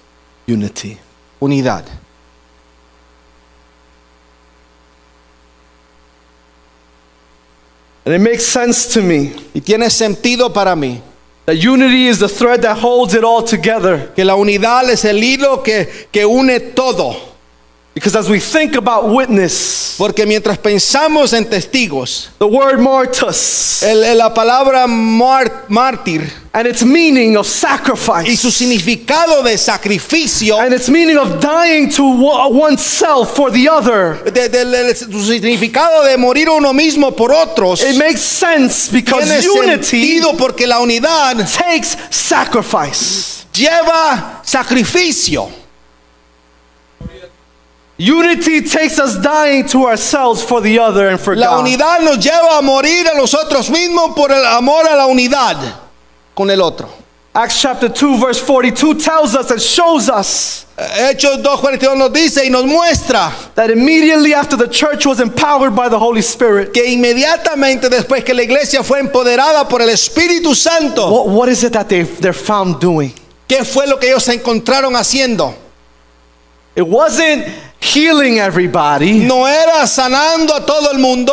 unity. 0.46 0.98
unidad. 1.40 1.84
And 8.04 8.14
it 8.14 8.20
makes 8.20 8.44
sense 8.46 8.86
to 8.94 9.02
me 9.02 9.34
Y 9.54 9.60
tiene 9.60 9.90
sentido 9.90 10.52
para 10.52 10.74
mí 10.74 11.00
that 11.46 11.56
unity 11.56 12.06
is 12.08 12.18
the 12.18 12.28
thread 12.28 12.60
that 12.62 12.76
holds 12.76 13.14
it 13.14 13.24
all 13.24 13.42
together. 13.42 14.12
que 14.14 14.22
la 14.24 14.34
unidad 14.36 14.88
es 14.90 15.04
el 15.04 15.22
hilo 15.22 15.62
que, 15.62 15.88
que 16.12 16.24
une 16.26 16.60
todo. 16.74 17.16
Because 17.98 18.14
as 18.16 18.28
we 18.28 18.38
think 18.38 18.76
about 18.76 19.06
witness, 19.08 19.96
Porque 19.98 20.24
mientras 20.24 20.56
pensamos 20.58 21.32
en 21.32 21.44
testigos, 21.50 22.28
the 22.38 22.44
word 22.46 22.78
martus 22.78 23.82
el- 23.82 24.16
la 24.16 24.32
palabra 24.32 24.86
mártir 24.86 26.30
and 26.52 26.68
its 26.68 26.84
meaning 26.84 27.36
of 27.36 27.44
y 27.44 27.50
su 27.50 27.56
sacrifice 27.58 28.52
significado 28.52 29.42
de 29.42 29.58
sacrificio, 29.58 30.60
and 30.60 30.72
its 30.72 30.88
meaning 30.88 31.16
of 31.18 31.40
dying 31.40 31.88
to 31.90 32.04
one- 32.04 32.56
oneself 32.56 33.34
for 33.34 33.50
the 33.50 33.68
other. 33.68 34.22
de- 34.32 34.48
de- 34.48 34.64
de- 34.64 34.94
su 34.94 35.20
significado 35.24 36.04
de 36.04 36.16
morir 36.16 36.48
uno 36.48 36.72
mismo 36.72 37.10
por 37.16 37.32
otros, 37.32 37.82
It 37.82 37.96
makes 37.96 38.20
sense 38.20 38.92
because 38.92 39.24
tiene 39.24 39.48
unity 39.48 39.84
sentido 40.20 40.36
porque 40.36 40.68
la 40.68 40.78
unidad 40.78 41.36
takes 41.58 41.96
sacrifice. 42.10 43.44
lleva 43.52 44.40
sacrificio. 44.44 45.48
Unity 47.98 48.60
takes 48.60 48.98
us 49.00 49.16
dying 49.20 49.66
to 49.66 49.86
ourselves 49.86 50.42
for 50.42 50.60
the 50.60 50.78
other 50.78 51.08
and 51.08 51.18
for 51.18 51.34
La 51.34 51.48
God. 51.48 51.64
unidad 51.66 52.04
nos 52.04 52.18
lleva 52.24 52.58
a 52.58 52.62
morir 52.62 53.08
a 53.08 53.16
nosotros 53.16 53.68
mismos 53.70 54.14
por 54.14 54.30
el 54.30 54.44
amor 54.44 54.86
a 54.86 54.94
la 54.94 55.06
unidad 55.06 55.56
con 56.34 56.48
el 56.48 56.62
otro. 56.62 56.88
Acts 57.34 57.60
chapter 57.60 57.88
2 57.88 58.20
verse 58.20 58.40
42 58.40 58.94
tells 58.94 59.34
us 59.34 59.50
and 59.50 59.60
shows 59.60 60.08
us 60.08 60.64
Hechos 60.78 61.42
2.42 61.42 61.96
nos 61.96 62.12
dice 62.12 62.46
y 62.46 62.50
nos 62.50 62.64
muestra 62.64 63.32
that 63.56 63.68
immediately 63.68 64.32
after 64.32 64.56
the 64.56 64.68
church 64.68 65.04
was 65.04 65.18
empowered 65.20 65.74
by 65.74 65.88
the 65.88 65.98
Holy 65.98 66.22
Spirit, 66.22 66.72
que 66.72 66.84
inmediatamente 66.84 67.88
después 67.88 68.24
que 68.24 68.32
la 68.32 68.42
iglesia 68.44 68.84
fue 68.84 69.00
empoderada 69.00 69.68
por 69.68 69.82
el 69.82 69.88
Espíritu 69.88 70.54
Santo, 70.54 71.10
what, 71.10 71.28
what 71.28 71.48
is 71.48 71.64
it 71.64 71.72
that 71.72 71.88
they, 71.88 72.04
they're 72.04 72.32
found 72.32 72.80
doing? 72.80 73.12
¿qué 73.48 73.64
fue 73.64 73.88
lo 73.88 73.98
que 73.98 74.08
ellos 74.08 74.22
se 74.22 74.34
encontraron 74.34 74.94
haciendo? 74.94 75.52
It 76.76 76.86
wasn't 76.86 77.44
healing 77.80 78.38
everybody. 78.38 79.20
No 79.26 79.46
era 79.46 79.86
sanando 79.86 80.54
a 80.54 80.64
todo 80.64 80.90
el 80.92 80.98
mundo. 80.98 81.32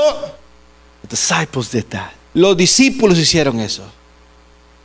The 1.01 1.07
disciples 1.09 1.71
did 1.71 1.85
that. 1.89 2.13
Los 2.33 2.57
discípulos 2.57 3.17
hicieron 3.17 3.59
eso. 3.59 3.83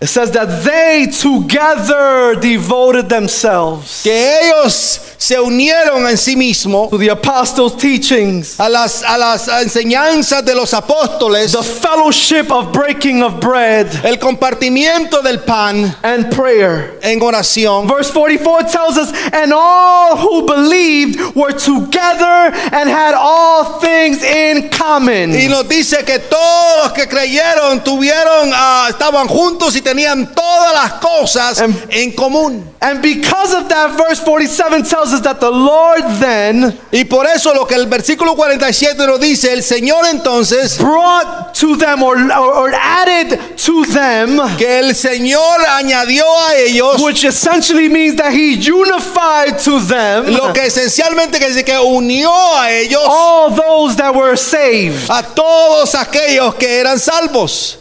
It 0.01 0.09
says 0.09 0.31
that 0.31 0.65
they 0.65 1.09
together 1.13 2.35
devoted 2.41 3.11
themselves 3.11 4.03
Que 4.03 4.41
ellos 4.41 5.11
se 5.21 5.39
unieron 5.39 6.09
en 6.09 6.17
sí 6.17 6.35
mismos 6.35 6.89
to 6.89 6.97
the 6.97 7.11
apostles' 7.11 7.77
teachings, 7.77 8.59
a 8.59 8.71
las, 8.71 9.03
a 9.03 9.19
las 9.19 9.49
enseñanzas 9.49 10.43
de 10.43 10.55
los 10.55 10.73
apóstoles, 10.73 11.53
the 11.53 11.63
fellowship 11.63 12.51
of 12.51 12.73
breaking 12.73 13.23
of 13.23 13.39
bread, 13.39 13.87
el 14.03 14.17
compartimiento 14.17 15.23
del 15.23 15.41
pan 15.41 15.95
and 16.03 16.35
prayer. 16.35 16.99
en 17.03 17.21
oración. 17.21 17.87
Verse 17.87 18.11
44 18.11 18.63
tells 18.63 18.97
us, 18.97 19.13
and 19.35 19.53
all 19.53 20.17
who 20.17 20.47
believed 20.47 21.21
were 21.37 21.53
together 21.53 22.51
and 22.73 22.89
had 22.89 23.15
all 23.15 23.79
things 23.79 24.23
in 24.23 24.71
common. 24.71 25.35
Y 25.35 25.49
nos 25.49 25.69
dice 25.69 26.03
que 26.05 26.19
todos 26.19 26.85
los 26.85 26.93
que 26.93 27.07
creyeron 27.07 27.85
tuvieron, 27.85 28.51
ah, 28.55 28.87
estaban 28.89 29.29
juntos 29.29 29.77
y 29.77 29.83
tenían 29.91 30.33
todas 30.35 30.73
las 30.73 30.93
cosas 31.01 31.61
Em- 31.61 31.75
en 31.91 32.13
común. 32.13 32.65
And 32.83 33.03
because 33.03 33.53
of 33.55 33.69
that, 33.69 33.91
verse 33.97 34.21
47 34.21 34.85
tells 34.85 35.13
us 35.13 35.21
that 35.23 35.39
the 35.39 35.51
Lord 35.51 36.03
then 36.19 36.79
Y 36.93 37.05
por 37.05 37.27
eso 37.27 37.53
lo 37.53 37.67
que 37.67 37.75
el 37.75 37.87
versículo 37.87 38.35
47 38.35 39.07
nos 39.07 39.21
dice, 39.21 39.53
el 39.53 39.63
Señor 39.63 40.07
entonces, 40.07 40.79
brought 40.79 41.53
to 41.55 41.77
them 41.77 42.03
or, 42.03 42.17
or, 42.17 42.55
or 42.55 42.75
added 42.75 43.39
to 43.57 43.85
them, 43.85 44.41
que 44.57 44.79
el 44.79 44.95
Señor 44.95 45.61
añadió 45.69 46.25
a 46.49 46.55
ellos 46.57 47.01
which 47.03 47.25
essentially 47.25 47.89
means 47.89 48.17
that 48.17 48.33
He 48.33 48.55
unified 48.57 49.59
to 49.63 49.79
them 49.81 50.27
lo 50.35 50.53
que 50.53 50.67
esencialmente 50.67 51.39
quiere 51.39 51.53
decir 51.53 51.65
que 51.65 51.79
unió 51.79 52.31
a 52.57 52.71
ellos 52.71 53.03
all 53.07 53.51
those 53.55 53.97
that 53.97 54.15
were 54.15 54.37
saved. 54.39 55.11
a 55.11 55.23
todos 55.23 55.95
aquellos 55.95 56.55
que 56.55 56.79
eran 56.81 56.99
salvos. 56.99 57.77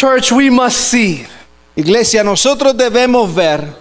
Church, 0.00 0.32
we 0.32 0.50
must 0.50 0.78
see. 0.90 1.26
Iglesia, 1.76 2.24
nosotros 2.24 2.74
debemos 2.74 3.34
ver, 3.34 3.76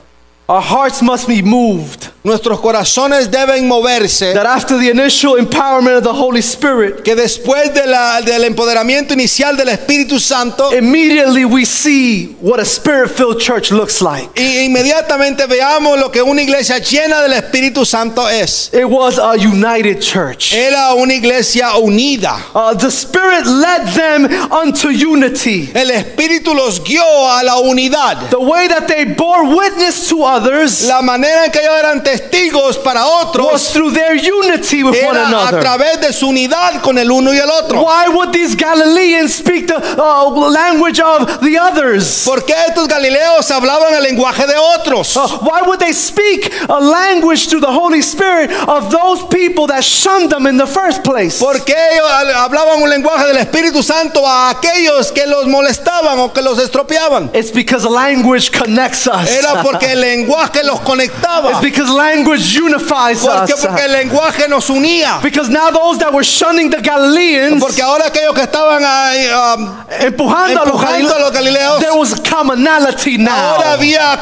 Our 0.50 0.62
hearts 0.62 1.04
must 1.04 1.28
be 1.28 1.44
moved 1.44 2.10
nuestros 2.24 2.60
corazones 2.60 3.28
deben 3.30 3.68
moverse, 3.68 4.34
that 4.34 4.46
after 4.46 4.78
the 4.78 4.90
initial 4.90 5.36
empowerment 5.38 5.98
of 5.98 6.04
the 6.04 6.14
Holy 6.14 6.42
Spirit, 6.42 7.04
que 7.04 7.16
después 7.16 7.74
de 7.74 7.86
la- 7.88 8.20
del 8.22 8.44
empoderamiento 8.44 9.14
inicial 9.14 9.56
del 9.56 9.70
Espíritu 9.70 10.20
Santo, 10.20 10.72
immediately 10.76 11.46
we 11.46 11.64
see 11.66 12.36
what 12.42 12.60
a 12.60 12.66
spirit 12.66 13.10
filled 13.10 13.40
church 13.40 13.72
looks 13.72 14.02
like. 14.02 14.30
y 14.36 14.66
inmediatamente 14.66 15.46
veamos 15.48 15.98
lo 16.00 16.10
que 16.12 16.22
una 16.22 16.42
iglesia 16.42 16.78
llena 16.80 17.22
del 17.22 17.34
Espíritu 17.34 17.86
Santo 17.86 18.28
es. 18.28 18.70
It 18.74 18.86
was 18.90 19.18
a 19.18 19.36
united 19.38 20.02
church. 20.02 20.54
Era 20.54 20.94
una 20.96 21.14
iglesia 21.14 21.72
unida. 21.78 22.36
Uh, 22.54 22.74
the 22.76 22.92
Spirit 22.92 23.46
led 23.46 23.88
them 23.96 24.26
unto 24.52 24.90
unity. 24.90 25.70
El 25.74 25.90
Espíritu 25.92 26.54
los 26.54 26.80
guió 26.82 27.02
a 27.04 27.44
la 27.44 27.60
unidad. 27.60 28.30
The 28.30 28.40
way 28.40 28.68
that 28.68 28.88
they 28.88 29.06
bore 29.06 29.46
witness 29.56 30.10
to 30.10 30.22
others 30.24 30.39
La 30.88 31.02
manera 31.02 31.46
en 31.46 31.52
que 31.52 31.60
ellos 31.60 31.76
eran 31.80 32.04
testigos 32.04 32.78
para 32.78 33.06
was 33.06 33.26
otros 33.28 33.70
through 33.74 33.92
their 33.94 34.16
unity 34.16 34.84
with 34.84 34.96
one 35.06 35.16
era 35.16 35.24
a 35.24 35.28
another. 35.28 35.60
través 35.62 36.00
de 36.02 36.14
su 36.14 36.28
unidad 36.30 36.82
con 36.82 36.98
el 36.98 37.10
uno 37.12 37.34
y 37.34 37.38
el 37.38 37.50
otro. 37.50 37.82
Why 37.84 38.08
would 38.10 38.32
these 38.32 38.56
Galileans 38.56 39.34
speak 39.36 39.68
the 39.68 39.78
uh, 39.78 40.30
language 40.30 41.00
of 41.00 41.40
the 41.42 41.58
others? 41.60 42.24
¿Por 42.26 42.46
qué 42.46 42.54
estos 42.68 42.88
galileos 42.88 43.50
hablaban 43.52 43.94
el 43.96 44.04
lenguaje 44.04 44.46
de 44.48 44.58
otros? 44.58 45.16
Uh, 45.16 45.28
why 45.42 45.62
would 45.66 45.80
they 45.80 45.94
speak 45.94 46.52
a 46.70 46.80
language 46.80 47.48
through 47.50 47.62
the 47.62 47.72
Holy 47.72 48.02
Spirit 48.02 48.52
of 48.68 48.92
those 48.92 49.24
people 49.30 49.68
that 49.68 49.84
shunned 49.84 50.30
them 50.32 50.48
in 50.48 50.58
the 50.58 50.68
first 50.68 51.04
place? 51.04 51.40
¿Por 51.40 51.64
qué 51.64 51.76
ellos 51.94 52.10
hablaban 52.36 52.82
un 52.82 52.90
lenguaje 52.90 53.28
del 53.28 53.38
Espíritu 53.38 53.84
Santo 53.84 54.26
a 54.26 54.50
aquellos 54.52 55.12
que 55.12 55.26
los 55.28 55.48
molestaban 55.48 56.20
o 56.20 56.30
que 56.34 56.42
los 56.42 56.60
estropeaban? 56.60 57.30
It's 57.34 57.52
because 57.52 57.86
language 57.88 58.52
connects 58.52 59.08
us. 59.08 59.30
Era 59.30 59.62
porque 59.64 59.92
el 59.94 60.02
lenguaje 60.02 60.29
los 60.64 60.80
conectaba. 60.82 61.52
it's 61.52 61.62
because 61.62 61.90
language 61.92 62.58
unifies 62.60 63.22
¿Por 63.22 63.46
qué? 63.46 63.54
us. 63.54 63.62
Porque 63.66 63.86
el 63.86 63.92
lenguaje 63.92 64.48
nos 64.48 64.70
unía. 64.70 65.20
Because 65.22 65.50
now 65.50 65.70
those 65.72 65.98
that 66.00 66.14
were 66.14 66.24
shunning 66.24 66.70
the 66.70 66.82
Galileans, 66.82 67.60
Porque 67.62 67.82
ahora 67.82 68.08
aquellos 68.08 68.34
que 68.36 68.44
estaban 68.44 68.84
um, 68.84 69.76
empujando, 70.00 70.62
a 70.62 70.66
los 70.66 70.76
empujando 70.76 71.16
a 71.16 71.20
los 71.20 71.32
galileos, 71.32 71.80
there 71.80 71.94
was 71.98 72.14
commonality 72.20 73.18
now. 73.18 73.32
ahora 73.56 73.74
había 73.74 74.14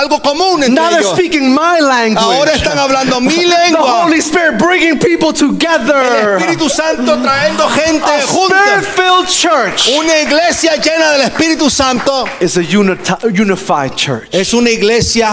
algo 0.00 0.20
común 0.22 0.62
entre 0.62 0.74
now 0.74 0.90
they're 0.90 1.00
ellos. 1.00 1.12
speaking 1.16 1.52
my 1.54 1.80
language. 1.80 2.24
Ahora 2.24 2.52
están 2.52 2.78
hablando 2.78 3.20
mi 3.20 3.34
the 3.36 3.46
lengua. 3.46 4.04
Holy 4.04 4.18
Spirit 4.20 4.58
bringing 4.58 4.98
people 4.98 5.28
El 5.28 5.34
together. 5.34 6.38
Espíritu 6.38 6.68
Santo 6.68 7.16
trayendo 7.22 7.68
gente 7.70 8.04
A 8.04 8.22
junta. 8.26 8.56
spirit-filled 8.56 9.28
church 9.28 9.88
Una 9.96 10.18
iglesia 10.20 10.76
llena 10.76 11.12
del 11.12 11.22
Espíritu 11.22 11.70
Santo 11.70 12.24
is 12.40 12.56
a 12.56 12.62
unified 12.62 13.94
church. 13.96 14.28
es 14.32 14.52
una 14.54 14.70
iglesia 14.70 15.23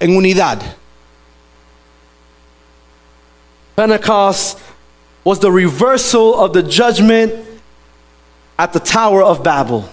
en 0.00 0.16
unidad. 0.16 0.62
Pentecost 3.76 4.58
was 5.24 5.38
the 5.38 5.50
reversal 5.50 6.34
of 6.34 6.52
the 6.52 6.62
judgment 6.62 7.32
at 8.58 8.72
the 8.72 8.80
Tower 8.80 9.22
of 9.22 9.42
Babel. 9.42 9.88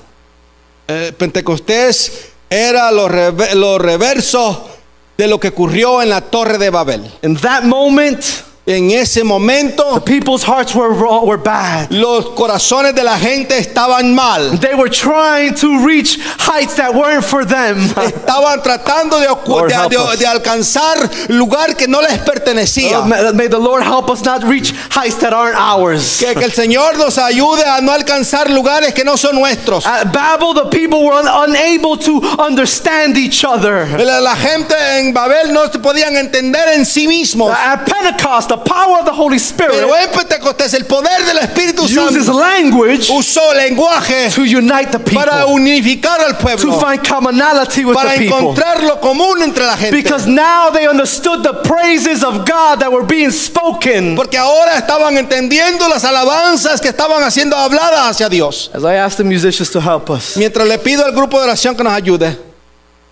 Eh, 0.88 1.12
Pentecostés 1.18 2.32
era 2.50 2.92
lo, 2.92 3.08
lo 3.08 3.78
reverso 3.78 4.70
de 5.18 5.28
lo 5.28 5.40
que 5.40 5.50
ocurrió 5.50 6.02
en 6.02 6.10
la 6.10 6.22
Torre 6.22 6.58
de 6.58 6.70
Babel. 6.70 7.12
In 7.24 7.36
that 7.38 7.64
moment, 7.64 8.44
En 8.70 8.92
ese 8.92 9.24
momento, 9.24 10.04
people's 10.04 10.44
hearts 10.44 10.76
were 10.76 10.94
were 10.94 11.38
bad. 11.38 11.90
los 11.90 12.26
corazones 12.36 12.94
de 12.94 13.02
la 13.02 13.18
gente 13.18 13.58
estaban 13.58 14.14
mal. 14.14 14.60
They 14.60 14.76
were 14.76 14.90
trying 14.90 15.56
to 15.56 15.86
reach 15.86 16.18
heights 16.38 16.76
that 16.76 16.94
weren't 16.94 17.24
for 17.24 17.46
them. 17.46 17.78
Estaban 17.96 18.62
tratando 18.62 19.22
de, 19.22 19.28
ocu- 19.30 19.48
Lord, 19.48 19.70
de- 19.70 19.74
help 19.74 19.92
de- 19.92 19.98
us. 19.98 20.20
de 20.20 20.26
alcanzar 20.28 20.98
lugar 21.30 21.78
que 21.78 21.88
no 21.88 22.02
les 22.02 22.20
pertenecía. 22.20 23.00
Oh, 23.00 23.06
may, 23.06 23.32
may 23.32 23.48
the 23.48 23.58
Lord 23.58 23.84
help 23.84 24.10
us 24.10 24.22
not 24.26 24.44
reach 24.44 24.74
heights 24.92 25.16
that 25.20 25.32
aren't 25.32 25.56
ours. 25.58 26.20
Que, 26.20 26.34
que 26.36 26.44
el 26.44 26.52
Señor 26.52 26.98
nos 26.98 27.18
ayude 27.18 27.64
a 27.64 27.80
no 27.80 27.94
alcanzar 27.94 28.50
lugares 28.50 28.94
que 28.94 29.06
no 29.06 29.16
son 29.16 29.36
nuestros. 29.36 29.86
At 29.86 30.12
Babel, 30.12 30.54
the 30.54 30.66
people 30.78 31.06
were 31.06 31.14
un- 31.14 31.50
unable 31.50 31.96
to 31.98 32.20
understand 32.38 33.16
each 33.18 33.46
other. 33.46 33.88
La, 33.98 34.20
la 34.20 34.36
gente 34.36 34.76
en 35.00 35.14
Babel 35.14 35.54
no 35.54 35.72
se 35.72 35.80
podían 35.80 36.18
entender 36.18 36.68
en 36.76 36.86
sí 36.86 37.08
mismos. 37.08 37.50
At 37.56 37.86
Pentecost, 37.86 38.52
the 38.58 38.70
power 38.70 39.00
of 39.00 39.06
the 39.06 39.12
Holy 39.14 39.38
Spirit 39.38 39.74
Pero 39.74 39.96
en 39.96 40.10
Pentecostés 40.10 40.74
el 40.74 40.86
poder 40.86 41.24
del 41.26 41.38
Espíritu 41.40 41.84
uses 41.84 42.26
Santo 42.26 42.40
language 42.40 43.10
usó 43.12 43.54
lenguaje 43.54 44.30
to 44.34 44.42
unite 44.44 44.92
the 44.92 45.00
people, 45.00 45.24
para 45.26 45.46
unificar 45.46 46.20
al 46.22 46.34
to 46.38 46.40
pueblo, 46.44 46.80
find 46.80 47.08
commonality 47.08 47.86
with 47.86 47.96
para 47.96 48.12
the 48.12 48.18
people. 48.20 48.38
encontrar 48.38 48.84
lo 48.84 49.00
común 49.00 49.42
entre 49.44 49.66
la 49.66 49.76
gente. 49.78 49.92
Because 49.96 50.28
now 50.28 50.70
they 50.70 50.88
understood 50.88 51.44
the 51.44 51.54
praises 51.64 52.24
of 52.24 52.46
God 52.46 52.80
that 52.80 52.92
were 52.92 53.06
being 53.06 53.32
spoken. 53.32 54.16
Porque 54.16 54.38
ahora 54.38 54.78
estaban 54.78 55.18
entendiendo 55.18 55.88
las 55.90 56.04
alabanzas 56.04 56.82
que 56.82 56.90
estaban 56.90 57.24
haciendo 57.24 57.56
habladas 57.56 58.12
hacia 58.12 58.30
Dios. 58.30 58.70
As 58.74 58.84
I 58.84 58.96
ask 58.96 59.18
the 59.18 59.24
musicians 59.24 59.70
to 59.72 59.80
help 59.82 60.10
us, 60.10 60.36
Mientras 60.38 60.68
le 60.68 60.78
pido 60.80 61.06
al 61.06 61.12
grupo 61.12 61.38
de 61.40 61.46
oración 61.46 61.76
que 61.76 61.84
nos 61.84 61.94
ayude, 61.94 62.38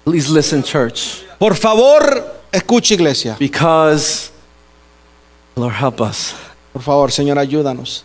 please 0.04 0.30
listen, 0.30 0.64
church, 0.64 1.24
por 1.40 1.56
favor, 1.56 2.24
escuche 2.52 2.94
iglesia. 2.96 3.36
because 3.40 4.32
Lord 5.56 5.74
help 5.74 6.02
us. 6.02 6.34
Por 6.74 6.82
favor, 6.82 7.12
Señor, 7.12 7.38
ayúdanos. 7.38 8.04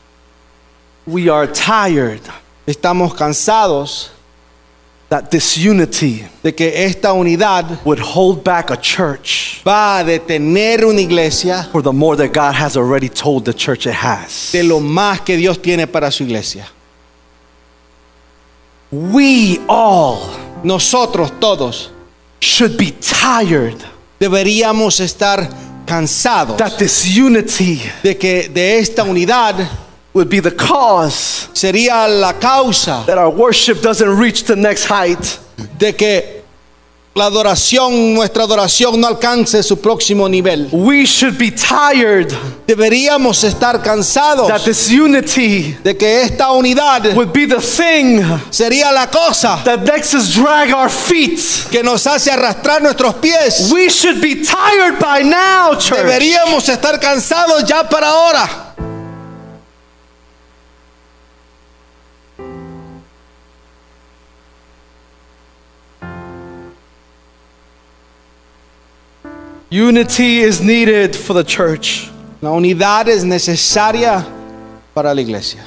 We 1.07 1.29
are 1.29 1.47
tired 1.47 2.21
Estamos 2.67 3.15
cansados 3.15 4.11
that 5.09 5.29
this 5.31 5.57
unity 5.57 6.25
de 6.41 6.53
que 6.53 6.73
esta 6.87 7.13
unidad 7.13 7.85
would 7.85 7.99
hold 7.99 8.45
back 8.45 8.71
a 8.71 8.77
church 8.77 9.61
va 9.67 9.99
a 9.99 10.05
detener 10.05 10.85
una 10.85 11.01
iglesia 11.01 11.69
for 11.73 11.83
the 11.83 11.93
more 11.93 12.17
that 12.17 12.33
God 12.33 12.55
has 12.55 12.77
already 12.77 13.09
told 13.09 13.45
the 13.45 13.53
church 13.53 13.87
it 13.87 13.95
has. 13.95 14.53
de 14.53 14.63
lo 14.63 14.79
más 14.79 15.21
que 15.25 15.37
Dios 15.37 15.59
tiene 15.59 15.89
para 15.89 16.13
su 16.13 16.23
iglesia. 16.23 16.69
We 18.93 19.59
all 19.69 20.21
Nosotros 20.63 21.33
todos 21.41 21.91
should 22.41 22.77
be 22.77 22.93
tired 22.93 23.83
deberíamos 24.21 25.01
estar 25.01 25.49
cansados 25.91 26.57
that 26.57 26.79
this 26.79 27.05
unity 27.05 27.83
de 28.03 28.15
que 28.15 28.49
de 28.49 28.79
esta 28.79 29.03
unidad 29.03 29.69
would 30.15 30.29
be 30.29 30.41
the 30.41 30.51
cause 30.51 31.49
sería 31.53 32.07
la 32.09 32.33
causa 32.35 33.05
that 33.07 33.19
our 33.19 33.31
worship 33.31 33.81
doesn't 33.83 34.17
reach 34.19 34.45
the 34.45 34.55
next 34.57 34.85
height. 34.85 35.39
de 35.79 35.93
que 35.93 36.40
la 37.15 37.25
adoración, 37.25 38.15
nuestra 38.15 38.45
adoración 38.45 39.01
no 39.01 39.09
alcance 39.09 39.63
su 39.65 39.81
próximo 39.81 40.29
nivel. 40.29 40.69
We 40.71 41.05
should 41.05 41.37
be 41.37 41.51
tired 41.51 42.33
Deberíamos 42.69 43.43
estar 43.43 43.83
cansados 43.83 44.47
that 44.47 44.63
this 44.63 44.89
unity 44.89 45.77
de 45.83 45.97
que 45.97 46.23
esta 46.23 46.53
unidad 46.53 47.13
would 47.17 47.33
be 47.33 47.47
the 47.47 47.61
thing 47.61 48.23
sería 48.51 48.93
la 48.93 49.09
cosa 49.09 49.61
that 49.65 49.81
makes 49.81 50.15
us 50.15 50.33
drag 50.33 50.73
our 50.73 50.89
feet. 50.89 51.41
que 51.69 51.83
nos 51.83 52.07
hace 52.07 52.31
arrastrar 52.31 52.81
nuestros 52.81 53.17
pies. 53.17 53.73
We 53.73 53.89
should 53.91 54.21
be 54.21 54.45
tired 54.45 55.01
by 55.01 55.25
now, 55.25 55.75
church. 55.77 55.99
Deberíamos 55.99 56.69
estar 56.69 57.01
cansados 57.01 57.65
ya 57.67 57.89
para 57.89 58.09
ahora. 58.09 58.70
Unity 69.71 70.41
is 70.41 70.61
needed 70.61 71.15
for 71.15 71.33
the 71.35 71.45
church. 71.45 72.11
La 72.43 72.51
unidad 72.51 73.09
es 73.09 73.25
necesaria 73.25 74.27
para 74.95 75.15
la 75.15 75.21
iglesia. 75.21 75.65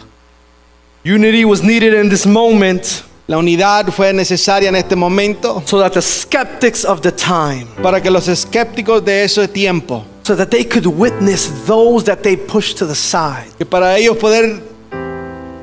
Unity 1.06 1.46
was 1.46 1.64
needed 1.64 1.94
in 1.94 2.10
this 2.10 2.26
moment 2.26 3.04
La 3.26 3.38
unidad 3.38 3.90
fue 3.94 4.12
necesaria 4.12 4.68
en 4.68 4.76
este 4.76 4.98
momento 4.98 5.64
so 5.66 5.80
that 5.80 5.94
the 5.94 6.02
skeptics 6.02 6.84
of 6.84 7.02
the 7.02 7.12
time, 7.12 7.66
para 7.82 8.02
que 8.02 8.12
los 8.12 8.28
escépticos 8.28 9.04
de 9.04 9.24
ese 9.24 9.48
tiempo, 9.48 10.04
so 10.24 10.36
that 10.36 10.50
they 10.50 10.66
could 10.66 10.86
witness 10.86 11.50
those 11.66 12.04
that 12.04 12.22
they 12.22 12.36
pushed 12.36 12.78
to 12.78 12.86
the 12.86 12.94
side, 12.94 13.50
que 13.58 13.66
para 13.66 13.98
ellos 13.98 14.18
poder 14.18 14.62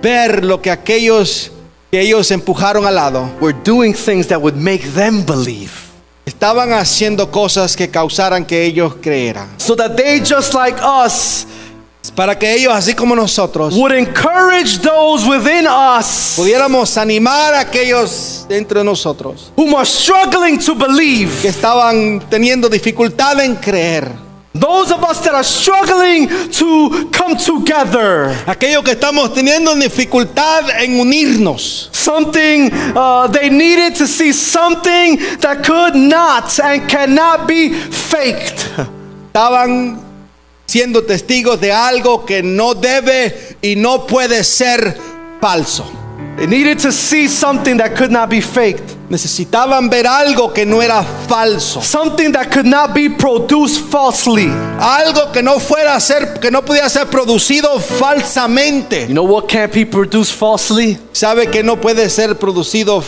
ver 0.01 0.43
lo 0.43 0.63
que 0.63 0.71
aquellos 0.71 1.51
que 1.91 2.01
ellos 2.01 2.31
empujaron 2.31 2.87
al 2.87 2.95
lado, 2.95 3.31
were 3.41 3.53
doing 3.63 3.93
things 3.93 4.27
that 4.29 4.41
would 4.41 4.57
make 4.57 4.83
them 4.95 5.23
believe. 5.27 5.90
Estaban 6.25 6.73
haciendo 6.73 7.31
cosas 7.31 7.77
que 7.77 7.89
causaran 7.89 8.45
que 8.45 8.65
ellos 8.65 8.95
creyeran. 9.01 9.49
So 9.59 9.75
that 9.77 9.97
they, 9.97 10.21
just 10.21 10.55
like 10.55 10.79
us, 10.83 11.47
Para 12.15 12.39
que 12.39 12.55
ellos, 12.55 12.73
así 12.73 12.95
como 12.95 13.15
nosotros, 13.15 13.75
would 13.77 13.93
encourage 13.93 14.79
those 14.81 15.27
within 15.29 15.67
us 15.67 16.33
pudiéramos 16.35 16.97
animar 16.97 17.55
a 17.55 17.61
aquellos 17.61 18.47
dentro 18.49 18.81
de 18.81 18.85
nosotros 18.85 19.53
whom 19.57 19.75
are 19.75 19.87
struggling 19.87 20.59
to 20.59 20.75
believe. 20.75 21.31
que 21.43 21.49
estaban 21.49 22.21
teniendo 22.29 22.69
dificultad 22.69 23.39
en 23.41 23.55
creer. 23.55 24.30
Those 24.53 24.91
of 24.91 25.05
us 25.05 25.21
that 25.25 25.35
are 25.35 25.45
struggling 25.45 26.27
to 26.29 27.09
come 27.13 27.37
together. 27.37 28.35
Aquellos 28.47 28.83
que 28.83 28.95
estamos 28.95 29.33
teniendo 29.33 29.73
dificultad 29.77 30.69
en 30.71 30.99
unirnos. 30.99 31.89
Something 31.93 32.69
uh, 32.97 33.29
they 33.29 33.49
needed 33.49 33.95
to 33.95 34.09
see 34.09 34.33
something 34.33 35.19
that 35.39 35.63
could 35.65 35.95
not 35.95 36.59
and 36.59 36.89
cannot 36.89 37.47
be 37.47 37.73
faked. 37.73 38.67
Estaban 39.29 40.01
siendo 40.67 41.03
testigos 41.05 41.61
de 41.61 41.71
algo 41.71 42.27
que 42.27 42.43
no 42.43 42.75
debe 42.75 43.57
y 43.63 43.77
no 43.77 44.05
puede 44.05 44.43
ser 44.43 44.97
falso. 45.41 45.85
They 46.37 46.49
needed 46.49 46.81
to 46.81 46.91
see 46.91 47.29
something 47.29 47.77
that 47.77 47.95
could 47.97 48.11
not 48.11 48.29
be 48.29 48.41
faked. 48.41 48.97
Necesitaban 49.11 49.91
ver 49.91 50.07
algo 50.07 50.53
que 50.53 50.65
no 50.65 50.81
era 50.81 51.03
falso. 51.03 51.83
Something 51.83 52.31
that 52.31 52.49
could 52.49 52.65
not 52.65 52.95
be 52.95 53.11
produced 53.11 53.91
falsely. 53.91 54.47
Algo 54.79 55.33
que 55.33 55.43
no 55.43 55.59
fuera 55.59 55.97
a 55.97 56.01
ser, 56.01 56.39
que 56.41 56.49
no 56.49 56.65
pudiera 56.65 56.89
ser 56.89 57.07
producido 57.07 57.81
falsamente. 57.81 59.09
You 59.09 59.15
know 59.15 59.25
what 59.25 59.49
can't 59.49 59.75
be 59.75 59.85
produced 59.85 60.35
falsely? 60.39 60.97
¿Sabe 61.11 61.51
que 61.51 61.65
no 61.65 61.81
puede 61.81 62.09
ser 62.09 62.37
producido 62.39 63.03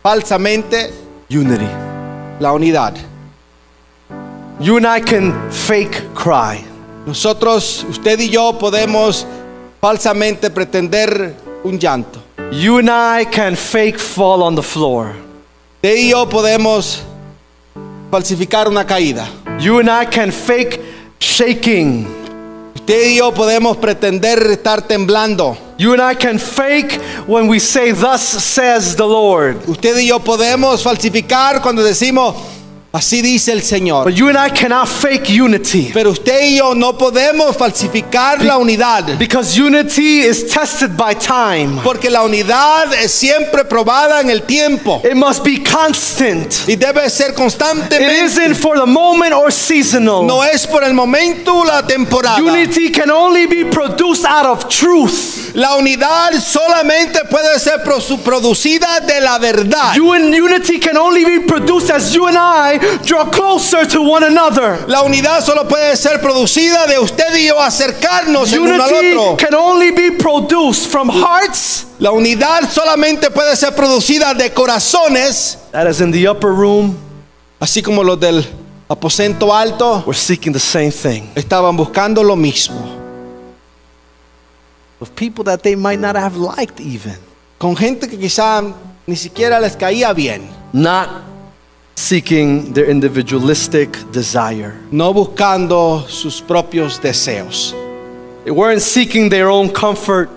falsamente? 0.00 0.92
Unity. 1.28 1.68
La 2.38 2.52
unidad. 2.52 2.94
You 4.60 4.76
and 4.76 4.86
I 4.86 5.00
can 5.00 5.50
fake 5.50 6.14
cry. 6.14 6.64
Nosotros, 7.04 7.84
usted 7.90 8.20
y 8.20 8.28
yo 8.28 8.56
podemos 8.60 9.26
falsamente 9.80 10.50
pretender 10.50 11.34
un 11.64 11.80
llanto. 11.80 12.22
You 12.52 12.78
and 12.78 12.88
I 12.88 13.24
can 13.24 13.56
fake 13.56 13.98
fall 13.98 14.44
on 14.44 14.54
the 14.54 14.62
floor. 14.62 15.27
Usted 15.80 15.94
y 15.94 16.08
yo 16.08 16.28
podemos 16.28 17.02
falsificar 18.10 18.66
una 18.66 18.84
caída. 18.84 19.28
You 19.60 19.78
and 19.78 19.88
I 19.88 20.06
can 20.06 20.32
fake 20.32 20.80
shaking. 21.20 22.04
Usted 22.74 23.10
y 23.10 23.18
yo 23.18 23.32
podemos 23.32 23.76
pretender 23.76 24.44
estar 24.50 24.82
temblando. 24.82 25.56
You 25.78 25.92
and 25.92 26.02
I 26.02 26.16
can 26.16 26.40
fake 26.40 27.00
when 27.28 27.46
we 27.46 27.60
say, 27.60 27.92
Thus 27.92 28.22
says 28.22 28.96
the 28.96 29.06
Lord. 29.06 29.68
Usted 29.68 29.96
y 29.98 30.08
yo 30.08 30.18
podemos 30.18 30.82
falsificar 30.82 31.62
cuando 31.62 31.84
decimos, 31.84 32.34
así 32.92 33.22
dice 33.22 33.52
el 33.52 33.62
Señor. 33.62 34.04
But 34.04 34.14
you 34.14 34.28
and 34.28 34.38
I 34.38 34.50
cannot 34.50 34.88
fake 34.88 35.28
unity. 35.28 35.90
Pero 35.92 36.10
usted 36.10 36.42
y 36.46 36.56
yo 36.58 36.74
no 36.74 36.96
podemos 36.96 37.56
falsificar 37.56 38.42
la 38.42 38.56
unidad. 38.58 39.18
Because 39.18 39.60
unity 39.60 40.20
is 40.20 40.46
tested 40.46 40.96
by 40.96 41.14
time. 41.14 41.80
Porque 41.84 42.10
la 42.10 42.22
unidad 42.22 42.92
es 42.94 43.12
siempre 43.12 43.64
probada 43.64 44.20
en 44.20 44.30
el 44.30 44.42
tiempo. 44.42 45.00
It 45.04 45.14
must 45.14 45.44
be 45.44 45.62
constant. 45.62 46.52
Y 46.66 46.76
debe 46.76 47.08
ser 47.10 47.30
It 47.30 47.36
constantemente. 47.36 48.24
isn't 48.24 48.54
for 48.56 48.78
the 48.78 48.86
moment 48.86 49.32
or 49.32 49.52
seasonal. 49.52 50.26
No 50.26 50.42
es 50.42 50.66
por 50.66 50.82
el 50.82 50.94
momento 50.94 51.58
o 51.58 51.64
la 51.64 51.86
temporada. 51.86 52.40
Unity 52.40 52.90
can 52.90 53.10
only 53.10 53.46
be 53.46 53.64
produced 53.66 54.24
out 54.24 54.46
of 54.46 54.68
truth. 54.68 55.54
La 55.54 55.76
unidad 55.76 56.32
solamente 56.40 57.20
puede 57.30 57.58
ser 57.58 57.82
producida 57.82 59.00
de 59.00 59.20
la 59.20 59.38
verdad. 59.38 59.94
You 59.94 60.12
and 60.12 60.32
unity 60.34 60.78
can 60.78 60.96
only 60.96 61.24
be 61.24 61.40
produced 61.40 61.90
as 61.90 62.12
you 62.12 62.26
and 62.26 62.36
I 62.36 62.77
draw 63.04 63.30
closer 63.30 63.86
to 63.86 64.00
one 64.02 64.24
another. 64.24 64.84
La 64.88 65.02
unidad 65.02 65.42
solo 65.44 65.66
puede 65.68 65.96
ser 65.96 66.20
producida 66.20 66.86
de 66.86 66.98
usted 66.98 67.34
y 67.36 67.46
yo 67.48 67.60
acercarnos 67.60 68.52
el 68.52 68.60
uno 68.60 68.74
al 68.82 68.92
otro. 68.92 69.36
can 69.36 69.54
only 69.54 69.90
be 69.90 70.12
produced 70.12 70.90
from 70.90 71.08
hearts 71.08 71.86
La 71.98 72.10
unidad 72.12 72.70
solamente 72.70 73.30
puede 73.30 73.56
ser 73.56 73.74
producida 73.74 74.32
de 74.34 74.52
corazones, 74.52 75.58
that 75.72 75.88
is 75.88 76.00
in 76.00 76.12
the 76.12 76.28
upper 76.28 76.52
room. 76.52 76.96
así 77.60 77.82
como 77.82 78.02
los 78.04 78.18
del 78.20 78.44
aposento 78.88 79.52
alto 79.52 80.04
We're 80.06 80.14
seeking 80.18 80.52
the 80.52 80.60
same 80.60 80.90
thing. 80.92 81.30
estaban 81.34 81.76
buscando 81.76 82.22
lo 82.22 82.36
mismo. 82.36 82.96
With 85.00 85.10
people 85.14 85.44
that 85.44 85.62
they 85.62 85.76
might 85.76 86.00
not 86.00 86.16
have 86.16 86.36
liked, 86.36 86.80
even. 86.80 87.16
Con 87.58 87.76
gente 87.76 88.08
que 88.08 88.18
quizá 88.18 88.62
ni 89.06 89.16
siquiera 89.16 89.60
les 89.60 89.76
caía 89.76 90.12
bien. 90.12 90.48
Not 90.72 91.08
seeking 91.98 92.72
their 92.72 92.86
individualistic 92.88 93.90
desire. 94.12 94.72
no 94.92 95.12
buscando 95.12 96.06
sus 96.08 96.40
propios 96.40 97.00
deseos. 97.00 97.74
They 98.44 98.52
weren't 98.52 98.80
seeking 98.82 99.28
their 99.28 99.48
own 99.50 99.68
comfort. 99.70 100.30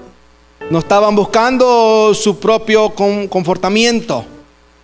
No 0.72 0.80
estaban 0.80 1.16
buscando 1.16 2.14
su 2.16 2.34
propio 2.39 2.89
con- 2.89 3.28
confortamiento. 3.28 4.26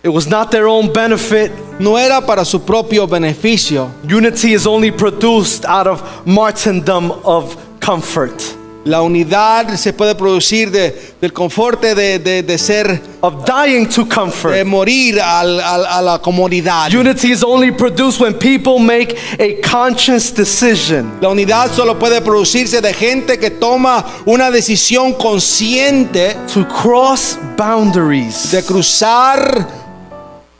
It 0.02 0.10
was 0.10 0.28
not 0.28 0.50
their 0.52 0.68
own 0.68 0.92
benefit. 0.92 1.50
No 1.80 1.96
era 1.96 2.20
para 2.24 2.44
su 2.44 2.60
propio 2.60 3.06
beneficio. 3.06 3.90
Unity 4.04 4.52
is 4.54 4.66
only 4.66 4.90
produced 4.92 5.64
out 5.66 5.86
of 5.88 6.02
martyrdom 6.24 7.10
of 7.24 7.56
comfort, 7.80 8.40
La 8.84 9.02
unidad 9.02 9.74
se 9.76 9.92
puede 9.92 10.14
producir 10.14 10.70
de- 10.70 11.14
del 11.20 11.32
conforte 11.32 11.94
de, 11.94 12.18
de- 12.20 12.42
de 12.42 12.56
ser, 12.58 13.00
of 13.20 13.44
dying 13.44 13.86
to 13.86 14.04
de 14.04 14.08
comfort. 14.14 14.64
morir 14.64 15.20
al- 15.20 15.60
al- 15.60 15.84
a 15.86 16.00
la 16.00 16.18
comodidad. 16.20 16.90
Unity 16.94 17.32
is 17.32 17.42
only 17.42 17.70
produced 17.72 18.20
when 18.20 18.32
people 18.34 18.78
make 18.78 19.14
a 19.38 19.60
conscious 19.68 20.32
decision 20.32 21.18
La 21.20 21.28
unidad 21.28 21.70
solo 21.72 21.98
puede 21.98 22.22
producirse 22.22 22.80
de 22.80 22.94
gente 22.94 23.38
que 23.38 23.50
toma 23.50 24.04
una 24.24 24.50
decisión 24.50 25.12
consciente 25.14 26.36
to 26.54 26.66
cross 26.68 27.36
boundaries, 27.58 28.50
de 28.52 28.62
cruzar 28.62 29.68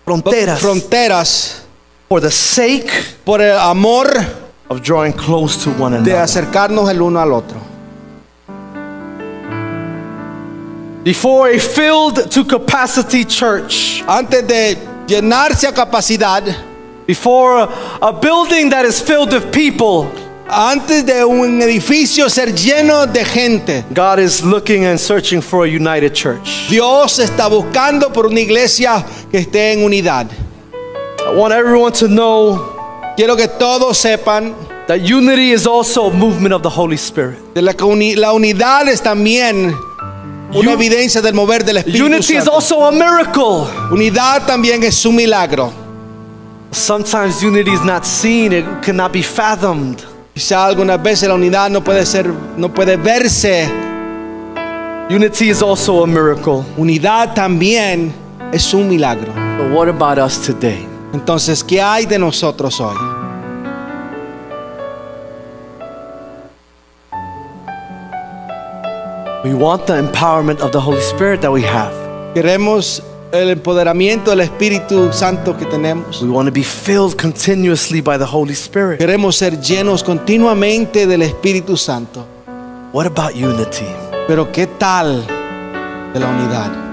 fronteras, 0.04 0.60
fronteras 0.60 1.62
for 2.08 2.20
the 2.20 2.30
sake 2.30 2.90
por 3.24 3.40
el 3.40 3.56
amor 3.58 4.10
of 4.68 4.80
drawing 4.82 5.12
close 5.12 5.56
to 5.56 5.70
one 5.82 5.92
de 6.02 6.10
another. 6.12 6.16
acercarnos 6.16 6.90
el 6.90 7.00
uno 7.00 7.20
al 7.20 7.32
otro. 7.32 7.67
Before 11.04 11.48
a 11.48 11.58
filled 11.58 12.30
to 12.32 12.44
capacity 12.44 13.24
church, 13.24 14.02
Antes 14.06 14.42
de 14.46 14.76
llenarse 15.06 15.66
a 15.66 15.72
capacidad, 15.72 16.42
before 17.06 17.58
a, 17.58 17.98
a 18.02 18.12
building 18.12 18.68
that 18.70 18.84
is 18.84 19.00
filled 19.00 19.32
with 19.32 19.50
people, 19.52 20.10
antes 20.50 21.04
de 21.04 21.24
un 21.24 21.62
edificio 21.62 22.28
ser 22.28 22.52
lleno 22.52 23.06
de 23.06 23.24
gente, 23.24 23.84
God 23.94 24.18
is 24.18 24.42
looking 24.44 24.84
and 24.86 24.98
searching 24.98 25.40
for 25.40 25.64
a 25.64 25.68
united 25.68 26.14
church. 26.14 26.68
Dios 26.68 27.18
está 27.18 27.48
buscando 27.48 28.12
por 28.12 28.26
una 28.26 28.40
iglesia 28.40 29.04
que 29.30 29.38
esté 29.38 29.72
en 29.72 29.84
unidad. 29.84 30.26
I 31.20 31.34
want 31.34 31.52
everyone 31.54 31.92
to 31.92 32.08
know 32.08 32.74
Quiero 33.16 33.36
que 33.36 33.48
todos 33.48 33.98
sepan 33.98 34.54
that 34.86 35.00
unity 35.00 35.50
is 35.50 35.66
also 35.66 36.08
a 36.08 36.12
movement 36.14 36.54
of 36.54 36.62
the 36.62 36.70
Holy 36.70 36.96
Spirit. 36.96 37.38
de 37.54 37.62
la, 37.62 37.72
la 37.72 38.32
unidad 38.32 38.88
es 38.88 39.02
también 39.02 39.76
una 40.50 40.60
Un- 40.60 40.68
evidencia 40.80 41.20
del 41.20 41.34
mover 41.34 41.64
del 41.64 41.78
Espíritu 41.78 42.06
Unity 42.06 42.32
is 42.34 42.44
Santo. 42.44 42.52
also 42.54 42.86
a 42.86 42.90
miracle. 42.92 43.66
Unidad 43.90 44.46
también 44.46 44.82
es 44.82 45.04
un 45.04 45.14
milagro. 45.16 45.72
Sometimes 46.70 47.42
unity 47.42 47.70
is 47.72 47.82
not 47.82 48.04
seen, 48.04 48.52
it 48.52 48.64
cannot 48.82 49.12
be 49.12 49.22
fathomed. 49.22 49.98
Quizá 50.34 50.66
algunas 50.66 51.02
veces 51.02 51.28
la 51.28 51.34
unidad 51.34 51.70
no 51.70 51.82
puede 51.82 52.04
ser, 52.06 52.26
no 52.56 52.68
puede 52.72 52.96
verse. 52.96 53.68
Unity 55.10 55.48
is 55.50 55.62
also 55.62 56.02
a 56.02 56.06
miracle. 56.06 56.64
Unidad 56.76 57.34
también 57.34 58.12
es 58.52 58.72
un 58.74 58.88
milagro. 58.88 59.32
But 59.56 59.70
what 59.72 59.88
about 59.88 60.18
us 60.18 60.38
today? 60.38 60.86
Entonces, 61.14 61.64
¿qué 61.64 61.80
hay 61.80 62.04
de 62.04 62.18
nosotros 62.18 62.78
hoy? 62.80 62.94
We 69.44 69.54
want 69.54 69.86
the 69.86 69.94
empowerment 69.94 70.60
of 70.60 70.72
the 70.72 70.80
Holy 70.80 71.00
Spirit 71.00 71.42
that 71.42 71.52
we 71.52 71.62
have. 71.62 71.92
Queremos 72.34 73.00
el 73.30 73.50
empoderamiento 73.50 74.30
del 74.30 74.40
Espíritu 74.40 75.12
Santo 75.12 75.56
que 75.56 75.64
tenemos. 75.66 76.20
We 76.20 76.28
want 76.28 76.46
to 76.48 76.52
be 76.52 76.64
filled 76.64 77.16
continuously 77.16 78.00
by 78.00 78.18
the 78.18 78.26
Holy 78.26 78.54
Spirit. 78.54 78.98
Queremos 78.98 79.36
ser 79.36 79.60
llenos 79.60 80.02
continuamente 80.02 81.06
del 81.06 81.22
Espíritu 81.22 81.76
Santo. 81.76 82.26
What 82.92 83.06
about 83.06 83.36
unity? 83.36 83.86
Pero 84.26 84.50
¿qué 84.50 84.66
tal 84.66 85.24
de 86.12 86.18
la 86.18 86.26
unidad? 86.26 86.88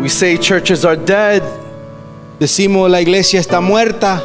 We 0.00 0.08
say 0.08 0.36
churches 0.36 0.84
are 0.84 0.96
dead. 0.96 1.42
Decimos 2.40 2.90
la 2.90 3.00
iglesia 3.00 3.38
está 3.38 3.60
muerta, 3.60 4.20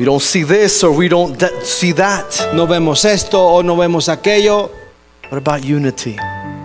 We 0.00 0.06
don't 0.06 0.22
see 0.22 0.44
this 0.44 0.82
or 0.82 0.92
we 0.96 1.08
don't 1.10 1.36
de- 1.38 1.62
see 1.62 1.92
that. 1.92 2.24
no 2.54 2.66
vemos 2.66 3.04
esto 3.04 3.38
o 3.38 3.62
no 3.62 3.76
vemos 3.76 4.08
aquello, 4.08 4.70
What 5.30 5.36
about 5.46 5.62
unity? 5.62 6.16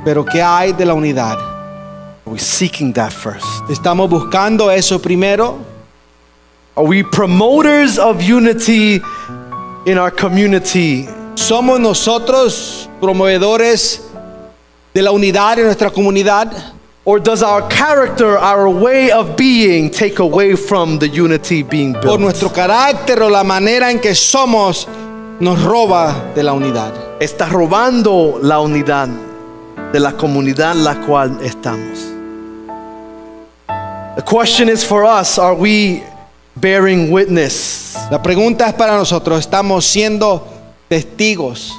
pero 0.06 0.24
¿qué 0.24 0.42
hay 0.42 0.72
de 0.72 0.86
la 0.86 0.94
unidad? 0.94 1.38
Are 1.38 2.32
we 2.32 2.40
seeking 2.40 2.94
that 2.94 3.12
first? 3.12 3.46
¿Estamos 3.70 4.10
buscando 4.10 4.72
eso 4.72 5.00
primero? 5.00 5.58
Are 6.78 6.86
we 6.88 7.04
promoters 7.04 7.98
of 8.00 8.22
unity 8.24 9.02
in 9.86 9.98
our 9.98 10.12
community? 10.12 11.06
¿Somos 11.36 11.78
nosotros 11.82 12.88
promovedores 13.02 14.00
de 14.94 15.02
la 15.02 15.12
unidad 15.12 15.60
en 15.60 15.66
nuestra 15.66 15.90
comunidad? 15.90 16.54
Or 17.08 17.20
does 17.20 17.44
our 17.44 17.62
character, 17.70 18.36
our 18.36 18.68
way 18.68 19.12
of 19.12 19.38
being, 19.38 19.92
take 19.92 20.18
away 20.18 20.56
from 20.56 20.98
the 20.98 21.08
unity 21.08 21.62
being 21.62 21.96
¿O 21.98 22.02
built? 22.02 22.20
nuestro 22.20 22.50
carácter 22.50 23.22
o 23.22 23.30
la 23.30 23.44
manera 23.44 23.92
en 23.92 24.00
que 24.00 24.16
somos 24.16 24.88
nos 25.40 25.62
roba 25.64 26.34
de 26.34 26.42
la 26.42 26.54
unidad? 26.54 26.92
Está 27.20 27.46
robando 27.46 28.40
la 28.42 28.60
unidad 28.60 29.08
de 29.94 30.00
la 30.00 30.14
comunidad 30.14 30.72
en 30.72 30.84
la 30.84 30.96
cual 31.06 31.38
estamos. 31.44 32.12
The 34.16 34.24
question 34.24 34.68
is 34.68 34.84
for 34.84 35.04
us, 35.06 35.38
are 35.38 35.54
we 35.54 36.02
bearing 36.56 37.12
witness? 37.12 37.96
La 38.10 38.24
pregunta 38.24 38.68
es 38.68 38.74
para 38.74 38.98
nosotros, 38.98 39.42
¿estamos 39.42 39.86
siendo 39.86 40.44
testigos? 40.90 41.72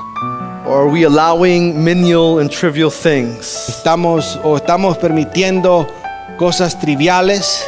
Or 0.66 0.82
are 0.82 0.88
we 0.88 1.04
allowing 1.04 1.84
menial 1.84 2.40
and 2.40 2.50
trivial 2.50 2.90
things? 2.90 3.68
¿Estamos 3.68 4.36
o 4.42 4.56
estamos 4.56 4.98
permitiendo 4.98 5.86
cosas 6.36 6.76
triviales 6.80 7.64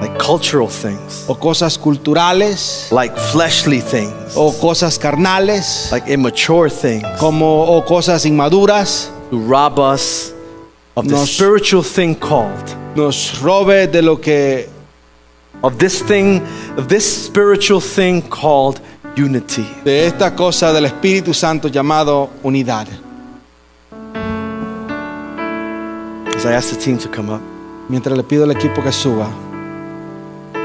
like 0.00 0.18
cultural 0.18 0.68
things, 0.68 1.24
o 1.28 1.36
cosas 1.36 1.78
culturales 1.78 2.90
like 2.90 3.16
fleshly 3.16 3.80
things, 3.80 4.36
o 4.36 4.52
cosas 4.60 4.98
carnales 4.98 5.92
like 5.92 6.08
immature 6.12 6.68
things. 6.68 7.06
como 7.20 7.62
o 7.64 7.84
cosas 7.84 8.26
inmaduras. 8.26 9.08
To 9.30 9.38
rob 9.38 9.78
us 9.78 10.34
of 10.96 11.06
the 11.06 11.24
spiritual 11.26 11.84
thing 11.84 12.16
called. 12.16 12.74
nos 12.96 13.40
robe 13.40 13.86
de 13.86 14.02
lo 14.02 14.16
que 14.16 14.68
of 15.62 15.78
this 15.78 16.02
thing 16.02 16.42
of 16.76 16.88
this 16.88 17.04
spiritual 17.04 17.80
thing 17.80 18.20
called 18.20 18.80
unity. 19.16 19.66
de 19.84 20.06
esta 20.06 20.34
cosa 20.34 20.72
del 20.72 20.86
Espíritu 20.86 21.32
Santo 21.34 21.68
llamado 21.68 22.30
unidad. 22.42 22.86
As 26.36 26.44
I 26.44 26.52
ask 26.54 26.70
the 26.70 26.76
team 26.76 26.98
to 26.98 27.08
come 27.08 27.30
up. 27.30 27.40
Mientras 27.88 28.16
le 28.16 28.22
pido 28.22 28.44
al 28.44 28.50
equipo 28.50 28.82
que 28.82 28.92
suba. 28.92 29.28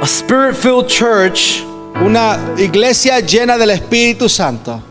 A 0.01 0.05
spirit-filled 0.07 0.87
church 0.87 1.63
Una 2.03 2.55
iglesia 2.57 3.19
llena 3.19 3.57
del 3.57 3.69
Espíritu 3.71 4.27
Santo 4.29 4.81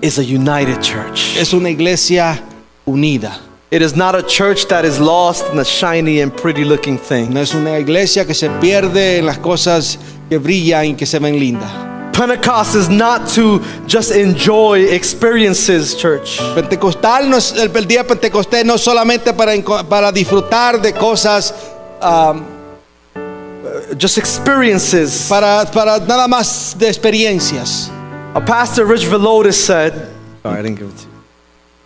is 0.00 0.18
a 0.18 0.22
united 0.22 0.80
church. 0.80 1.36
es 1.36 1.52
una 1.52 1.68
iglesia 1.68 2.40
unida. 2.86 3.38
It 3.70 3.82
is 3.82 3.94
not 3.96 4.14
a 4.14 4.22
church 4.22 4.66
that 4.68 4.84
is 4.84 4.98
lost 5.00 5.44
in 5.50 5.56
the 5.56 5.64
shiny 5.64 6.20
and 6.20 6.32
pretty 6.34 6.64
looking 6.64 6.96
thing. 6.96 7.32
No 7.34 7.40
es 7.40 7.54
una 7.54 7.78
iglesia 7.78 8.24
que 8.24 8.34
se 8.34 8.48
pierde 8.60 9.18
en 9.18 9.26
las 9.26 9.38
cosas 9.38 9.98
que 10.30 10.38
brillan 10.38 10.86
y 10.86 10.94
que 10.94 11.06
se 11.06 11.18
ven 11.18 11.38
lindas. 11.38 11.70
Pentecost 12.14 12.76
is 12.76 12.88
not 12.88 13.28
to 13.30 13.60
just 13.88 14.12
enjoy 14.12 14.84
experiences, 14.84 15.96
church. 15.96 16.38
Pentecostal 16.54 17.28
no 17.28 17.36
es, 17.38 17.52
el, 17.52 17.68
día 17.86 18.04
Pentecostés 18.04 18.64
no 18.64 18.76
solamente 18.76 19.32
para, 19.32 19.52
para 19.88 20.12
disfrutar 20.12 20.80
de 20.80 20.92
cosas, 20.92 21.52
ah, 22.00 22.34
Just 23.98 24.18
experiences. 24.18 25.26
para, 25.28 25.64
para 25.66 25.98
nada 25.98 26.28
más 26.28 26.76
de 26.78 26.88
experiencias. 26.88 27.90
A 28.34 28.40
pastor, 28.40 28.86
Rich 28.86 29.06
Velotis, 29.06 29.54
said, 29.54 29.92
Sorry, 30.42 30.58
I 30.58 30.62
didn't 30.62 30.78
give 30.78 30.88
it 30.88 30.96
to 30.96 31.02
you. 31.06 31.14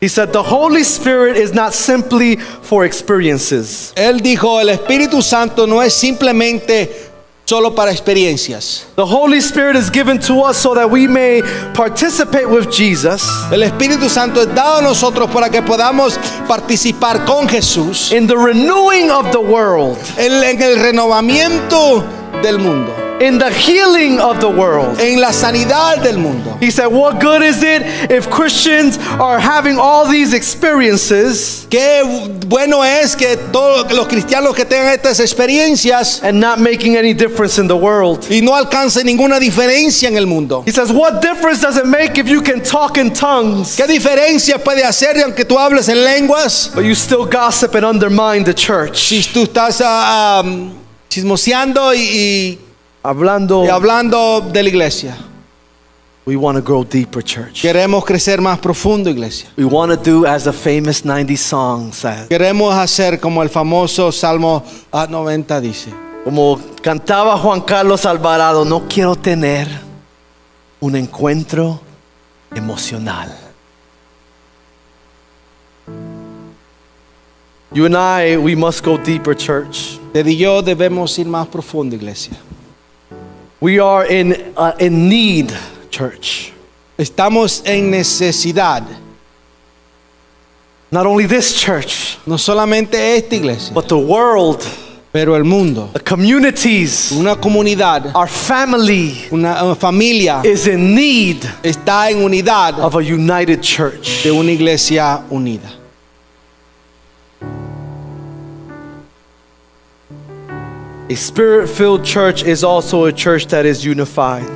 He 0.01 0.09
said, 0.09 0.33
The 0.33 0.43
Holy 0.43 0.85
Spirit 0.85 1.37
is 1.37 1.53
not 1.53 1.73
simply 1.75 2.37
for 2.37 2.85
experiences. 2.85 3.93
Él 3.97 4.21
dijo, 4.21 4.61
el 4.61 4.69
Espíritu 4.69 5.23
Santo 5.23 5.67
no 5.67 5.81
es 5.81 5.93
simplemente 5.93 7.08
solo 7.49 7.75
para 7.75 7.91
experiencias. 7.91 8.85
The 8.97 9.07
Holy 9.07 9.39
Spirit 9.39 9.75
is 9.75 9.91
given 9.91 10.19
to 10.27 10.45
us 10.45 10.59
so 10.59 10.75
that 10.75 10.91
we 10.91 11.09
may 11.09 11.41
participate 11.73 12.47
with 12.47 12.71
Jesus. 12.71 13.23
El 13.51 13.63
Espíritu 13.63 14.11
Santo 14.11 14.43
es 14.43 14.55
dado 14.55 14.81
a 14.81 14.83
nosotros 14.83 15.31
para 15.31 15.49
que 15.49 15.63
podamos 15.63 16.19
participar 16.47 17.25
con 17.25 17.49
Jesús 17.49 18.13
in 18.13 18.27
the 18.27 18.37
renewing 18.37 19.11
of 19.11 19.31
the 19.33 19.41
world, 19.41 19.97
en, 20.19 20.45
en 20.45 20.61
el 20.61 20.79
renovamiento 20.79 22.05
del 22.43 22.59
mundo, 22.59 22.95
in 23.21 23.39
the 23.39 23.51
healing 23.51 24.19
of 24.21 24.41
the 24.41 24.49
world. 24.49 24.99
en 25.01 25.21
la 25.21 25.31
sanidad 25.33 26.03
del 26.03 26.19
mundo. 26.19 26.57
He 26.61 26.71
said, 26.71 26.87
What 26.89 27.21
good 27.21 27.43
is 27.43 27.63
it 27.63 27.83
if 28.11 28.29
Christians 28.31 28.99
are 29.21 29.39
having 29.39 29.79
all 29.79 30.07
these 30.09 30.33
experiences 30.35 31.67
Qué 31.71 32.03
bueno 32.47 32.83
es 32.83 33.15
que 33.15 33.37
todos 33.53 33.93
los 33.93 34.07
cristianos 34.09 34.55
que 34.55 34.65
tengan 34.65 34.93
estas 34.95 35.21
experiencias 35.21 36.23
and 36.23 36.41
not 36.41 36.59
making 36.61 36.97
any 36.97 37.13
difference 37.13 37.59
in 37.59 37.67
the 37.69 37.77
world? 37.77 38.25
y 38.31 38.41
no 38.41 38.55
alcancen 38.55 39.05
ninguna 39.07 39.39
diferencia 39.39 40.09
en 40.09 40.17
el 40.17 40.27
mundo. 40.27 40.63
He 40.67 40.71
says, 40.73 40.91
What 40.93 41.21
difference 41.21 41.61
does 41.61 41.77
it 41.77 41.87
make 41.87 42.19
if 42.19 42.29
you 42.29 42.41
can 42.41 42.63
talk 42.63 42.97
in 42.99 43.13
tongues, 43.13 43.77
¿Qué 43.77 43.87
diferencia 43.87 44.59
puede 44.63 44.83
hacer 44.85 45.17
aunque 45.23 45.45
tú 45.45 45.59
hables 45.59 45.89
en 45.89 46.03
lenguas? 46.05 46.71
but 46.75 46.85
you 46.85 46.95
still 46.95 47.27
gossip 47.27 47.75
and 47.75 47.85
undermine 47.85 48.45
the 48.45 48.55
church? 48.55 48.97
Si 49.09 49.23
tú 49.23 49.45
estás 49.45 49.81
ah, 49.85 50.43
ah, 50.43 50.69
chismoseando 51.09 51.95
y, 51.95 51.99
y- 52.01 52.59
Hablando, 53.09 53.65
y 53.65 53.69
hablando 53.69 54.43
de 54.53 54.63
la 54.63 54.69
iglesia. 54.69 55.17
we 56.29 56.37
want 56.37 56.57
to 56.57 56.63
grow 56.63 56.85
deeper, 56.85 57.23
church. 57.23 57.63
Queremos 57.63 58.05
crecer 58.05 58.39
más 58.39 58.59
profundo, 58.59 59.09
iglesia. 59.09 59.49
We 59.57 59.65
want 59.65 59.91
to 59.93 59.97
do 59.97 60.27
as 60.27 60.45
the 60.45 60.53
famous 60.53 61.03
90 61.03 61.37
song 61.37 61.91
says. 61.91 62.29
Queremos 62.29 62.75
hacer 62.75 63.19
como 63.19 63.43
el 63.43 63.49
famoso 63.49 64.13
Salmo 64.13 64.63
ah, 64.93 65.07
90 65.09 65.59
dice. 65.63 65.91
Como 66.25 66.61
cantaba 66.83 67.39
Juan 67.39 67.63
Carlos 67.63 68.05
Alvarado, 68.05 68.67
no 68.67 68.87
quiero 68.87 69.17
tener 69.17 69.67
un 70.81 70.97
encuentro 70.97 71.81
emocional. 72.55 73.35
You 77.73 77.87
and 77.87 77.97
I, 77.97 78.37
we 78.37 78.55
must 78.55 78.85
go 78.85 78.99
deeper, 78.99 79.35
church. 79.35 79.99
Ted 80.13 80.27
y 80.27 80.37
yo 80.37 80.61
debemos 80.61 81.19
ir 81.19 81.27
más 81.27 81.47
profundo, 81.47 81.97
iglesia. 81.97 82.37
We 83.61 83.81
are 83.81 84.05
in, 84.07 84.55
uh, 84.57 84.73
in 84.79 85.09
need, 85.09 85.53
church. 85.91 86.53
Estamos 86.99 87.63
en 87.67 87.91
necesidad, 87.91 88.85
Not 90.91 91.05
only 91.07 91.27
this 91.27 91.53
church, 91.55 92.17
no 92.27 92.37
solamente 92.39 92.95
esta 92.95 93.37
iglesia, 93.37 93.75
but 93.75 93.89
the 93.89 93.99
world, 93.99 94.65
pero 95.13 95.35
el 95.35 95.45
mundo. 95.45 95.91
the 95.93 96.01
communities, 96.01 97.13
Una 97.13 97.37
comunidad, 97.37 98.15
our 98.15 98.27
family 98.29 99.27
una, 99.31 99.63
una 99.65 99.75
familia 99.75 100.41
is 100.45 100.67
in 100.67 100.95
need 100.95 101.43
está 101.63 102.11
en 102.11 102.23
unidad 102.23 102.79
of 102.79 102.95
a 102.95 103.03
united 103.03 103.61
church. 103.61 104.23
de 104.23 104.31
una 104.31 104.51
iglesia 104.51 105.23
unida. 105.31 105.69
A 111.11 111.17
spirit 111.17 111.69
filled 111.69 112.05
church 112.05 112.43
is 112.43 112.63
also 112.63 113.07
a 113.07 113.13
church 113.13 113.47
that 113.47 113.65
is 113.65 113.85
unified. 113.85 114.47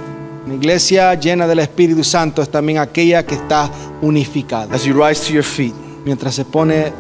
Una 0.45 0.55
iglesia 0.55 1.15
llena 1.15 1.47
del 1.47 1.61
Espíritu 1.61 2.05
Santo 2.05 2.43
es 2.43 2.49
también 2.49 2.79
aquella 2.79 3.25
que 3.27 3.37
está 3.37 3.71
unificada. 4.03 4.75
As 4.75 4.85
you 4.85 4.93
rise 4.93 5.27
to 5.27 5.33
your 5.33 5.45
feet, 5.45 5.75
Mientras 6.05 6.35
se 6.35 6.45
pone 6.45 6.93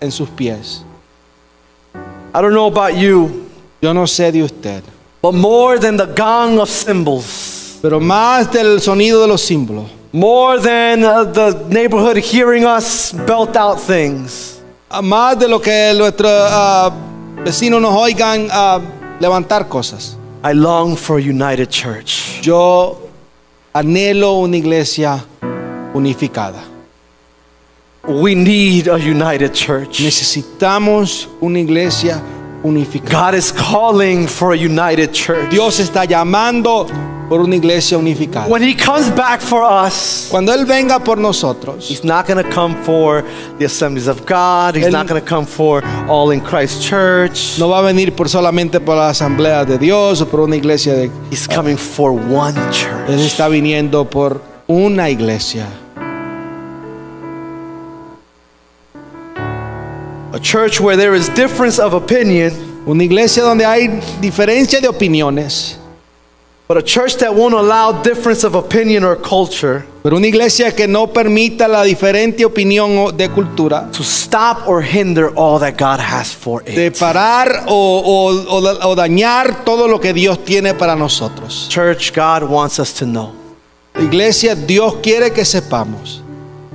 en 0.00 0.10
sus 0.10 0.28
pies. 0.28 0.84
I 2.34 2.40
don't 2.40 2.52
know 2.52 2.66
about 2.66 2.94
you, 2.96 3.48
Yo 3.80 3.92
no 3.92 4.06
sé 4.06 4.30
de 4.30 4.42
usted, 4.42 4.84
but 5.20 5.34
more 5.34 5.76
than 5.76 5.96
the 5.96 6.06
gong 6.06 6.60
of 6.60 6.68
cymbals, 6.68 7.78
pero 7.82 7.98
más 7.98 8.52
del 8.52 8.80
sonido 8.80 9.22
de 9.22 9.26
los 9.26 9.42
símbolos, 9.42 9.90
more 10.12 10.60
than 10.60 11.02
uh, 11.02 11.24
the 11.24 11.66
neighborhood 11.68 12.16
hearing 12.18 12.64
us 12.64 13.12
belt 13.26 13.56
out 13.56 13.80
things, 13.80 14.60
más 15.02 15.36
de 15.36 15.48
lo 15.48 15.58
que 15.58 15.92
nuestros 15.96 16.30
ah, 16.30 16.92
vecinos 17.44 17.80
nos 17.80 17.94
oigan 17.94 18.48
ah, 18.50 18.80
levantar 19.20 19.68
cosas. 19.68 20.16
I 20.44 20.52
long 20.54 20.96
for 20.96 21.18
a 21.18 21.22
united 21.22 21.70
church. 21.70 22.40
Yo 22.42 22.98
anhelo 23.72 24.40
una 24.40 24.56
iglesia 24.56 25.24
unificada. 25.94 26.60
We 28.08 28.34
need 28.34 28.88
a 28.88 28.98
united 28.98 29.52
church. 29.52 30.00
Necesitamos 30.00 31.28
una 31.40 31.60
iglesia 31.60 32.20
unificada. 32.64 33.10
God 33.10 33.34
is 33.34 33.52
calling 33.52 34.26
for 34.26 34.52
a 34.52 34.56
united 34.56 35.12
church. 35.12 35.50
Dios 35.50 35.78
está 35.78 36.04
llamando 36.04 36.88
por 37.32 37.40
una 37.40 37.56
iglesia 37.56 37.96
unificada. 37.96 38.46
When 38.46 38.62
He 38.62 38.74
comes 38.74 39.08
back 39.16 39.40
for 39.40 39.62
us, 39.64 40.28
Cuando 40.30 40.52
Él 40.52 40.66
venga 40.66 40.98
por 41.02 41.16
nosotros, 41.16 41.88
He's 41.88 42.04
not 42.04 42.26
going 42.26 42.36
to 42.44 42.50
come 42.54 42.74
for 42.84 43.24
the 43.58 43.64
assemblies 43.64 44.06
of 44.06 44.26
God. 44.26 44.76
He's 44.76 44.84
Él- 44.88 44.92
not 44.92 45.08
going 45.08 45.18
to 45.18 45.26
come 45.26 45.46
for 45.46 45.82
all 46.10 46.30
in 46.30 46.42
Christ 46.42 46.82
Church. 46.82 47.58
no 47.58 47.68
va 47.70 47.78
a 47.78 47.82
venir 47.82 48.12
por 48.14 48.28
solamente 48.28 48.80
por 48.80 48.96
la 48.96 49.08
asamblea 49.08 49.64
de 49.64 49.78
Dios 49.78 50.20
o 50.20 50.26
por 50.26 50.40
una 50.40 50.56
iglesia 50.56 50.92
de... 50.94 51.10
He's 51.30 51.48
coming 51.48 51.78
for 51.78 52.12
one 52.12 52.54
Él 52.54 52.70
church. 52.70 53.18
está 53.20 53.48
viniendo 53.48 54.04
por 54.10 54.42
una 54.68 55.08
iglesia. 55.08 55.66
A 60.34 60.38
church 60.38 60.80
where 60.80 60.98
there 60.98 61.14
is 61.14 61.30
difference 61.30 61.78
of 61.78 61.94
opinion, 61.94 62.52
Una 62.86 63.04
iglesia 63.04 63.42
donde 63.42 63.64
hay 63.64 63.88
diferencia 64.20 64.80
de 64.82 64.88
opiniones, 64.88 65.78
but 66.68 66.76
a 66.78 66.82
church 66.82 67.16
that 67.18 67.34
won't 67.34 67.54
allow 67.54 67.92
difference 68.02 68.44
of 68.44 68.54
opinion 68.54 69.04
or 69.04 69.16
culture 69.16 69.84
pero 70.02 70.16
una 70.16 70.26
iglesia 70.26 70.72
que 70.74 70.86
no 70.88 71.06
permita 71.08 71.68
la 71.68 71.82
diferente 71.84 72.44
opinión 72.44 72.96
o- 72.98 73.12
de 73.12 73.28
cultura 73.28 73.88
to 73.92 74.02
stop 74.02 74.66
or 74.66 74.82
hinder 74.82 75.30
all 75.36 75.58
that 75.60 75.76
God 75.76 76.00
has 76.00 76.32
for 76.32 76.62
de 76.64 76.86
it. 76.86 76.98
parar 76.98 77.64
o, 77.68 77.74
o- 78.04 78.56
o 78.56 78.60
da- 78.60 78.86
o 78.88 78.94
dañar 78.94 79.64
todo 79.64 79.86
lo 79.86 79.98
que 80.00 80.12
Dios 80.12 80.44
tiene 80.44 80.74
para 80.74 80.96
nosotros. 80.96 81.66
Church, 81.68 82.12
God 82.14 82.44
wants 82.48 82.78
us 82.78 82.92
to 82.94 83.04
know. 83.04 83.32
Iglesia, 83.94 84.54
Dios 84.54 84.94
quiere 85.02 85.30
que 85.32 85.44
sepamos. 85.44 86.22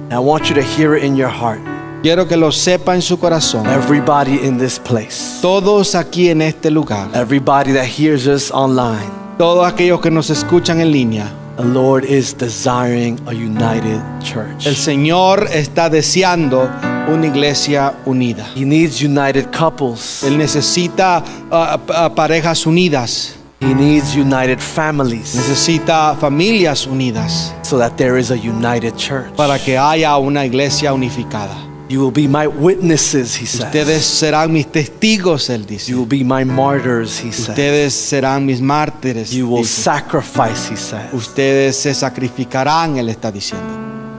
And 0.09 0.13
I 0.13 0.19
want 0.19 0.47
you 0.49 0.55
to 0.55 0.61
hear 0.61 0.95
it 0.95 1.03
in 1.03 1.15
your 1.17 1.29
heart. 1.29 1.59
Quiero 2.03 2.25
que 2.27 2.37
lo 2.37 2.51
sepa 2.51 2.93
en 2.93 3.01
su 3.01 3.17
corazón. 3.17 3.65
Everybody 3.67 4.39
in 4.45 4.57
this 4.59 4.77
place, 4.79 5.39
Todos 5.41 5.95
aquí 5.95 6.29
en 6.29 6.41
este 6.43 6.69
lugar, 6.71 7.09
everybody 7.15 7.73
that 7.73 7.85
hears 7.87 8.27
us 8.27 8.51
online, 8.51 9.09
todos 9.37 9.67
aquellos 9.67 10.01
que 10.01 10.11
nos 10.11 10.29
escuchan 10.29 10.81
en 10.81 10.91
línea, 10.91 11.31
the 11.57 11.63
Lord 11.63 12.05
is 12.05 12.35
desiring 12.37 13.19
a 13.27 13.31
united 13.31 14.01
el 14.01 14.19
church. 14.23 14.67
Señor 14.75 15.47
está 15.51 15.89
deseando 15.89 16.69
una 17.07 17.27
iglesia 17.27 17.93
unida. 18.05 18.45
He 18.55 18.65
needs 18.65 19.01
united 19.01 19.51
couples. 19.51 20.23
Él 20.23 20.37
necesita 20.37 21.23
ah, 21.51 22.11
parejas 22.15 22.65
unidas, 22.65 23.33
He 23.59 23.73
needs 23.73 24.15
united 24.15 24.59
families 24.59 25.33
necesita 25.33 26.15
familias 26.19 26.85
unidas 26.85 27.51
so 27.63 27.79
that 27.79 27.97
there 27.97 28.19
is 28.19 28.29
a 28.29 28.35
united 28.35 28.95
church. 28.95 29.35
para 29.35 29.57
que 29.57 29.75
haya 29.75 30.15
una 30.17 30.45
iglesia 30.45 30.93
unificada. 30.93 31.66
You 31.89 32.01
will 32.01 32.11
be 32.11 32.27
my 32.27 32.47
witnesses, 32.47 33.35
he 33.35 33.45
Ustedes 33.45 34.03
says. 34.03 34.19
serán 34.19 34.51
mis 34.51 34.67
testigos, 34.67 35.49
él 35.49 35.65
dice. 35.65 35.89
You 35.89 35.99
will 35.99 36.05
be 36.09 36.21
my 36.23 36.43
martyrs, 36.43 37.17
he 37.19 37.31
says. 37.31 37.49
Ustedes 37.49 37.93
serán 37.93 38.45
mis 38.45 38.59
mártires. 38.59 39.31
You 39.31 39.47
will 39.47 39.63
dice. 39.63 39.83
sacrifice, 39.83 40.69
he 40.69 40.75
says, 40.75 41.13
Ustedes 41.13 41.77
se 41.77 41.93
sacrificarán, 41.93 42.97
él 42.97 43.07
está 43.07 43.31
diciendo, 43.31 43.65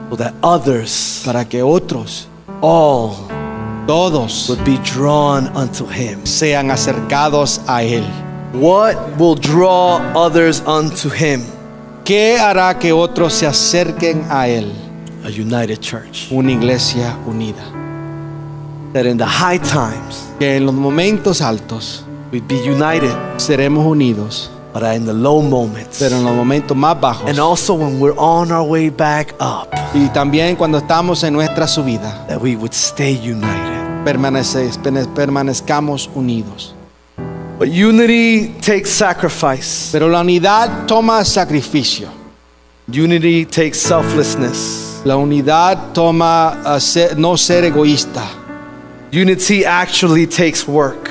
so 0.09 0.17
that 0.17 0.33
others, 0.41 1.21
para 1.23 1.45
que 1.45 1.61
otros, 1.61 2.27
all, 2.61 3.15
todos, 3.85 4.49
would 4.49 4.63
be 4.65 4.79
drawn 4.79 5.55
unto 5.55 5.85
him. 5.85 6.25
sean 6.25 6.71
acercados 6.71 7.61
a 7.67 7.83
él. 7.83 8.03
What 8.53 8.95
will 9.19 9.35
draw 9.35 10.01
others 10.15 10.63
unto 10.65 11.07
him? 11.09 11.43
¿Qué 12.03 12.39
hará 12.39 12.79
que 12.79 12.91
otros 12.91 13.33
se 13.33 13.45
acerquen 13.45 14.25
a 14.31 14.47
él? 14.47 14.73
A 15.23 15.29
united 15.29 15.79
church. 15.81 16.27
Una 16.31 16.51
iglesia 16.51 17.15
unida. 17.27 17.63
That 18.93 19.05
in 19.05 19.17
the 19.17 19.25
high 19.25 19.59
times 19.59 20.27
Que 20.39 20.55
en 20.57 20.65
los 20.65 20.73
momentos 20.73 21.41
altos 21.41 22.03
we'd 22.31 22.47
be 22.47 22.55
united, 22.55 23.11
seremos 23.37 23.85
unidos, 23.85 24.49
but 24.73 24.81
in 24.95 25.05
the 25.05 25.13
low 25.13 25.41
moments, 25.41 25.99
pero 25.99 26.15
en 26.17 26.23
los 26.23 26.33
momentos 26.35 26.75
más 26.77 26.99
bajos 26.99 27.27
and 27.29 27.39
also 27.39 27.73
when 27.75 27.99
we're 27.99 28.17
on 28.17 28.51
our 28.51 28.63
way 28.63 28.89
back 28.89 29.33
up, 29.39 29.67
y 29.93 30.07
también 30.09 30.55
cuando 30.55 30.77
estamos 30.79 31.23
en 31.23 31.33
nuestra 31.33 31.67
subida, 31.67 32.25
that 32.27 32.41
we 32.41 32.55
would 32.55 32.73
stay 32.73 33.15
united. 33.15 34.03
permanece- 34.05 34.71
permanezcamos 35.13 36.09
unidos. 36.15 36.73
But 37.59 37.67
unity 37.69 38.55
takes 38.61 38.89
sacrifice. 38.89 39.89
Pero 39.91 40.07
la 40.07 40.21
unidad 40.21 40.85
toma 40.87 41.25
sacrificio. 41.25 42.07
Unity 42.87 43.45
takes 43.45 43.77
selflessness. 43.81 44.88
La 45.05 45.15
unidad 45.15 45.93
toma 45.93 46.79
ser- 46.79 47.17
no 47.17 47.35
ser 47.37 47.63
egoísta. 47.65 48.23
Unity 49.11 49.65
actually 49.65 50.27
takes 50.27 50.67
work. 50.67 51.09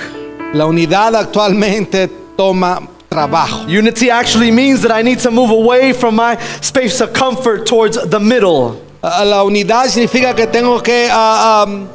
La 0.54 0.66
unidad 0.66 1.14
actualmente 1.16 2.08
toma 2.36 2.80
trabajo. 3.08 3.66
Unity 3.66 4.10
actually 4.10 4.50
means 4.50 4.82
that 4.82 4.92
I 4.92 5.02
need 5.02 5.18
to 5.20 5.30
move 5.30 5.50
away 5.50 5.92
from 5.92 6.14
my 6.14 6.36
space 6.60 7.00
of 7.00 7.12
comfort 7.12 7.66
towards 7.66 7.98
the 8.10 8.20
middle. 8.20 8.80
La 9.02 9.42
unidad 9.44 9.86
significa 9.88 10.34
que 10.34 10.46
tengo 10.46 10.80
que 10.82 11.08
uh, 11.10 11.64
um, 11.64 11.88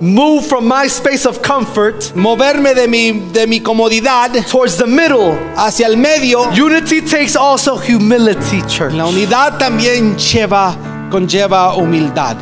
Move 0.00 0.44
from 0.46 0.66
my 0.66 0.88
space 0.88 1.24
of 1.24 1.40
comfort 1.40 2.12
moverme 2.16 2.74
de 2.74 2.88
mi, 2.88 3.12
de 3.32 3.46
mi 3.46 3.60
comodidad 3.60 4.32
towards 4.50 4.76
the 4.76 4.86
middle. 4.86 5.38
hacia 5.56 5.86
el 5.86 5.96
medio. 5.96 6.50
Unity 6.50 7.00
takes 7.00 7.36
also 7.36 7.76
humility, 7.76 8.60
church. 8.68 8.92
La 8.92 9.06
unidad 9.06 9.56
también 9.58 10.16
lleva, 10.18 10.76
conlleva 11.14 11.70
humildad. 11.76 12.36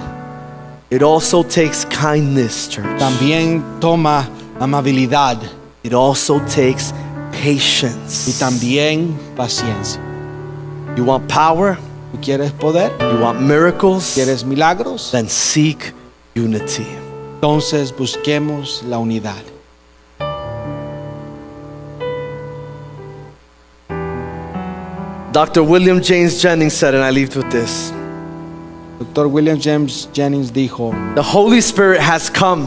It 0.89 1.03
also 1.03 1.43
takes 1.43 1.85
kindness, 1.91 2.69
church. 2.69 2.87
También 2.99 3.63
toma 3.81 4.27
amabilidad 4.59 5.37
It 5.83 5.93
also 5.93 6.41
takes 6.47 6.95
patience. 7.33 8.29
y 8.29 8.33
también 8.39 9.15
paciencia. 9.37 10.01
You 10.97 11.05
want 11.05 11.29
power? 11.29 11.77
¿Tú 12.13 12.19
quieres 12.23 12.51
poder? 12.53 12.91
You 12.99 13.21
want 13.21 13.41
miracles? 13.43 14.15
¿Quieres 14.15 14.43
milagros? 14.43 15.11
Then 15.13 15.29
seek 15.29 15.93
unity. 16.35 16.87
Entonces 17.35 17.93
busquemos 17.95 18.83
la 18.89 18.99
unidad. 18.99 19.43
Dr. 25.33 25.63
William 25.63 26.01
James 26.03 26.41
Jennings 26.41 26.73
said, 26.73 26.95
and 26.95 27.05
I 27.05 27.11
leave 27.11 27.35
with 27.37 27.51
this 27.51 27.93
Doctor 29.13 29.29
William 29.29 29.61
James 29.61 30.09
Jennings 30.15 30.51
dijo, 30.51 30.91
The 31.15 31.23
Holy 31.23 31.61
Spirit 31.61 32.01
has 32.01 32.31
come, 32.31 32.67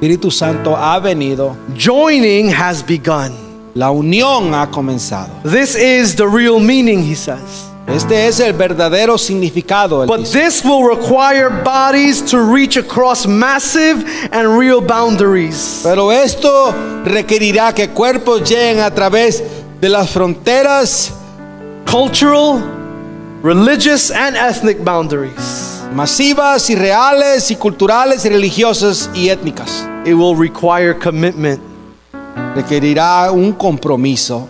Espíritu 0.00 0.32
Santo 0.32 0.74
ha 0.74 0.98
venido, 1.00 1.54
joining 1.76 2.48
has 2.48 2.82
begun. 2.82 3.30
la 3.74 3.90
unión 3.90 4.54
ha 4.54 4.70
comenzado. 4.70 5.28
This 5.44 5.74
is 5.74 6.14
the 6.16 6.26
real 6.26 6.58
meaning, 6.58 7.02
he 7.02 7.14
says. 7.14 7.68
Este 7.86 8.26
es 8.26 8.40
el 8.40 8.54
verdadero 8.54 9.18
significado. 9.18 10.06
But 10.06 10.20
dice. 10.20 10.32
this 10.32 10.64
will 10.64 10.84
require 10.84 11.50
bodies 11.50 12.22
to 12.30 12.40
reach 12.40 12.78
across 12.78 13.26
massive 13.26 14.06
and 14.32 14.58
real 14.58 14.80
boundaries. 14.80 15.82
Pero 15.82 16.10
esto 16.10 16.72
requerirá 17.04 17.74
que 17.74 17.88
cuerpos 17.88 18.48
lleguen 18.48 18.80
a 18.80 18.90
través 18.90 19.42
de 19.78 19.90
las 19.90 20.08
fronteras 20.10 21.12
Cultural, 21.92 22.81
religious, 23.42 24.10
and 24.10 24.36
ethnic 24.36 24.84
boundaries. 24.84 25.72
masivas 25.92 26.70
y 26.70 26.74
reales 26.74 27.50
y 27.50 27.56
culturales 27.56 28.24
y 28.24 28.28
religiosas 28.30 29.10
y 29.14 29.28
étnicas. 29.28 29.86
It 30.04 30.14
will 30.14 30.36
require 30.36 30.94
commitment. 30.94 31.60
Requerirá 32.54 33.30
un 33.30 33.52
compromiso. 33.52 34.48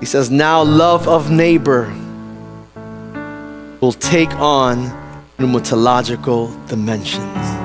He 0.00 0.06
says, 0.06 0.30
now 0.30 0.62
love 0.62 1.08
of 1.08 1.30
neighbor 1.30 1.88
will 3.80 3.92
take 3.92 4.34
on 4.38 4.92
pneumatological 5.38 6.50
dimensions. 6.68 7.24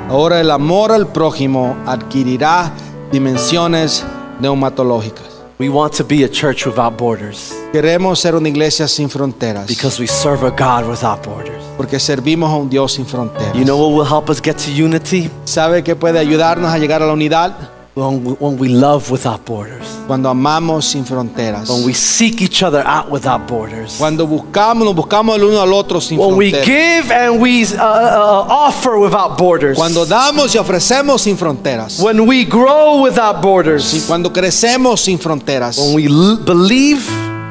Ahora 0.09 0.39
el 0.39 0.51
amor 0.51 0.91
al 0.91 1.07
prójimo 1.07 1.75
adquirirá 1.85 2.71
dimensiones 3.11 4.03
neumatológicas. 4.39 5.28
We 5.61 5.67
want 5.67 5.93
to 5.97 6.05
be 6.05 6.23
a 6.23 6.29
church 6.29 6.65
without 6.65 6.97
borders 6.97 7.53
Queremos 7.73 8.19
ser 8.19 8.33
una 8.33 8.47
iglesia 8.47 8.87
sin 8.87 9.09
fronteras 9.09 9.67
because 9.67 9.99
we 9.99 10.07
serve 10.07 10.45
a 10.47 10.51
God 10.51 10.89
without 10.89 11.21
borders. 11.25 11.61
porque 11.75 11.99
servimos 11.99 12.49
a 12.49 12.55
un 12.55 12.69
Dios 12.69 12.93
sin 12.93 13.05
fronteras. 13.05 13.53
You 13.53 13.65
know 13.65 13.75
what 13.77 13.91
will 13.93 14.05
help 14.09 14.29
us 14.29 14.41
get 14.41 14.55
to 14.55 14.71
unity? 14.71 15.29
¿Sabe 15.43 15.83
qué 15.83 15.97
puede 15.97 16.17
ayudarnos 16.17 16.71
a 16.71 16.77
llegar 16.77 17.01
a 17.03 17.05
la 17.07 17.11
unidad? 17.11 17.57
When 17.95 18.23
we, 18.23 18.33
when 18.33 18.57
we 18.57 18.69
love 18.69 19.09
without 19.09 19.45
borders. 19.45 19.85
Cuando 20.07 20.29
amamos 20.29 20.85
sin 20.85 21.05
fronteras. 21.05 21.69
When 21.69 21.85
we 21.85 21.93
seek 21.93 22.41
each 22.41 22.61
other 22.63 22.83
out 22.85 23.09
without 23.09 23.47
borders. 23.47 23.97
Cuando 23.97 24.27
buscamos, 24.27 24.85
nos 24.85 24.95
buscamos 24.95 25.35
el 25.35 25.43
uno 25.43 25.61
al 25.61 25.73
otro 25.73 25.99
sin 25.99 26.19
When 26.19 26.37
we 26.37 26.51
give 26.51 27.11
and 27.11 27.41
we 27.41 27.63
uh, 27.65 27.77
uh, 27.77 28.45
offer 28.47 28.97
without 28.97 29.37
borders. 29.37 29.77
Cuando 29.77 30.05
damos 30.05 30.53
y 30.53 30.57
ofrecemos 30.59 31.21
sin 31.21 31.35
fronteras. 31.35 31.99
When 31.99 32.27
we 32.27 32.45
grow 32.45 33.01
without 33.01 33.41
borders. 33.41 34.05
Cuando 34.07 34.31
crecemos 34.31 35.01
sin 35.01 35.17
fronteras. 35.17 35.77
When 35.77 35.95
we 35.95 36.07
believe 36.45 37.01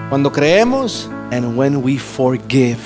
Cuando 0.09 0.31
creemos 0.31 1.11
and 1.31 1.57
when 1.57 1.83
we 1.83 1.99
forgive. 1.99 2.79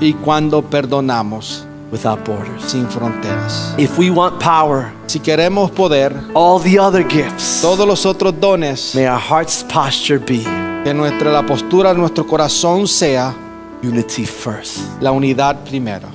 y 0.00 0.14
cuando 0.14 0.62
perdonamos. 0.62 1.65
Without 1.90 2.24
borders. 2.24 2.62
sin 2.64 2.86
fronteras. 2.88 3.74
If 3.78 3.98
we 3.98 4.10
want 4.10 4.38
power, 4.40 4.92
Si 5.06 5.20
queremos 5.20 5.70
poder, 5.70 6.12
all 6.34 6.58
the 6.60 6.78
other 6.78 7.02
gifts, 7.08 7.60
todos 7.62 7.86
los 7.86 8.04
otros 8.06 8.34
dones, 8.40 8.94
may 8.94 9.06
our 9.06 9.18
heart's 9.20 9.62
posture 9.68 10.18
be 10.18 10.42
que 10.84 10.92
nuestra 10.94 11.30
la 11.32 11.42
postura 11.44 11.92
de 11.92 11.98
nuestro 11.98 12.24
corazón 12.26 12.86
sea 12.86 13.34
unity 13.82 14.24
first, 14.26 14.78
la 15.00 15.12
unidad 15.12 15.64
primero. 15.68 16.08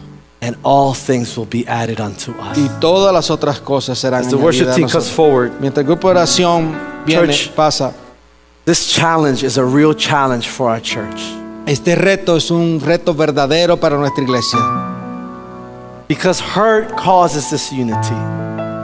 and 0.43 0.57
all 0.63 0.93
things 0.93 1.37
will 1.37 1.45
be 1.47 1.63
added 1.67 1.99
unto 2.01 2.31
us. 2.31 2.57
Y 2.57 2.67
todas 2.79 3.13
las 3.13 3.29
otras 3.29 3.59
cosas 3.61 3.97
serán 3.99 4.21
As 4.21 4.29
the 4.29 4.35
worship 4.37 4.73
team 4.75 4.89
comes 4.89 5.09
forward, 5.09 5.51
Mientras 5.61 5.83
el 5.83 5.87
grupo 5.87 6.07
de 6.09 6.15
oración 6.19 6.75
viene, 7.05 7.27
Church. 7.27 7.51
pasa. 7.55 7.93
this 8.65 8.87
challenge 8.93 9.43
is 9.43 9.57
a 9.57 9.63
real 9.63 9.93
challenge 9.95 10.47
for 10.49 10.69
our 10.69 10.81
church 10.81 11.21
Este 11.67 11.95
reto 11.95 12.35
es 12.37 12.49
un 12.51 12.79
reto 12.83 13.13
verdadero 13.13 13.77
para 13.79 13.95
nuestra 13.97 14.23
iglesia. 14.23 14.59
Because 16.11 16.41
hurt 16.41 16.93
causes 16.97 17.49
disunity. 17.49 18.17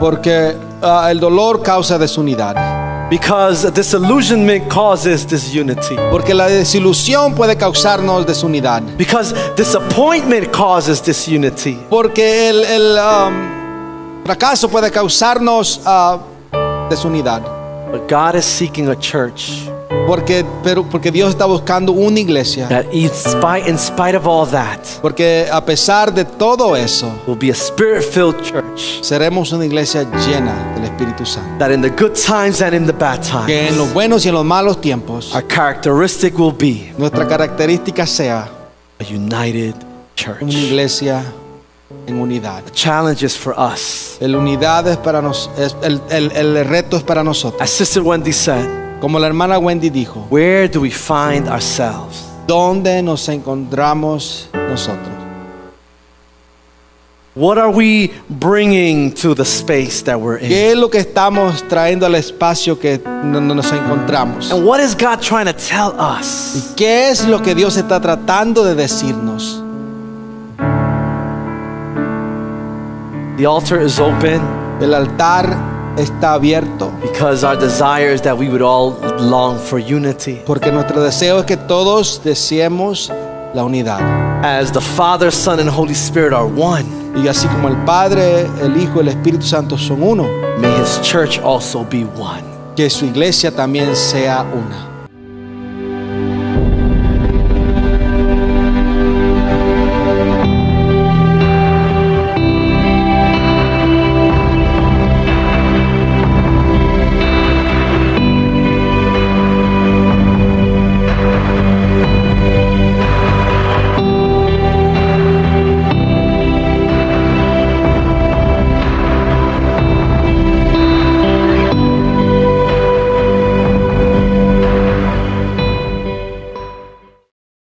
Porque 0.00 0.56
ah, 0.80 1.10
el 1.10 1.20
dolor 1.20 1.62
causa 1.62 1.98
desunidad. 1.98 2.56
Because 3.10 3.70
disillusionment 3.70 4.66
causes 4.70 5.26
disunity. 5.26 5.96
Porque 6.10 6.32
la 6.32 6.48
desilusión 6.48 7.34
puede 7.34 7.54
causarnos 7.54 8.24
desunidad. 8.24 8.82
Because 8.96 9.34
disappointment 9.56 10.50
causes 10.50 11.02
disunity. 11.02 11.78
Porque 11.90 12.48
el, 12.48 12.64
el, 12.64 12.98
um, 12.98 14.24
fracaso 14.24 14.70
puede 14.70 14.90
causarnos 14.90 15.82
ah, 15.84 16.18
desunidad. 16.88 17.42
But 17.92 18.08
God 18.08 18.36
is 18.36 18.46
seeking 18.46 18.88
a 18.88 18.96
church 18.96 19.68
Porque, 20.06 20.44
pero, 20.62 20.84
porque 20.88 21.10
Dios 21.10 21.28
está 21.30 21.44
buscando 21.44 21.92
una 21.92 22.18
iglesia. 22.18 22.66
that, 22.68 22.86
in 22.92 23.10
spite, 23.10 23.68
in 23.68 23.78
spite 23.78 24.16
of 24.16 24.26
all 24.26 24.46
that, 24.48 24.78
Porque 25.02 25.46
a 25.52 25.62
pesar 25.64 26.12
de 26.12 26.24
todo 26.24 26.74
eso, 26.76 27.10
will 27.26 27.36
be 27.38 27.50
a 27.50 27.54
spirit 27.54 28.02
filled 28.02 28.40
church. 28.42 29.02
seremos 29.02 29.52
una 29.52 29.66
iglesia 29.66 30.04
llena 30.26 30.72
del 30.74 30.84
Espíritu 30.84 31.26
Santo. 31.26 31.58
That 31.58 31.70
in 31.72 31.82
the 31.82 31.90
good 31.90 32.12
times 32.14 32.62
and 32.62 32.74
in 32.74 32.86
the 32.86 32.92
bad 32.92 33.20
Que 33.46 33.60
en 33.60 33.66
times, 33.68 33.76
los 33.76 33.92
buenos 33.92 34.24
y 34.24 34.28
en 34.28 34.34
los 34.34 34.44
malos 34.46 34.80
tiempos, 34.80 35.34
our 35.34 35.46
characteristic 35.46 36.38
will 36.38 36.54
be 36.56 36.92
nuestra 36.96 37.26
característica 37.28 38.06
sea 38.06 38.48
a 38.98 39.04
united 39.14 39.74
una 39.74 40.14
church. 40.16 40.42
iglesia 40.54 41.22
en 42.06 42.18
unidad. 42.18 42.62
The 42.64 42.70
challenge 42.72 43.22
is 43.24 43.36
for 43.36 43.54
us. 43.58 44.16
La 44.20 44.38
unidad 44.38 44.88
es 44.88 44.96
para 44.96 45.20
nos, 45.20 45.50
es- 45.58 45.76
el, 45.82 46.00
el- 46.10 46.32
el 46.32 46.64
reto 46.66 46.96
es 46.96 47.02
para 47.02 47.22
nosotros. 47.22 47.60
As 47.60 47.68
Sister 47.70 48.02
Wendy 48.02 48.32
said, 48.32 48.66
Como 49.00 49.18
la 49.18 49.26
hermana 49.28 49.58
Wendy 49.58 49.90
dijo, 49.90 50.26
where 50.30 50.68
do 50.68 50.80
we 50.80 50.90
find 50.90 51.48
ourselves? 51.48 52.28
¿dónde 52.48 53.02
nos 53.02 53.28
encontramos 53.28 54.48
nosotros? 54.52 55.14
What 57.36 57.56
are 57.58 57.70
we 57.70 58.10
bringing 58.28 59.12
to 59.12 59.32
the 59.32 59.44
space 59.44 60.02
that 60.02 60.18
we're 60.18 60.38
in? 60.38 60.48
¿Qué 60.48 60.72
es 60.72 60.76
lo 60.76 60.90
que 60.90 60.98
estamos 60.98 61.62
trayendo 61.68 62.04
al 62.04 62.16
espacio 62.16 62.80
que 62.80 62.98
nos 63.22 63.70
encontramos? 63.70 64.50
And 64.50 64.64
what 64.66 64.80
is 64.80 64.96
God 64.96 65.20
trying 65.20 65.46
to 65.46 65.52
tell 65.52 65.92
us? 66.00 66.56
¿Y 66.56 66.74
qué 66.74 67.10
es 67.10 67.24
lo 67.28 67.40
que 67.40 67.54
Dios 67.54 67.76
está 67.76 68.00
tratando 68.00 68.64
de 68.64 68.74
decirnos? 68.74 69.62
The 73.36 73.46
altar 73.46 73.80
is 73.80 74.00
open 74.00 74.40
El 74.80 74.94
altar 74.94 75.77
está 75.98 76.34
abierto 76.34 76.90
because 77.02 77.44
our 77.44 77.56
desire 77.58 78.12
is 78.14 78.22
that 78.22 78.36
we 78.36 78.48
would 78.48 78.62
all 78.62 78.96
long 79.20 79.58
for 79.58 79.78
unity. 79.78 80.40
porque 80.46 80.70
nuestro 80.72 81.02
deseo 81.02 81.38
es 81.40 81.44
que 81.44 81.56
todos 81.56 82.20
deseemos 82.24 83.10
la 83.54 83.64
unidad. 83.64 84.00
As 84.44 84.70
the 84.72 84.80
Father, 84.80 85.32
Son, 85.32 85.58
and 85.58 85.68
Holy 85.68 85.94
Spirit 85.94 86.32
are 86.32 86.46
one, 86.46 86.84
Y 87.16 87.26
así 87.26 87.48
como 87.48 87.68
el 87.68 87.76
Padre, 87.84 88.42
el 88.62 88.76
Hijo 88.76 88.96
y 88.96 89.00
el 89.00 89.08
Espíritu 89.08 89.44
Santo 89.44 89.76
son 89.76 90.02
uno, 90.02 90.24
may 90.60 90.70
His 90.80 91.00
church 91.02 91.40
also 91.40 91.82
be 91.84 92.04
one. 92.16 92.42
que 92.76 92.88
su 92.88 93.06
iglesia 93.06 93.50
también 93.50 93.96
sea 93.96 94.42
una. 94.52 94.87